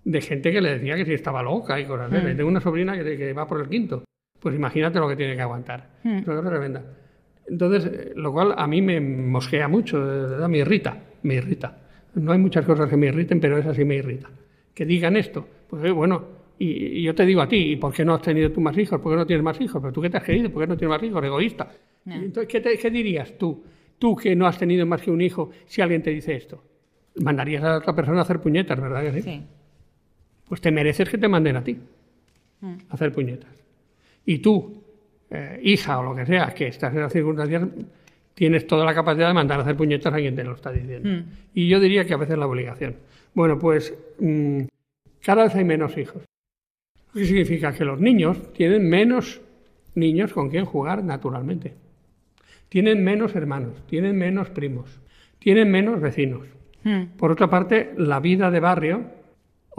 de 0.04 0.22
gente 0.22 0.52
que 0.52 0.62
le 0.62 0.74
decía 0.80 0.95
que 0.95 1.06
si 1.06 1.14
estaba 1.14 1.43
loca 1.43 1.80
y 1.80 1.86
cosas 1.86 2.10
de 2.12 2.18
esas. 2.24 2.38
Tengo 2.38 2.49
una 2.49 2.62
sobrina 2.62 2.97
que, 2.97 3.18
que 3.18 3.34
va 3.34 3.47
por 3.47 3.62
el 3.62 3.70
quinto. 3.70 4.04
Pues 4.39 4.56
imagínate 4.56 4.99
lo 4.99 5.08
que 5.08 5.16
tiene 5.16 5.36
que 5.36 5.41
aguantar. 5.41 5.89
Una 6.04 6.24
cosa 6.26 6.49
tremenda. 6.49 6.84
Entonces, 7.47 7.86
eh, 7.91 8.14
lo 8.16 8.32
cual 8.32 8.54
a 8.58 8.66
mí 8.68 8.82
me 8.82 8.99
mosquea 9.02 9.68
mucho, 9.68 9.99
me 10.49 10.60
irrita, 10.60 10.97
me 11.24 11.36
irrita. 11.36 11.78
No 12.16 12.32
hay 12.32 12.39
muchas 12.39 12.66
cosas 12.66 12.89
que 12.89 12.97
me 12.97 13.08
irriten, 13.08 13.39
pero 13.39 13.58
esa 13.58 13.74
sí 13.74 13.86
me 13.86 13.95
irrita. 13.95 14.30
Que 14.74 14.86
digan 14.86 15.16
esto, 15.18 15.47
pues 15.70 15.91
bueno, 15.93 16.24
y, 16.58 16.99
y 16.99 17.04
yo 17.04 17.14
te 17.16 17.26
digo 17.26 17.41
a 17.41 17.47
ti, 17.47 17.58
¿y 17.72 17.76
por 17.76 17.93
qué 17.93 18.06
no 18.06 18.14
has 18.16 18.22
tenido 18.22 18.52
tú 18.52 18.62
más 18.62 18.78
hijos? 18.78 18.99
¿Por 19.02 19.12
qué 19.12 19.18
no 19.18 19.26
tienes 19.26 19.43
más 19.43 19.60
hijos? 19.62 19.82
¿Pero 19.82 19.93
tú 19.93 20.02
qué 20.02 20.10
te 20.10 20.18
has 20.18 20.24
querido? 20.24 20.49
¿Por 20.49 20.64
qué 20.64 20.68
no 20.68 20.78
tienes 20.78 20.95
más 20.97 21.04
hijos? 21.04 21.24
Egoísta. 21.24 21.72
Entonces, 22.06 22.47
¿qué, 22.47 22.62
te- 22.62 22.78
qué 22.78 22.89
dirías 22.89 23.38
tú? 23.38 23.64
Tú 23.99 24.16
que 24.16 24.36
no 24.36 24.47
has 24.47 24.58
tenido 24.58 24.86
más 24.86 25.02
que 25.02 25.12
un 25.12 25.22
hijo, 25.22 25.52
si 25.66 25.82
alguien 25.82 26.02
te 26.02 26.10
dice 26.12 26.34
esto. 26.36 26.64
Mandarías 27.16 27.64
a 27.64 27.78
otra 27.78 27.93
persona 27.95 28.20
a 28.20 28.22
hacer 28.24 28.39
puñetas, 28.39 28.80
¿verdad 28.80 29.02
que 29.04 29.14
sí? 29.14 29.22
Sí. 29.22 29.43
Pues 30.52 30.60
te 30.60 30.70
mereces 30.70 31.08
que 31.08 31.18
te 31.18 31.30
manden 31.30 31.56
a 31.56 31.64
ti 31.64 31.78
Mm. 32.60 32.74
a 32.89 32.93
hacer 32.93 33.14
puñetas. 33.14 33.49
Y 34.26 34.39
tú, 34.39 34.84
eh, 35.30 35.62
hija 35.64 35.97
o 35.97 36.04
lo 36.04 36.14
que 36.14 36.26
sea, 36.26 36.54
que 36.54 36.68
estás 36.68 36.93
en 36.93 36.99
las 36.99 37.14
circunstancias, 37.14 37.64
tienes 38.34 38.68
toda 38.68 38.84
la 38.84 38.93
capacidad 38.93 39.30
de 39.30 39.34
mandar 39.34 39.60
a 39.60 39.64
hacer 39.64 39.78
puñetas 39.78 40.14
a 40.14 40.18
quien 40.18 40.36
te 40.36 40.43
lo 40.43 40.56
está 40.56 40.74
diciendo. 40.74 41.08
Mm. 41.08 41.24
Y 41.54 41.70
yo 41.70 41.80
diría 41.80 42.04
que 42.04 42.14
a 42.14 42.18
veces 42.18 42.38
la 42.38 42.47
obligación. 42.47 42.97
Bueno, 43.34 43.58
pues 43.58 43.93
mm, 44.20 44.64
cada 45.24 45.43
vez 45.45 45.56
hay 45.56 45.64
menos 45.64 45.97
hijos. 45.97 46.22
¿Qué 47.14 47.24
significa? 47.24 47.72
Que 47.72 47.86
los 47.86 48.02
niños 48.02 48.52
tienen 48.52 48.89
menos 48.89 49.39
niños 49.95 50.34
con 50.34 50.49
quien 50.49 50.66
jugar 50.66 51.02
naturalmente. 51.02 51.76
Tienen 52.68 53.06
menos 53.06 53.38
hermanos, 53.38 53.88
tienen 53.88 54.18
menos 54.18 54.49
primos, 54.49 54.99
tienen 55.39 55.72
menos 55.72 56.02
vecinos. 56.02 56.45
Mm. 56.84 57.18
Por 57.18 57.32
otra 57.32 57.49
parte, 57.49 57.93
la 57.95 58.20
vida 58.20 58.52
de 58.52 58.60
barrio 58.60 59.20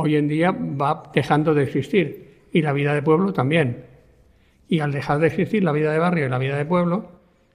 hoy 0.03 0.17
en 0.17 0.29
día 0.29 0.51
va 0.53 1.11
dejando 1.15 1.55
de 1.55 1.65
existir 1.65 2.47
y 2.53 2.63
la 2.63 2.73
vida 2.73 2.95
de 2.95 3.03
pueblo 3.03 3.33
también. 3.33 3.87
Y 4.69 4.81
al 4.81 4.93
dejar 4.93 5.19
de 5.19 5.27
existir 5.29 5.63
la 5.63 5.73
vida 5.73 5.93
de 5.93 5.99
barrio 5.99 6.27
y 6.27 6.29
la 6.29 6.39
vida 6.39 6.57
de 6.57 6.65
pueblo, 6.65 7.11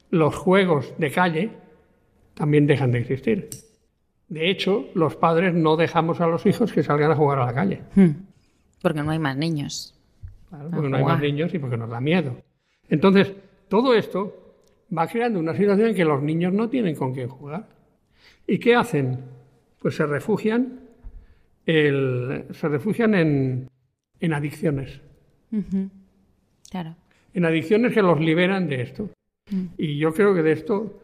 los 0.09 0.35
juegos 0.35 0.93
de 0.97 1.11
calle 1.11 1.51
también 2.33 2.67
dejan 2.67 2.91
de 2.91 2.99
existir. 2.99 3.49
De 4.29 4.49
hecho, 4.49 4.85
los 4.93 5.15
padres 5.15 5.53
no 5.53 5.77
dejamos 5.77 6.19
a 6.21 6.27
los 6.27 6.45
hijos 6.45 6.71
que 6.71 6.83
salgan 6.83 7.11
a 7.11 7.15
jugar 7.15 7.39
a 7.39 7.45
la 7.45 7.53
calle, 7.53 7.81
Mm. 7.95 8.09
Porque 8.81 9.01
no 9.01 9.11
hay 9.11 9.19
más 9.19 9.35
niños. 9.35 9.95
claro, 10.49 10.69
porque 10.69 10.89
no 10.89 10.97
hay 10.97 11.03
más 11.03 11.19
niños 11.19 11.53
y 11.53 11.59
porque 11.59 11.77
nos 11.77 11.89
da 11.89 11.99
miedo. 11.99 12.35
Entonces, 12.89 13.33
todo 13.69 13.95
esto 13.95 14.55
va 14.95 15.07
creando 15.07 15.39
una 15.39 15.55
situación 15.55 15.89
en 15.89 15.95
que 15.95 16.05
los 16.05 16.21
niños 16.21 16.53
no 16.53 16.69
tienen 16.69 16.95
con 16.95 17.13
quién 17.13 17.27
jugar. 17.27 17.67
¿Y 18.45 18.59
qué 18.59 18.75
hacen? 18.75 19.19
Pues 19.81 19.95
se 19.95 20.05
refugian, 20.05 20.81
el- 21.67 22.45
se 22.53 22.67
refugian 22.67 23.13
en, 23.13 23.69
en 24.19 24.33
adicciones. 24.33 24.99
Claro. 26.71 26.95
En 27.33 27.45
adicciones 27.45 27.93
que 27.93 28.01
los 28.01 28.19
liberan 28.19 28.67
de 28.67 28.81
esto. 28.81 29.09
Y 29.77 29.97
yo 29.97 30.13
creo 30.13 30.33
que 30.33 30.41
de 30.43 30.53
esto 30.53 30.99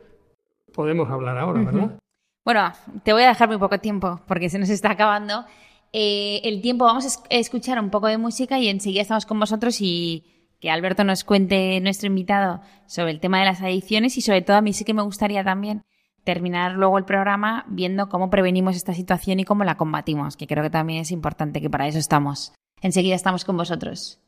podemos 0.74 1.10
hablar 1.10 1.38
ahora, 1.38 1.62
¿verdad? 1.62 1.98
Bueno, 2.44 2.72
te 3.04 3.14
voy 3.14 3.24
a 3.24 3.28
dejar 3.30 3.48
muy 3.48 3.58
poco 3.58 3.80
tiempo 3.80 4.20
porque 4.28 4.50
se 4.50 4.60
nos 4.60 4.70
está 4.70 4.92
acabando 4.92 5.46
eh, 5.94 6.42
el 6.44 6.62
tiempo. 6.62 6.84
Vamos 6.86 7.06
a 7.06 7.36
escuchar 7.36 7.80
un 7.80 7.90
poco 7.90 8.08
de 8.08 8.18
música 8.18 8.60
y 8.60 8.68
enseguida 8.68 9.02
estamos 9.04 9.26
con 9.26 9.40
vosotros 9.40 9.78
y 9.80 10.26
que 10.60 10.70
Alberto 10.72 11.04
nos 11.04 11.24
cuente, 11.24 11.80
nuestro 11.82 12.08
invitado, 12.08 12.62
sobre 12.86 13.12
el 13.12 13.20
tema 13.20 13.40
de 13.40 13.46
las 13.46 13.62
adicciones 13.62 14.18
y 14.18 14.22
sobre 14.22 14.42
todo 14.42 14.58
a 14.58 14.62
mí 14.62 14.74
sí 14.74 14.84
que 14.84 14.94
me 14.94 15.02
gustaría 15.04 15.44
también 15.44 15.84
terminar 16.24 16.74
luego 16.74 16.98
el 16.98 17.06
programa 17.06 17.66
viendo 17.68 18.10
cómo 18.10 18.30
prevenimos 18.30 18.76
esta 18.76 18.94
situación 18.94 19.40
y 19.40 19.46
cómo 19.46 19.64
la 19.64 19.78
combatimos, 19.78 20.38
que 20.38 20.48
creo 20.48 20.64
que 20.64 20.70
también 20.70 21.02
es 21.02 21.12
importante, 21.12 21.62
que 21.62 21.70
para 21.70 21.88
eso 21.88 22.00
estamos. 22.00 22.54
Enseguida 22.82 23.16
estamos 23.16 23.46
con 23.46 23.58
vosotros. 23.58 24.23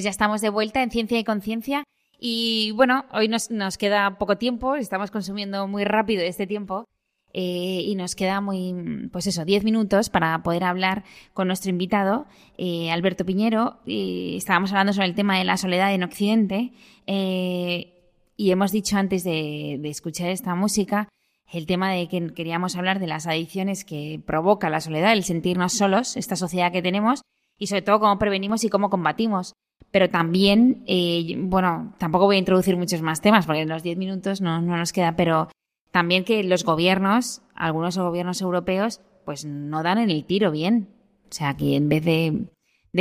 Pues 0.00 0.06
ya 0.06 0.10
estamos 0.12 0.40
de 0.40 0.48
vuelta 0.48 0.82
en 0.82 0.90
Ciencia 0.90 1.18
y 1.18 1.24
Conciencia. 1.24 1.84
Y 2.18 2.70
bueno, 2.70 3.04
hoy 3.12 3.28
nos, 3.28 3.50
nos 3.50 3.76
queda 3.76 4.16
poco 4.16 4.38
tiempo, 4.38 4.76
estamos 4.76 5.10
consumiendo 5.10 5.68
muy 5.68 5.84
rápido 5.84 6.22
este 6.22 6.46
tiempo. 6.46 6.86
eh, 7.34 7.82
y 7.84 7.94
nos 7.96 8.14
queda 8.14 8.40
muy, 8.40 9.10
pues 9.12 9.26
eso, 9.26 9.44
10 9.44 9.62
minutos 9.62 10.08
para 10.08 10.42
poder 10.42 10.64
hablar 10.64 11.04
con 11.34 11.48
nuestro 11.48 11.68
invitado, 11.68 12.26
eh, 12.56 12.90
Alberto 12.90 13.26
Piñero. 13.26 13.80
Estábamos 13.84 14.70
hablando 14.70 14.94
sobre 14.94 15.08
el 15.08 15.14
tema 15.14 15.36
de 15.36 15.44
la 15.44 15.58
soledad 15.58 15.92
en 15.92 16.02
Occidente. 16.02 16.72
eh, 17.06 17.92
y 18.38 18.52
hemos 18.52 18.72
dicho 18.72 18.96
antes 18.96 19.22
de 19.22 19.78
escuchar 19.84 20.30
esta 20.30 20.54
música 20.54 21.10
el 21.52 21.66
tema 21.66 21.92
de 21.92 22.08
que 22.08 22.32
queríamos 22.32 22.74
hablar 22.74 23.00
de 23.00 23.06
las 23.06 23.26
adicciones 23.26 23.84
que 23.84 24.18
provoca 24.24 24.70
la 24.70 24.80
soledad, 24.80 25.12
el 25.12 25.24
sentirnos 25.24 25.74
solos, 25.74 26.16
esta 26.16 26.36
sociedad 26.36 26.72
que 26.72 26.80
tenemos, 26.80 27.20
y 27.58 27.66
sobre 27.66 27.82
todo 27.82 28.00
cómo 28.00 28.18
prevenimos 28.18 28.64
y 28.64 28.70
cómo 28.70 28.88
combatimos. 28.88 29.52
Pero 29.90 30.08
también, 30.08 30.84
eh, 30.86 31.34
bueno, 31.38 31.94
tampoco 31.98 32.26
voy 32.26 32.36
a 32.36 32.40
introducir 32.40 32.76
muchos 32.76 33.02
más 33.02 33.20
temas 33.20 33.46
porque 33.46 33.62
en 33.62 33.68
los 33.68 33.82
10 33.82 33.98
minutos 33.98 34.40
no, 34.40 34.60
no 34.60 34.76
nos 34.76 34.92
queda, 34.92 35.16
pero 35.16 35.48
también 35.90 36.24
que 36.24 36.44
los 36.44 36.64
gobiernos, 36.64 37.42
algunos 37.54 37.98
gobiernos 37.98 38.40
europeos, 38.40 39.00
pues 39.24 39.44
no 39.44 39.82
dan 39.82 39.98
en 39.98 40.10
el 40.10 40.24
tiro 40.24 40.50
bien. 40.50 40.88
O 41.30 41.32
sea, 41.32 41.56
que 41.56 41.76
en 41.76 41.88
vez 41.88 42.04
de, 42.04 42.46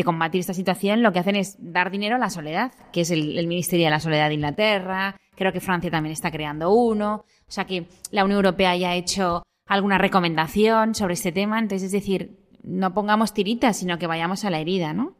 combatir 0.03 0.39
esta 0.39 0.53
situación, 0.53 1.01
lo 1.01 1.11
que 1.11 1.19
hacen 1.19 1.35
es 1.35 1.57
dar 1.59 1.91
dinero 1.91 2.15
a 2.15 2.19
la 2.19 2.29
soledad, 2.29 2.71
que 2.91 3.01
es 3.01 3.11
el, 3.11 3.37
el 3.37 3.47
Ministerio 3.47 3.85
de 3.85 3.91
la 3.91 3.99
Soledad 3.99 4.27
de 4.27 4.35
Inglaterra. 4.35 5.15
Creo 5.35 5.51
que 5.51 5.59
Francia 5.59 5.91
también 5.91 6.13
está 6.13 6.31
creando 6.31 6.71
uno. 6.71 7.25
O 7.47 7.51
sea, 7.51 7.65
que 7.65 7.87
la 8.11 8.23
Unión 8.23 8.37
Europea 8.37 8.75
ya 8.75 8.91
ha 8.91 8.95
hecho 8.95 9.43
alguna 9.67 9.97
recomendación 9.97 10.95
sobre 10.95 11.13
este 11.13 11.31
tema. 11.31 11.59
Entonces, 11.59 11.87
es 11.87 11.91
decir, 11.91 12.37
no 12.63 12.93
pongamos 12.93 13.33
tiritas, 13.33 13.77
sino 13.77 13.97
que 13.97 14.07
vayamos 14.07 14.45
a 14.45 14.49
la 14.49 14.59
herida, 14.59 14.93
¿no? 14.93 15.15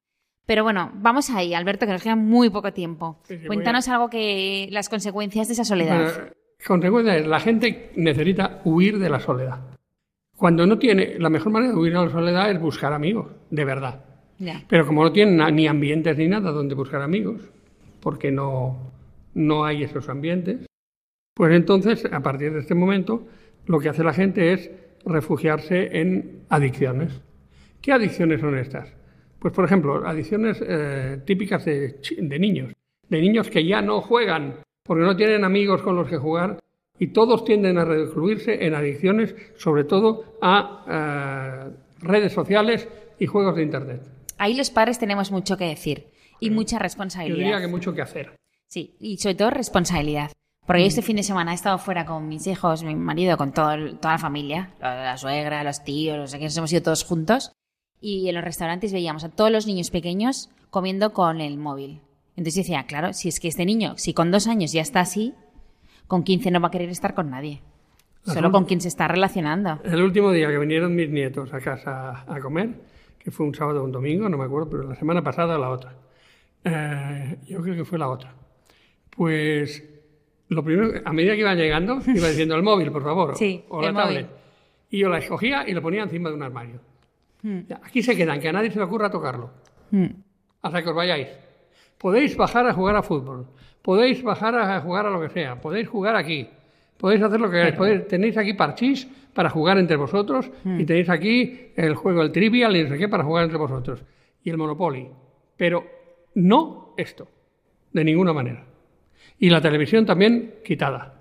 Pero 0.49 0.63
bueno, 0.63 0.91
vamos 0.95 1.29
ahí, 1.29 1.53
Alberto, 1.53 1.85
que 1.85 1.91
nos 1.91 2.01
queda 2.01 2.15
muy 2.15 2.49
poco 2.49 2.73
tiempo. 2.73 3.19
Sí, 3.21 3.35
sí, 3.35 3.37
voy 3.41 3.57
Cuéntanos 3.57 3.87
algo 3.87 4.09
que 4.09 4.67
las 4.71 4.89
consecuencias 4.89 5.47
de 5.47 5.53
esa 5.53 5.63
soledad. 5.63 6.11
Bueno, 6.11 6.31
consecuencia 6.65 7.17
es, 7.17 7.27
la 7.27 7.39
gente 7.39 7.91
necesita 7.95 8.59
huir 8.63 8.97
de 8.97 9.11
la 9.11 9.19
soledad. 9.19 9.59
Cuando 10.35 10.65
no 10.65 10.79
tiene, 10.79 11.19
la 11.19 11.29
mejor 11.29 11.51
manera 11.51 11.71
de 11.71 11.77
huir 11.77 11.93
de 11.93 12.03
la 12.03 12.09
soledad 12.09 12.49
es 12.49 12.59
buscar 12.59 12.93
amigos, 12.93 13.27
de 13.51 13.63
verdad. 13.63 14.03
Ya. 14.39 14.63
Pero 14.67 14.87
como 14.87 15.03
no 15.03 15.11
tienen 15.11 15.55
ni 15.55 15.67
ambientes 15.67 16.17
ni 16.17 16.27
nada 16.27 16.49
donde 16.51 16.73
buscar 16.73 17.03
amigos, 17.03 17.43
porque 17.99 18.31
no, 18.31 18.91
no 19.35 19.65
hay 19.65 19.83
esos 19.83 20.09
ambientes, 20.09 20.65
pues 21.35 21.53
entonces, 21.53 22.07
a 22.11 22.21
partir 22.21 22.53
de 22.53 22.61
este 22.61 22.73
momento, 22.73 23.27
lo 23.67 23.79
que 23.79 23.89
hace 23.89 24.03
la 24.03 24.13
gente 24.13 24.51
es 24.53 24.71
refugiarse 25.05 25.99
en 25.99 26.41
adicciones. 26.49 27.21
¿Qué 27.81 27.93
adicciones 27.93 28.41
son 28.41 28.57
estas? 28.57 28.98
Pues, 29.39 29.53
por 29.53 29.65
ejemplo, 29.65 30.05
adicciones 30.05 30.61
eh, 30.65 31.21
típicas 31.25 31.63
de, 31.65 32.01
de 32.17 32.39
niños, 32.39 32.73
de 33.07 33.21
niños 33.21 33.49
que 33.49 33.65
ya 33.65 33.81
no 33.81 34.01
juegan, 34.01 34.55
porque 34.83 35.03
no 35.03 35.15
tienen 35.15 35.43
amigos 35.45 35.81
con 35.81 35.95
los 35.95 36.07
que 36.09 36.17
jugar, 36.17 36.59
y 36.99 37.07
todos 37.07 37.45
tienden 37.45 37.77
a 37.77 37.85
recluirse 37.85 38.65
en 38.65 38.75
adicciones, 38.75 39.33
sobre 39.57 39.85
todo 39.85 40.37
a 40.41 41.69
eh, 41.69 41.77
redes 42.01 42.33
sociales 42.33 42.87
y 43.17 43.25
juegos 43.25 43.55
de 43.55 43.63
Internet. 43.63 44.01
Ahí 44.37 44.53
los 44.55 44.69
padres 44.69 44.99
tenemos 44.99 45.31
mucho 45.31 45.57
que 45.57 45.65
decir 45.65 46.07
y 46.39 46.49
mucha 46.49 46.77
Yo 46.77 46.83
responsabilidad. 46.83 47.37
diría 47.37 47.61
que 47.61 47.67
mucho 47.67 47.93
que 47.93 48.01
hacer. 48.01 48.35
Sí, 48.67 48.95
y 48.99 49.17
sobre 49.17 49.35
todo 49.35 49.49
responsabilidad. 49.49 50.31
Porque 50.65 50.81
yo 50.81 50.87
este 50.87 51.01
fin 51.01 51.15
de 51.15 51.23
semana 51.23 51.51
he 51.51 51.55
estado 51.55 51.79
fuera 51.79 52.05
con 52.05 52.27
mis 52.27 52.45
hijos, 52.45 52.83
mi 52.83 52.95
marido, 52.95 53.37
con 53.37 53.53
todo 53.53 53.95
toda 53.95 54.13
la 54.13 54.17
familia, 54.19 54.75
la, 54.79 55.03
la 55.03 55.17
suegra, 55.17 55.63
los 55.63 55.83
tíos, 55.83 56.17
no 56.17 56.27
sé 56.27 56.37
qué, 56.37 56.45
nos 56.45 56.57
hemos 56.57 56.71
ido 56.71 56.83
todos 56.83 57.03
juntos. 57.03 57.51
Y 58.01 58.29
en 58.29 58.35
los 58.35 58.43
restaurantes 58.43 58.93
veíamos 58.93 59.23
a 59.23 59.29
todos 59.29 59.51
los 59.51 59.67
niños 59.67 59.89
pequeños 59.89 60.49
comiendo 60.69 61.11
con 61.13 61.41
el 61.41 61.57
móvil. 61.57 62.01
Entonces 62.37 62.55
decía, 62.63 62.83
claro, 62.85 63.11
si 63.13 63.27
es 63.29 63.39
que 63.39 63.49
este 63.49 63.65
niño, 63.65 63.95
si 63.97 64.13
con 64.13 64.31
dos 64.31 64.47
años 64.47 64.71
ya 64.71 64.81
está 64.81 65.01
así, 65.01 65.33
con 66.07 66.23
15 66.23 66.51
no 66.51 66.61
va 66.61 66.69
a 66.69 66.71
querer 66.71 66.89
estar 66.89 67.13
con 67.13 67.29
nadie. 67.29 67.61
Solo 68.23 68.51
con 68.51 68.65
quien 68.65 68.79
se 68.81 68.87
está 68.89 69.07
relacionando. 69.07 69.79
El 69.83 70.01
último 70.03 70.31
día 70.31 70.47
que 70.49 70.57
vinieron 70.59 70.95
mis 70.95 71.09
nietos 71.09 71.53
a 71.53 71.59
casa 71.59 72.23
a 72.27 72.39
comer, 72.39 72.69
que 73.17 73.31
fue 73.31 73.45
un 73.45 73.55
sábado 73.55 73.81
o 73.81 73.85
un 73.85 73.91
domingo, 73.91 74.29
no 74.29 74.37
me 74.37 74.45
acuerdo, 74.45 74.69
pero 74.69 74.83
la 74.83 74.95
semana 74.95 75.23
pasada 75.23 75.57
la 75.57 75.69
otra. 75.69 75.95
Eh, 76.63 77.37
yo 77.47 77.61
creo 77.61 77.75
que 77.75 77.85
fue 77.85 77.97
la 77.97 78.07
otra. 78.09 78.33
Pues 79.09 79.83
lo 80.49 80.63
primero, 80.63 81.01
a 81.03 81.13
medida 81.13 81.33
que 81.33 81.39
iban 81.39 81.57
llegando, 81.57 81.99
iba 82.07 82.27
diciendo 82.29 82.55
el 82.55 82.63
móvil, 82.63 82.91
por 82.91 83.03
favor, 83.03 83.31
o- 83.31 83.35
Sí, 83.35 83.63
o, 83.69 83.81
la 83.81 83.89
el 83.89 83.95
tablet. 83.95 84.25
móvil. 84.27 84.35
Y 84.91 84.99
yo 84.99 85.09
la 85.09 85.19
escogía 85.19 85.67
y 85.67 85.73
lo 85.73 85.81
ponía 85.81 86.03
encima 86.03 86.29
de 86.29 86.35
un 86.35 86.43
armario. 86.43 86.79
Hmm. 87.41 87.59
Aquí 87.83 88.01
se 88.03 88.15
quedan, 88.15 88.39
que 88.39 88.49
a 88.49 88.51
nadie 88.53 88.69
se 88.71 88.79
le 88.79 88.85
ocurra 88.85 89.09
tocarlo, 89.09 89.51
Mm. 89.91 90.05
hasta 90.61 90.83
que 90.83 90.89
os 90.89 90.95
vayáis. 90.95 91.27
Podéis 91.97 92.35
bajar 92.35 92.67
a 92.67 92.73
jugar 92.73 92.95
a 92.95 93.01
fútbol, 93.03 93.47
podéis 93.81 94.21
bajar 94.23 94.55
a 94.55 94.81
jugar 94.81 95.05
a 95.05 95.09
lo 95.09 95.21
que 95.21 95.29
sea, 95.29 95.59
podéis 95.59 95.87
jugar 95.87 96.15
aquí, 96.15 96.47
podéis 96.97 97.21
hacer 97.23 97.39
lo 97.39 97.49
que 97.49 97.57
queráis. 97.57 97.75
Podéis- 97.75 98.07
tenéis 98.07 98.37
aquí 98.37 98.53
parchís 98.53 99.07
para 99.33 99.49
jugar 99.49 99.77
entre 99.77 99.95
vosotros 99.95 100.49
y 100.65 100.85
tenéis 100.85 101.09
aquí 101.09 101.71
el 101.75 101.95
juego, 101.95 102.21
el 102.21 102.31
trivial 102.31 102.75
y 102.75 102.83
no 102.83 102.89
sé 102.89 102.97
qué 102.97 103.07
para 103.07 103.23
jugar 103.23 103.43
entre 103.45 103.57
vosotros. 103.57 104.03
Y 104.43 104.49
el 104.49 104.57
Monopoly. 104.57 105.09
Pero 105.57 105.85
no 106.35 106.93
esto, 106.97 107.27
de 107.93 108.03
ninguna 108.03 108.33
manera. 108.33 108.65
Y 109.37 109.49
la 109.49 109.61
televisión 109.61 110.05
también 110.05 110.55
quitada. 110.65 111.18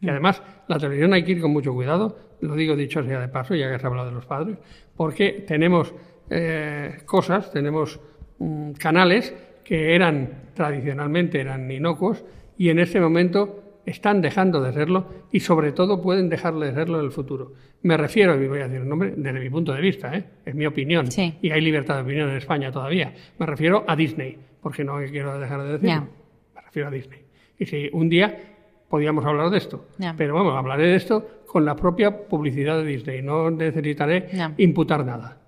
Y 0.00 0.08
además, 0.08 0.42
la 0.68 0.78
televisión 0.78 1.12
hay 1.14 1.24
que 1.24 1.32
ir 1.32 1.40
con 1.40 1.52
mucho 1.52 1.72
cuidado, 1.72 2.18
lo 2.40 2.54
digo 2.54 2.76
dicho 2.76 3.02
sea 3.02 3.20
de 3.20 3.28
paso, 3.28 3.54
ya 3.54 3.68
que 3.68 3.76
has 3.76 3.84
hablado 3.84 4.08
de 4.08 4.14
los 4.14 4.26
padres, 4.26 4.58
porque 4.94 5.44
tenemos 5.46 5.94
eh, 6.30 6.98
cosas, 7.06 7.50
tenemos 7.50 8.00
mm, 8.38 8.72
canales 8.72 9.34
que 9.64 9.94
eran 9.94 10.50
tradicionalmente 10.54 11.40
eran 11.40 11.70
inocuos 11.70 12.24
y 12.56 12.68
en 12.70 12.78
este 12.78 13.00
momento 13.00 13.62
están 13.84 14.20
dejando 14.20 14.60
de 14.60 14.72
serlo 14.72 15.06
y 15.30 15.40
sobre 15.40 15.72
todo 15.72 16.02
pueden 16.02 16.28
dejar 16.28 16.54
de 16.54 16.72
serlo 16.72 16.98
en 16.98 17.04
el 17.06 17.12
futuro. 17.12 17.52
Me 17.82 17.96
refiero, 17.96 18.40
y 18.42 18.48
voy 18.48 18.60
a 18.60 18.66
decir 18.68 18.80
un 18.82 18.88
nombre, 18.88 19.14
desde 19.16 19.38
mi 19.38 19.48
punto 19.50 19.72
de 19.72 19.80
vista, 19.80 20.14
¿eh? 20.16 20.24
es 20.44 20.54
mi 20.54 20.66
opinión, 20.66 21.10
Sí. 21.10 21.34
y 21.40 21.50
hay 21.50 21.60
libertad 21.60 21.96
de 21.96 22.02
opinión 22.02 22.30
en 22.30 22.36
España 22.36 22.72
todavía. 22.72 23.12
Me 23.38 23.46
refiero 23.46 23.84
a 23.86 23.94
Disney, 23.94 24.36
porque 24.60 24.82
no 24.82 24.98
quiero 25.08 25.38
dejar 25.38 25.62
de 25.62 25.72
decirlo. 25.78 26.08
Me 26.54 26.60
refiero 26.62 26.88
a 26.88 26.90
Disney. 26.90 27.20
Y 27.58 27.66
si 27.66 27.88
un 27.92 28.08
día 28.08 28.55
podíamos 28.88 29.24
hablar 29.24 29.50
de 29.50 29.58
esto, 29.58 29.86
pero 30.16 30.34
vamos, 30.34 30.54
hablaré 30.54 30.88
de 30.88 30.96
esto 30.96 31.26
con 31.46 31.64
la 31.64 31.74
propia 31.74 32.26
publicidad 32.28 32.78
de 32.78 32.84
Disney, 32.84 33.22
no 33.22 33.50
necesitaré 33.50 34.28
imputar 34.58 35.04
nada. 35.04 35.38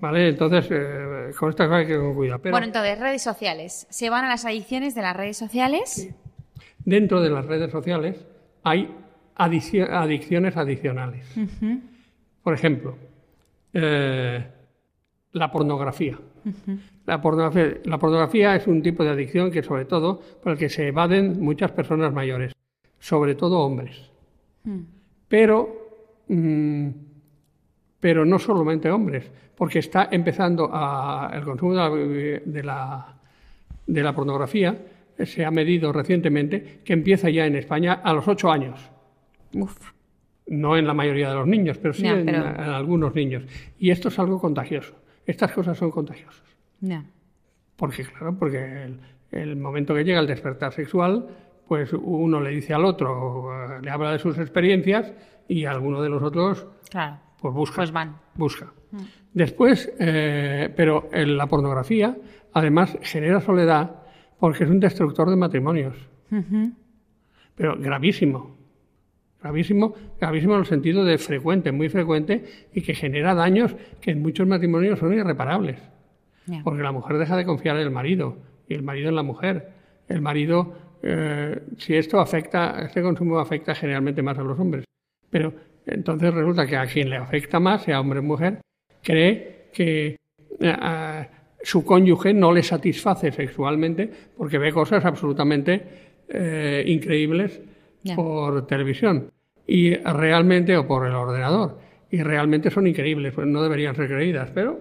¿Vale? 0.00 0.28
Entonces, 0.28 0.68
eh, 0.70 1.30
con 1.36 1.50
estas 1.50 1.66
cosas 1.66 1.80
hay 1.80 1.86
que 1.86 1.94
tener 1.94 2.14
cuidado. 2.14 2.40
Pero 2.40 2.52
Bueno, 2.52 2.66
entonces, 2.66 2.98
redes 3.00 3.22
sociales. 3.22 3.86
¿Se 3.90 4.08
van 4.08 4.24
a 4.24 4.28
las 4.28 4.44
adicciones 4.44 4.94
de 4.94 5.02
las 5.02 5.16
redes 5.16 5.36
sociales? 5.36 6.14
dentro 6.84 7.20
de 7.20 7.30
las 7.30 7.46
redes 7.46 7.70
sociales 7.70 8.24
hay 8.62 8.88
adicciones 9.36 10.56
adicionales. 10.56 11.26
Por 12.42 12.54
ejemplo, 12.54 12.96
eh, 13.72 14.44
la 15.32 15.50
pornografía. 15.50 16.18
la, 17.06 17.20
pornografía. 17.20 17.80
La 17.84 17.98
pornografía 17.98 18.56
es 18.56 18.66
un 18.66 18.82
tipo 18.82 19.04
de 19.04 19.10
adicción 19.10 19.50
que, 19.50 19.62
sobre 19.62 19.84
todo, 19.84 20.20
por 20.42 20.52
el 20.52 20.58
que 20.58 20.68
se 20.68 20.88
evaden 20.88 21.40
muchas 21.40 21.72
personas 21.72 22.12
mayores, 22.12 22.52
sobre 23.02 23.34
todo 23.34 23.58
hombres. 23.58 24.10
Pero, 25.28 26.22
mm, 26.28 26.88
pero 27.98 28.24
no 28.24 28.38
solamente 28.38 28.88
hombres, 28.90 29.28
porque 29.56 29.80
está 29.80 30.08
empezando 30.10 30.70
a, 30.72 31.30
el 31.34 31.42
consumo 31.42 31.72
de 31.74 31.78
la, 31.78 31.90
de 32.44 32.62
la, 32.62 33.14
de 33.86 34.02
la 34.02 34.14
pornografía, 34.14 34.76
eh, 35.18 35.26
se 35.26 35.44
ha 35.44 35.50
medido 35.50 35.92
recientemente 35.92 36.80
que 36.84 36.92
empieza 36.92 37.28
ya 37.28 37.44
en 37.46 37.56
España 37.56 37.94
a 38.04 38.12
los 38.12 38.26
ocho 38.28 38.50
años. 38.52 38.80
Uf. 39.54 39.90
No 40.46 40.76
en 40.76 40.86
la 40.86 40.94
mayoría 40.94 41.28
de 41.30 41.34
los 41.34 41.46
niños, 41.46 41.78
pero 41.78 41.94
sí 41.94 42.06
en, 42.06 42.26
pero- 42.26 42.36
en 42.50 42.60
algunos 42.60 43.14
niños. 43.16 43.44
Y 43.78 43.90
esto 43.90 44.08
es 44.08 44.18
algo 44.20 44.40
contagioso. 44.40 44.94
Estas 45.26 45.50
cosas 45.52 45.76
son 45.76 45.90
contagiosas. 45.90 46.42
Ya. 46.80 47.04
Porque, 47.76 48.04
claro, 48.04 48.36
porque 48.38 48.84
el, 48.84 49.00
el 49.32 49.56
momento 49.56 49.92
que 49.94 50.04
llega 50.04 50.20
el 50.20 50.26
despertar 50.28 50.72
sexual, 50.72 51.28
pues 51.72 51.90
uno 51.94 52.38
le 52.38 52.50
dice 52.50 52.74
al 52.74 52.84
otro, 52.84 53.50
eh, 53.78 53.80
le 53.80 53.90
habla 53.90 54.12
de 54.12 54.18
sus 54.18 54.36
experiencias 54.36 55.10
y 55.48 55.64
alguno 55.64 56.02
de 56.02 56.10
los 56.10 56.22
otros, 56.22 56.66
Claro. 56.90 57.16
pues 57.40 57.54
busca. 57.54 57.76
Pues 57.76 57.90
van. 57.92 58.18
Busca. 58.34 58.70
Después, 59.32 59.90
eh, 59.98 60.70
pero 60.76 61.08
en 61.14 61.34
la 61.38 61.46
pornografía, 61.46 62.14
además, 62.52 62.98
genera 63.00 63.40
soledad 63.40 64.02
porque 64.38 64.64
es 64.64 64.70
un 64.70 64.80
destructor 64.80 65.30
de 65.30 65.36
matrimonios. 65.36 65.96
Pero 67.54 67.78
gravísimo. 67.78 68.54
Gravísimo, 69.42 69.94
gravísimo 70.20 70.52
en 70.52 70.60
el 70.60 70.66
sentido 70.66 71.06
de 71.06 71.16
frecuente, 71.16 71.72
muy 71.72 71.88
frecuente, 71.88 72.44
y 72.74 72.82
que 72.82 72.92
genera 72.94 73.34
daños 73.34 73.74
que 74.02 74.10
en 74.10 74.20
muchos 74.20 74.46
matrimonios 74.46 74.98
son 74.98 75.14
irreparables. 75.14 75.80
Porque 76.64 76.82
la 76.82 76.92
mujer 76.92 77.16
deja 77.16 77.34
de 77.34 77.46
confiar 77.46 77.76
en 77.76 77.82
el 77.84 77.90
marido 77.90 78.36
y 78.68 78.74
el 78.74 78.82
marido 78.82 79.08
en 79.08 79.16
la 79.16 79.22
mujer. 79.22 79.70
El 80.08 80.20
marido, 80.20 80.74
eh, 81.02 81.60
si 81.78 81.96
esto 81.96 82.20
afecta, 82.20 82.80
este 82.82 83.02
consumo 83.02 83.38
afecta 83.38 83.74
generalmente 83.74 84.22
más 84.22 84.38
a 84.38 84.42
los 84.42 84.58
hombres. 84.58 84.84
Pero 85.28 85.52
entonces 85.86 86.32
resulta 86.32 86.66
que 86.66 86.76
a 86.76 86.86
quien 86.86 87.10
le 87.10 87.16
afecta 87.16 87.58
más, 87.58 87.82
sea 87.82 88.00
hombre 88.00 88.20
o 88.20 88.22
mujer, 88.22 88.60
cree 89.02 89.68
que 89.72 90.16
eh, 90.60 90.76
a 90.78 91.28
su 91.62 91.84
cónyuge 91.84 92.32
no 92.34 92.52
le 92.52 92.62
satisface 92.62 93.32
sexualmente 93.32 94.10
porque 94.36 94.58
ve 94.58 94.72
cosas 94.72 95.04
absolutamente 95.04 95.82
eh, 96.28 96.84
increíbles 96.86 97.60
por 98.16 98.66
televisión 98.66 99.30
y 99.66 99.94
realmente 99.94 100.76
o 100.76 100.86
por 100.86 101.06
el 101.06 101.14
ordenador 101.14 101.78
y 102.10 102.22
realmente 102.22 102.70
son 102.70 102.86
increíbles, 102.86 103.32
pues 103.32 103.46
no 103.46 103.62
deberían 103.62 103.94
ser 103.94 104.08
creídas, 104.08 104.50
pero 104.52 104.80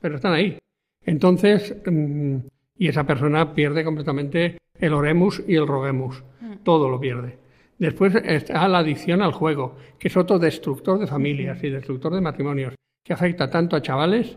pero 0.00 0.16
están 0.16 0.34
ahí. 0.34 0.58
Entonces, 1.04 1.74
mm, 1.86 2.36
y 2.78 2.88
esa 2.88 3.04
persona 3.04 3.54
pierde 3.54 3.84
completamente 3.84 4.58
el 4.78 4.92
oremus 4.92 5.42
y 5.46 5.54
el 5.56 5.66
roguemus. 5.66 6.22
Todo 6.62 6.88
lo 6.88 7.00
pierde. 7.00 7.38
Después 7.78 8.14
está 8.14 8.68
la 8.68 8.78
adicción 8.78 9.20
al 9.22 9.32
juego, 9.32 9.76
que 9.98 10.08
es 10.08 10.16
otro 10.16 10.38
destructor 10.38 10.98
de 10.98 11.06
familias 11.06 11.62
y 11.62 11.70
destructor 11.70 12.14
de 12.14 12.20
matrimonios, 12.20 12.74
que 13.04 13.12
afecta 13.12 13.50
tanto 13.50 13.76
a 13.76 13.82
chavales, 13.82 14.36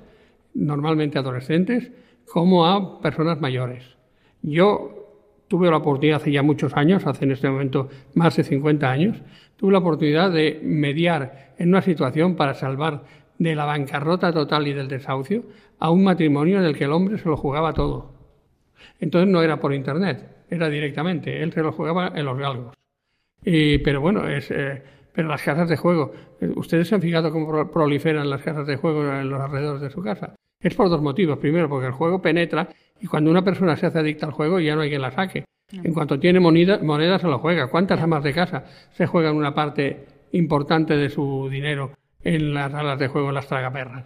normalmente 0.54 1.20
adolescentes, 1.20 1.92
como 2.26 2.66
a 2.66 3.02
personas 3.02 3.40
mayores. 3.40 3.98
Yo 4.42 5.00
tuve 5.48 5.70
la 5.70 5.78
oportunidad 5.78 6.22
hace 6.22 6.32
ya 6.32 6.44
muchos 6.44 6.76
años, 6.76 7.06
hace 7.08 7.26
en 7.26 7.32
este 7.32 7.50
momento 7.50 7.90
más 8.14 8.36
de 8.36 8.44
50 8.44 8.90
años, 8.90 9.22
tuve 9.56 9.72
la 9.72 9.80
oportunidad 9.80 10.32
de 10.32 10.60
mediar 10.64 11.54
en 11.58 11.70
una 11.70 11.82
situación 11.82 12.36
para 12.36 12.54
salvar 12.54 13.04
de 13.38 13.56
la 13.56 13.66
bancarrota 13.66 14.34
total 14.34 14.68
y 14.68 14.74
del 14.74 14.90
desahucio 14.90 15.44
a 15.80 15.90
un 15.90 16.04
matrimonio 16.04 16.60
en 16.60 16.66
el 16.66 16.78
que 16.78 16.84
el 16.84 16.92
hombre 16.92 17.18
se 17.18 17.30
lo 17.30 17.38
jugaba 17.38 17.74
todo. 17.74 18.19
Entonces 19.00 19.30
no 19.30 19.42
era 19.42 19.60
por 19.60 19.74
internet, 19.74 20.46
era 20.50 20.70
directamente, 20.70 21.42
él 21.44 21.54
se 21.54 21.62
lo 21.62 21.72
jugaba 21.72 22.12
en 22.16 22.26
los 22.26 22.38
galgos. 22.38 22.76
Y, 23.44 23.78
pero 23.80 24.02
bueno, 24.02 24.28
es, 24.28 24.52
eh, 24.52 24.82
pero 25.14 25.28
las 25.28 25.42
casas 25.42 25.70
de 25.70 25.78
juego, 25.78 26.12
eh, 26.42 26.52
¿ustedes 26.56 26.88
se 26.88 26.96
han 26.96 27.02
fijado 27.02 27.32
cómo 27.32 27.48
pro- 27.48 27.72
proliferan 27.72 28.30
las 28.30 28.42
casas 28.42 28.68
de 28.68 28.76
juego 28.76 29.04
en 29.14 29.30
los 29.30 29.40
alrededores 29.40 29.82
de 29.82 29.90
su 29.90 30.02
casa? 30.02 30.36
Es 30.62 30.76
por 30.76 30.90
dos 30.90 31.02
motivos. 31.02 31.38
Primero, 31.40 31.70
porque 31.70 31.88
el 31.88 31.94
juego 31.94 32.22
penetra 32.22 32.68
y 33.00 33.08
cuando 33.08 33.32
una 33.32 33.44
persona 33.44 33.78
se 33.78 33.86
hace 33.86 34.00
adicta 34.00 34.26
al 34.26 34.34
juego 34.34 34.60
ya 34.60 34.76
no 34.76 34.82
hay 34.82 34.90
quien 34.90 35.02
la 35.02 35.12
saque. 35.12 35.46
En 35.72 35.94
cuanto 35.94 36.20
tiene 36.20 36.40
moneda, 36.40 36.80
moneda 36.82 37.20
se 37.20 37.28
lo 37.28 37.40
juega. 37.40 37.68
¿Cuántas 37.68 38.02
amas 38.02 38.24
de 38.24 38.34
casa 38.34 38.66
se 38.92 39.06
juegan 39.06 39.36
una 39.36 39.54
parte 39.54 40.06
importante 40.32 40.98
de 40.98 41.10
su 41.10 41.48
dinero 41.50 41.92
en 42.24 42.54
las 42.54 42.72
salas 42.72 43.00
de 43.00 43.08
juego, 43.08 43.30
en 43.30 43.36
las 43.36 43.48
tragaperras? 43.48 44.06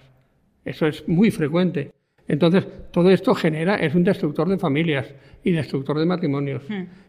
Eso 0.66 0.86
es 0.88 1.08
muy 1.08 1.32
frecuente. 1.32 1.92
Entonces, 2.28 2.66
todo 2.92 3.10
esto 3.10 3.36
genera, 3.36 3.76
es 3.76 3.96
un 3.96 4.04
destructor 4.04 4.48
de 4.48 4.58
familias 4.58 5.14
y 5.44 5.52
destructor 5.52 6.00
de 6.00 6.06
matrimonios. 6.06 6.64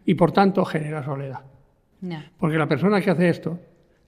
Y 0.05 0.15
por 0.15 0.33
tanto, 0.33 0.65
genera 0.65 1.05
soledad. 1.05 1.41
Porque 2.39 2.59
la 2.59 2.69
persona 2.69 3.01
que 3.01 3.11
hace 3.11 3.29
esto 3.29 3.59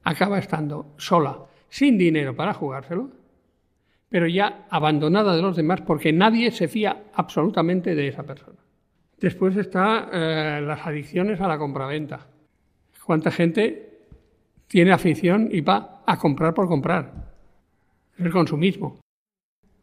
acaba 0.03 0.39
estando 0.39 0.95
sola, 0.97 1.39
sin 1.69 1.97
dinero 1.97 2.35
para 2.35 2.55
jugárselo, 2.55 3.11
pero 4.09 4.27
ya 4.27 4.67
abandonada 4.71 5.35
de 5.35 5.43
los 5.43 5.57
demás 5.57 5.81
porque 5.81 6.13
nadie 6.13 6.51
se 6.51 6.69
fía 6.69 7.05
absolutamente 7.15 7.95
de 7.95 8.09
esa 8.09 8.23
persona. 8.23 8.59
Después 9.19 9.57
está 9.57 10.09
eh, 10.13 10.61
las 10.63 10.87
adicciones 10.87 11.41
a 11.41 11.49
la 11.49 11.59
compraventa. 11.59 12.27
¿Cuánta 13.05 13.31
gente 13.31 14.01
tiene 14.67 14.93
afición 14.93 15.49
y 15.51 15.61
va 15.61 16.03
a 16.07 16.19
comprar 16.19 16.55
por 16.55 16.69
comprar? 16.69 17.13
Es 18.19 18.27
el 18.27 18.33
consumismo. 18.33 19.01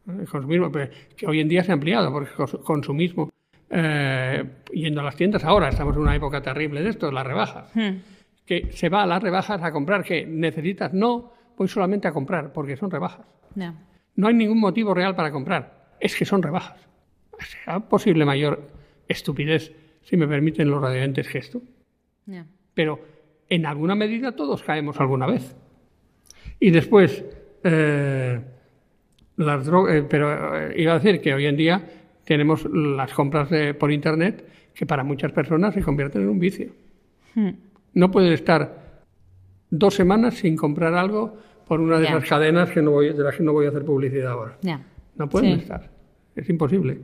El 0.06 0.28
consumismo 0.28 0.70
pero 0.70 0.90
que 1.16 1.26
hoy 1.26 1.40
en 1.40 1.48
día 1.48 1.64
se 1.64 1.70
ha 1.70 1.74
ampliado, 1.74 2.12
porque 2.12 2.30
consumismo, 2.62 3.30
eh, 3.70 4.44
yendo 4.72 5.00
a 5.00 5.04
las 5.04 5.16
tiendas 5.16 5.44
ahora, 5.44 5.68
estamos 5.68 5.96
en 5.96 6.02
una 6.02 6.14
época 6.14 6.42
terrible 6.42 6.82
de 6.82 6.90
esto, 6.90 7.10
las 7.10 7.26
rebajas 7.26 7.70
Hmm. 7.74 7.96
que 8.44 8.70
se 8.72 8.88
va 8.88 9.02
a 9.02 9.06
las 9.06 9.22
rebajas 9.22 9.62
a 9.62 9.72
comprar, 9.72 10.04
que 10.04 10.26
necesitas, 10.26 10.92
no, 10.92 11.32
voy 11.56 11.68
solamente 11.68 12.06
a 12.08 12.12
comprar, 12.12 12.52
porque 12.52 12.76
son 12.76 12.90
rebajas. 12.90 13.26
Ya. 13.54 13.74
No 14.16 14.28
hay 14.28 14.34
ningún 14.34 14.60
motivo 14.60 14.92
real 14.94 15.16
para 15.16 15.32
comprar, 15.32 15.94
es 16.00 16.14
que 16.14 16.24
son 16.24 16.42
rebajas. 16.42 16.78
¿Será 17.40 17.80
posible 17.80 18.24
mayor 18.24 18.68
estupidez, 19.08 19.72
si 20.02 20.16
me 20.16 20.28
permiten 20.28 20.70
los 20.70 20.80
radiantes 20.80 21.26
gestos? 21.28 21.62
Ya. 22.26 22.46
Pero 22.74 23.00
en 23.48 23.66
alguna 23.66 23.94
medida 23.94 24.32
todos 24.32 24.62
caemos 24.62 25.00
alguna 25.00 25.26
vez. 25.26 25.56
Y 26.60 26.70
después, 26.70 27.24
eh, 27.64 28.40
las 29.36 29.66
drogas, 29.66 30.04
pero 30.08 30.56
eh, 30.56 30.74
iba 30.80 30.92
a 30.92 30.98
decir 30.98 31.20
que 31.20 31.34
hoy 31.34 31.46
en 31.46 31.56
día 31.56 31.84
tenemos 32.24 32.64
las 32.72 33.12
compras 33.12 33.50
de- 33.50 33.74
por 33.74 33.90
Internet 33.92 34.46
que 34.74 34.86
para 34.86 35.04
muchas 35.04 35.32
personas 35.32 35.74
se 35.74 35.82
convierten 35.82 36.22
en 36.22 36.28
un 36.28 36.38
vicio. 36.38 36.68
Hmm. 37.34 37.50
No 37.94 38.10
pueden 38.10 38.32
estar 38.32 39.02
dos 39.70 39.94
semanas 39.94 40.34
sin 40.34 40.56
comprar 40.56 40.94
algo 40.94 41.36
por 41.66 41.80
una 41.80 41.98
de 41.98 42.06
esas 42.06 42.24
cadenas 42.28 42.70
que 42.70 42.82
no 42.82 42.90
voy, 42.92 43.12
de 43.12 43.22
las 43.22 43.36
que 43.36 43.42
no 43.42 43.52
voy 43.52 43.66
a 43.66 43.70
hacer 43.70 43.84
publicidad 43.84 44.32
ahora. 44.32 44.58
No 45.16 45.28
pueden 45.28 45.54
Sí. 45.56 45.60
estar. 45.62 45.90
Es 46.36 46.48
imposible. 46.48 46.98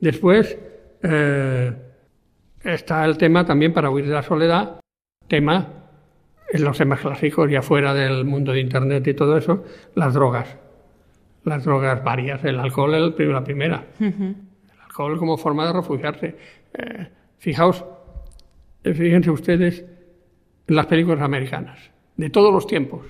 Después 0.00 0.58
eh, 1.02 1.72
está 2.62 3.04
el 3.04 3.16
tema 3.18 3.44
también 3.44 3.72
para 3.72 3.90
huir 3.90 4.06
de 4.06 4.12
la 4.12 4.22
soledad, 4.22 4.80
tema, 5.28 5.68
en 6.52 6.62
los 6.64 6.76
temas 6.78 7.00
clásicos, 7.00 7.50
ya 7.50 7.62
fuera 7.62 7.94
del 7.94 8.24
mundo 8.24 8.52
de 8.52 8.60
Internet 8.60 9.06
y 9.08 9.14
todo 9.14 9.36
eso, 9.36 9.64
las 9.94 10.14
drogas. 10.14 10.56
Las 11.44 11.64
drogas 11.64 12.02
varias, 12.02 12.42
el 12.44 12.58
alcohol 12.58 13.14
prim- 13.14 13.30
la 13.32 13.44
primera. 13.44 13.86
El 14.72 14.80
alcohol 14.82 15.18
como 15.18 15.36
forma 15.36 15.66
de 15.66 15.72
refugiarse. 15.72 16.36
Eh, 16.74 17.08
fijaos, 17.38 17.84
eh, 18.82 18.94
fíjense 18.94 19.30
ustedes 19.30 19.84
en 20.66 20.76
las 20.76 20.86
películas 20.86 21.20
americanas, 21.20 21.78
de 22.16 22.30
todos 22.30 22.52
los 22.52 22.66
tiempos. 22.66 23.06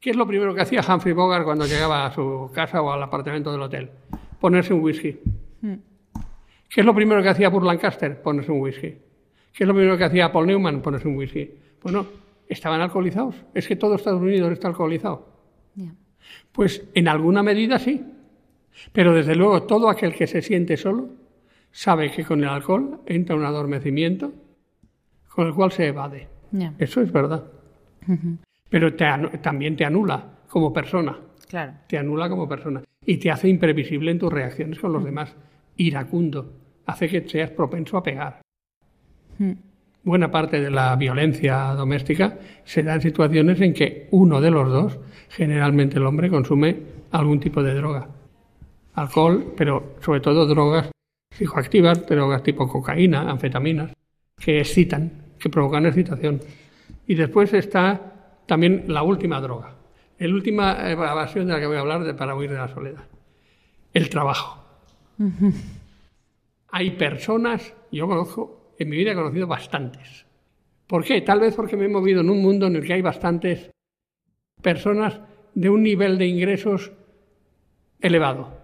¿Qué 0.00 0.10
es 0.10 0.16
lo 0.16 0.26
primero 0.26 0.54
que 0.54 0.60
hacía 0.60 0.80
Humphrey 0.86 1.14
Bogart 1.14 1.44
cuando 1.44 1.66
llegaba 1.66 2.06
a 2.06 2.12
su 2.12 2.50
casa 2.52 2.82
o 2.82 2.90
al 2.92 3.02
apartamento 3.02 3.50
del 3.52 3.62
hotel? 3.62 3.90
Ponerse 4.40 4.74
un 4.74 4.80
whisky. 4.82 5.18
¿Qué 6.68 6.80
es 6.80 6.84
lo 6.86 6.94
primero 6.94 7.22
que 7.22 7.28
hacía 7.28 7.48
Burt 7.48 7.64
Lancaster? 7.64 8.20
Ponerse 8.20 8.50
un 8.52 8.60
whisky. 8.60 8.88
¿Qué 9.52 9.64
es 9.64 9.66
lo 9.66 9.72
primero 9.74 9.96
que 9.96 10.04
hacía 10.04 10.30
Paul 10.32 10.46
Newman? 10.48 10.82
Ponerse 10.82 11.08
un 11.08 11.16
whisky. 11.16 11.50
Bueno, 11.82 12.06
estaban 12.48 12.80
alcoholizados. 12.80 13.36
Es 13.54 13.66
que 13.66 13.76
todo 13.76 13.94
Estados 13.94 14.20
Unidos 14.20 14.52
está 14.52 14.68
alcoholizado. 14.68 15.26
Pues 16.52 16.84
en 16.94 17.08
alguna 17.08 17.42
medida 17.42 17.78
sí. 17.78 18.04
Pero 18.92 19.14
desde 19.14 19.34
luego 19.34 19.62
todo 19.64 19.88
aquel 19.88 20.14
que 20.14 20.26
se 20.26 20.42
siente 20.42 20.76
solo 20.76 21.08
sabe 21.70 22.10
que 22.10 22.24
con 22.24 22.42
el 22.42 22.48
alcohol 22.48 23.00
entra 23.06 23.36
un 23.36 23.44
adormecimiento 23.44 24.32
con 25.28 25.46
el 25.46 25.54
cual 25.54 25.72
se 25.72 25.88
evade. 25.88 26.28
Eso 26.78 27.02
es 27.02 27.12
verdad. 27.12 27.44
Pero 28.70 28.94
te 28.94 29.06
también 29.42 29.76
te 29.76 29.84
anula 29.84 30.24
como 30.48 30.72
persona. 30.72 31.18
Claro. 31.48 31.74
Te 31.86 31.98
anula 31.98 32.28
como 32.28 32.48
persona. 32.48 32.82
Y 33.04 33.18
te 33.18 33.30
hace 33.30 33.48
imprevisible 33.48 34.10
en 34.10 34.18
tus 34.18 34.32
reacciones 34.32 34.78
con 34.78 34.92
los 34.92 35.04
demás. 35.04 35.34
Iracundo. 35.76 36.52
Hace 36.86 37.08
que 37.08 37.28
seas 37.28 37.50
propenso 37.50 37.96
a 37.96 38.02
pegar. 38.02 38.40
Buena 40.06 40.30
parte 40.30 40.60
de 40.60 40.70
la 40.70 40.94
violencia 40.94 41.74
doméstica 41.74 42.38
se 42.64 42.84
da 42.84 42.94
en 42.94 43.00
situaciones 43.00 43.60
en 43.60 43.74
que 43.74 44.06
uno 44.12 44.40
de 44.40 44.52
los 44.52 44.70
dos, 44.70 45.00
generalmente 45.30 45.96
el 45.96 46.06
hombre, 46.06 46.30
consume 46.30 46.76
algún 47.10 47.40
tipo 47.40 47.60
de 47.60 47.74
droga. 47.74 48.06
Alcohol, 48.94 49.52
pero 49.56 49.96
sobre 50.00 50.20
todo 50.20 50.46
drogas 50.46 50.92
psicoactivas, 51.32 52.06
drogas 52.06 52.44
tipo 52.44 52.68
cocaína, 52.68 53.28
anfetaminas, 53.28 53.94
que 54.38 54.60
excitan, 54.60 55.10
que 55.40 55.50
provocan 55.50 55.86
excitación. 55.86 56.40
Y 57.08 57.16
después 57.16 57.52
está 57.52 58.38
también 58.46 58.84
la 58.86 59.02
última 59.02 59.40
droga, 59.40 59.74
la 60.20 60.28
última 60.32 60.88
evasión 60.88 61.48
de 61.48 61.54
la 61.54 61.58
que 61.58 61.66
voy 61.66 61.78
a 61.78 61.80
hablar 61.80 62.04
de, 62.04 62.14
para 62.14 62.36
huir 62.36 62.50
de 62.50 62.58
la 62.58 62.68
soledad, 62.68 63.02
el 63.92 64.08
trabajo. 64.08 64.62
Hay 66.70 66.92
personas, 66.92 67.74
yo 67.90 68.06
conozco, 68.06 68.65
en 68.78 68.88
mi 68.88 68.96
vida 68.96 69.12
he 69.12 69.14
conocido 69.14 69.46
bastantes. 69.46 70.26
¿Por 70.86 71.04
qué? 71.04 71.20
Tal 71.22 71.40
vez 71.40 71.54
porque 71.54 71.76
me 71.76 71.86
he 71.86 71.88
movido 71.88 72.20
en 72.20 72.30
un 72.30 72.40
mundo 72.40 72.66
en 72.66 72.76
el 72.76 72.86
que 72.86 72.94
hay 72.94 73.02
bastantes 73.02 73.70
personas 74.62 75.20
de 75.54 75.70
un 75.70 75.82
nivel 75.82 76.18
de 76.18 76.26
ingresos 76.26 76.92
elevado. 78.00 78.58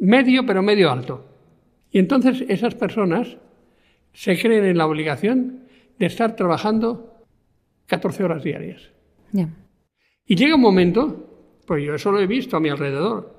Medio, 0.00 0.46
pero 0.46 0.62
medio 0.62 0.90
alto. 0.90 1.24
Y 1.90 1.98
entonces 1.98 2.44
esas 2.48 2.74
personas 2.74 3.36
se 4.12 4.38
creen 4.38 4.64
en 4.64 4.78
la 4.78 4.86
obligación 4.86 5.64
de 5.98 6.06
estar 6.06 6.36
trabajando 6.36 7.24
14 7.86 8.24
horas 8.24 8.42
diarias. 8.42 8.92
Ya. 9.32 9.48
Y 10.26 10.36
llega 10.36 10.56
un 10.56 10.60
momento, 10.60 11.60
pues 11.66 11.84
yo 11.84 11.94
eso 11.94 12.12
lo 12.12 12.20
he 12.20 12.26
visto 12.26 12.56
a 12.56 12.60
mi 12.60 12.68
alrededor, 12.68 13.36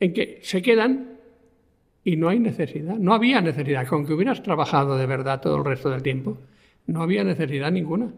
en 0.00 0.12
que 0.12 0.40
se 0.42 0.62
quedan 0.62 1.15
y 2.06 2.14
no 2.14 2.28
hay 2.28 2.38
necesidad, 2.38 2.96
no 2.96 3.14
había 3.14 3.40
necesidad, 3.40 3.84
con 3.88 4.06
que 4.06 4.12
hubieras 4.12 4.40
trabajado 4.40 4.96
de 4.96 5.06
verdad 5.06 5.40
todo 5.40 5.56
el 5.56 5.64
resto 5.64 5.90
del 5.90 6.04
tiempo, 6.04 6.38
no 6.86 7.02
había 7.02 7.24
necesidad 7.24 7.72
ninguna. 7.72 8.12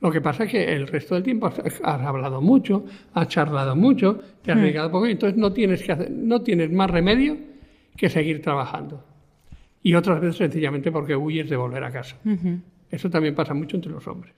Lo 0.00 0.12
que 0.12 0.20
pasa 0.20 0.44
es 0.44 0.52
que 0.52 0.72
el 0.72 0.86
resto 0.86 1.16
del 1.16 1.24
tiempo 1.24 1.48
has, 1.48 1.80
hablado 1.82 2.40
mucho, 2.40 2.84
has 3.14 3.26
charlado 3.26 3.74
mucho, 3.74 4.20
te 4.42 4.52
has 4.52 4.60
dedicado 4.60 4.92
poco, 4.92 5.06
entonces 5.08 5.36
no 5.36 5.52
tienes, 5.52 5.82
que 5.82 5.90
hacer, 5.90 6.08
no 6.12 6.42
tienes 6.42 6.70
más 6.70 6.88
remedio 6.88 7.36
que 7.96 8.08
seguir 8.08 8.40
trabajando. 8.40 9.02
Y 9.82 9.94
otras 9.94 10.20
veces 10.20 10.36
sencillamente 10.36 10.92
porque 10.92 11.16
huyes 11.16 11.50
de 11.50 11.56
volver 11.56 11.82
a 11.82 11.90
casa. 11.90 12.16
Eso 12.92 13.10
también 13.10 13.34
pasa 13.34 13.54
mucho 13.54 13.74
entre 13.74 13.90
los 13.90 14.06
hombres. 14.06 14.32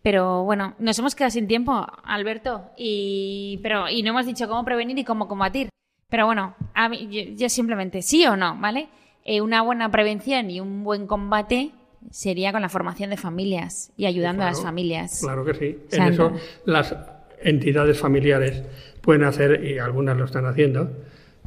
Pero 0.00 0.44
bueno, 0.44 0.76
nos 0.78 0.96
hemos 1.00 1.16
quedado 1.16 1.32
sin 1.32 1.48
tiempo, 1.48 1.84
Alberto, 2.04 2.70
y, 2.76 3.58
pero, 3.64 3.88
y 3.88 4.04
no 4.04 4.10
hemos 4.10 4.26
dicho 4.26 4.46
cómo 4.46 4.64
prevenir 4.64 4.96
y 4.96 5.02
cómo 5.02 5.26
combatir. 5.26 5.70
Pero 6.10 6.24
bueno, 6.26 6.54
a 6.74 6.88
mí, 6.88 7.08
yo, 7.10 7.34
yo 7.36 7.48
simplemente 7.48 8.00
sí 8.02 8.24
o 8.26 8.36
no, 8.36 8.56
¿vale? 8.58 8.88
Eh, 9.24 9.40
una 9.42 9.60
buena 9.62 9.90
prevención 9.90 10.50
y 10.50 10.58
un 10.60 10.82
buen 10.82 11.06
combate 11.06 11.70
sería 12.10 12.50
con 12.52 12.62
la 12.62 12.70
formación 12.70 13.10
de 13.10 13.18
familias 13.18 13.92
y 13.96 14.06
ayudando 14.06 14.42
a 14.42 14.46
las 14.46 14.62
familias. 14.62 15.20
Claro 15.22 15.44
que 15.44 15.54
sí. 15.54 15.78
En 15.92 16.02
eso 16.04 16.32
las 16.64 16.94
entidades 17.42 17.98
familiares 18.00 18.62
pueden 19.02 19.24
hacer, 19.24 19.62
y 19.64 19.78
algunas 19.78 20.16
lo 20.16 20.24
están 20.24 20.46
haciendo, 20.46 20.90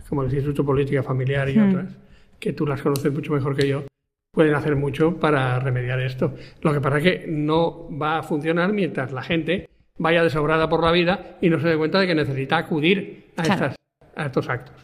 como 0.07 0.22
el 0.24 0.28
Instituto 0.32 0.64
Política 0.64 1.01
Familiar 1.01 1.49
y 1.49 1.57
otras, 1.57 1.97
que 2.39 2.53
tú 2.53 2.68
las 2.68 2.82
conoces 2.82 3.12
mucho 3.12 3.34
mejor 3.34 3.55
que 3.55 3.68
yo, 3.68 3.84
pueden 4.32 4.53
hacer 4.53 4.76
mucho 4.76 5.18
para 5.20 5.57
remediar 5.59 5.99
esto. 6.01 6.36
Lo 6.62 6.72
que 6.74 6.82
pasa 6.82 6.97
es 6.99 7.03
que 7.03 7.26
no 7.28 7.89
va 7.97 8.20
a 8.20 8.24
funcionar 8.24 8.74
mientras 8.74 9.12
la 9.12 9.24
gente 9.24 9.70
vaya 9.97 10.24
desobrada 10.24 10.70
por 10.70 10.84
la 10.84 10.91
vida 10.91 11.38
y 11.41 11.49
no 11.49 11.59
se 11.59 11.68
dé 11.70 11.78
cuenta 11.78 11.99
de 11.99 12.07
que 12.07 12.16
necesita 12.16 12.57
acudir 12.57 13.32
a, 13.38 13.43
Claro. 13.43 13.53
estas- 13.66 13.76
a 14.16 14.26
estos 14.28 14.49
actos. 14.49 14.76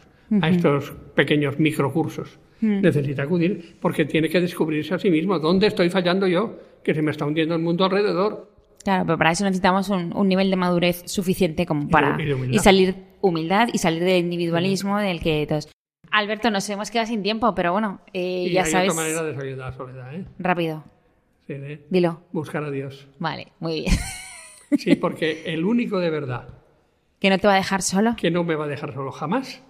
a 0.42 0.48
estos 0.50 0.92
pequeños 1.14 1.58
microcursos. 1.58 2.38
Necesita 2.60 3.22
acudir 3.22 3.76
porque 3.80 4.04
tiene 4.04 4.28
que 4.28 4.40
descubrirse 4.40 4.94
a 4.94 4.98
sí 4.98 5.10
mismo. 5.10 5.38
¿Dónde 5.38 5.68
estoy 5.68 5.90
fallando 5.90 6.26
yo? 6.26 6.56
Que 6.82 6.92
se 6.94 7.02
me 7.02 7.10
está 7.12 7.24
hundiendo 7.24 7.54
el 7.54 7.62
mundo 7.62 7.84
alrededor. 7.84 8.50
Claro, 8.84 9.04
pero 9.06 9.16
para 9.18 9.30
eso 9.32 9.44
necesitamos 9.44 9.88
un, 9.90 10.14
un 10.16 10.28
nivel 10.28 10.50
de 10.50 10.56
madurez 10.56 11.02
suficiente 11.06 11.66
como 11.66 11.88
para 11.88 12.20
y 12.20 12.26
de 12.26 12.34
humildad. 12.34 12.62
salir 12.62 12.94
humildad 13.20 13.68
y 13.72 13.78
salir 13.78 14.02
del 14.04 14.24
individualismo 14.24 14.98
del 14.98 15.20
que 15.20 15.46
todos. 15.48 15.68
Alberto, 16.10 16.50
nos 16.50 16.68
hemos 16.70 16.90
quedado 16.90 17.06
sin 17.08 17.22
tiempo, 17.22 17.54
pero 17.54 17.72
bueno, 17.72 18.00
eh, 18.12 18.46
y 18.48 18.52
ya 18.52 18.64
hay 18.64 18.70
sabes. 18.70 18.90
otra 18.90 19.02
manera 19.02 19.22
de 19.24 19.34
salir 19.34 19.52
de 19.56 19.62
la 19.62 19.72
soledad, 19.72 20.14
¿eh? 20.14 20.24
Rápido, 20.38 20.84
Sí, 21.46 21.54
de 21.54 21.84
dilo. 21.90 22.22
buscar 22.32 22.64
a 22.64 22.70
Dios. 22.70 23.06
Vale, 23.18 23.48
muy 23.60 23.80
bien. 23.82 23.94
Sí, 24.78 24.94
porque 24.96 25.42
el 25.46 25.64
único 25.64 25.98
de 25.98 26.10
verdad 26.10 26.48
que 27.18 27.30
no 27.30 27.38
te 27.38 27.46
va 27.46 27.54
a 27.54 27.56
dejar 27.56 27.82
solo 27.82 28.14
que 28.16 28.30
no 28.30 28.44
me 28.44 28.54
va 28.54 28.64
a 28.64 28.68
dejar 28.68 28.92
solo 28.94 29.10
jamás 29.12 29.62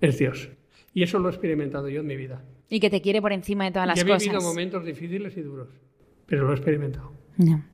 es 0.00 0.18
Dios. 0.18 0.48
Y 0.94 1.02
eso 1.02 1.18
lo 1.18 1.28
he 1.28 1.32
experimentado 1.32 1.88
yo 1.88 2.00
en 2.00 2.06
mi 2.06 2.16
vida. 2.16 2.42
y 2.68 2.80
que 2.80 2.88
te 2.90 3.00
quiere 3.02 3.20
por 3.20 3.32
encima 3.32 3.64
de 3.64 3.70
todas 3.72 3.86
las 3.88 3.98
y 3.98 4.00
he 4.02 4.04
cosas. 4.04 4.22
vivido 4.22 4.40
momentos 4.40 4.84
difíciles 4.84 5.36
y 5.36 5.42
duros, 5.42 5.68
pero 6.26 6.44
lo 6.44 6.52
he 6.52 6.56
experimentado. 6.56 7.12
No. 7.36 7.64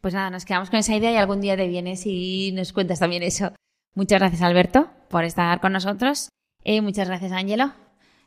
Pues 0.00 0.12
nada, 0.14 0.28
nos 0.30 0.44
quedamos 0.44 0.70
con 0.70 0.78
esa 0.78 0.94
idea 0.94 1.12
y 1.12 1.16
algún 1.16 1.40
día 1.40 1.56
te 1.56 1.66
vienes 1.66 2.02
y 2.06 2.52
nos 2.52 2.72
cuentas 2.72 2.98
también 3.00 3.22
eso. 3.22 3.52
Muchas 3.94 4.18
gracias, 4.20 4.42
Alberto, 4.42 4.90
por 5.08 5.24
estar 5.24 5.60
con 5.60 5.72
nosotros. 5.72 6.28
Eh, 6.64 6.80
muchas 6.80 7.08
gracias, 7.08 7.32
Ángelo, 7.32 7.72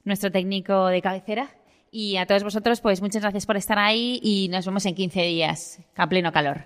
nuestro 0.04 0.32
técnico 0.32 0.88
de 0.88 1.02
cabecera. 1.02 1.52
Y 1.92 2.18
a 2.18 2.26
todos 2.26 2.44
vosotros, 2.44 2.82
pues 2.82 3.02
muchas 3.02 3.22
gracias 3.22 3.46
por 3.46 3.56
estar 3.58 3.78
ahí 3.80 4.20
y 4.24 4.50
nos 4.50 4.66
vemos 4.66 4.86
en 4.86 4.96
15 4.96 5.22
días, 5.24 5.80
a 5.96 6.08
pleno 6.10 6.32
calor. 6.32 6.66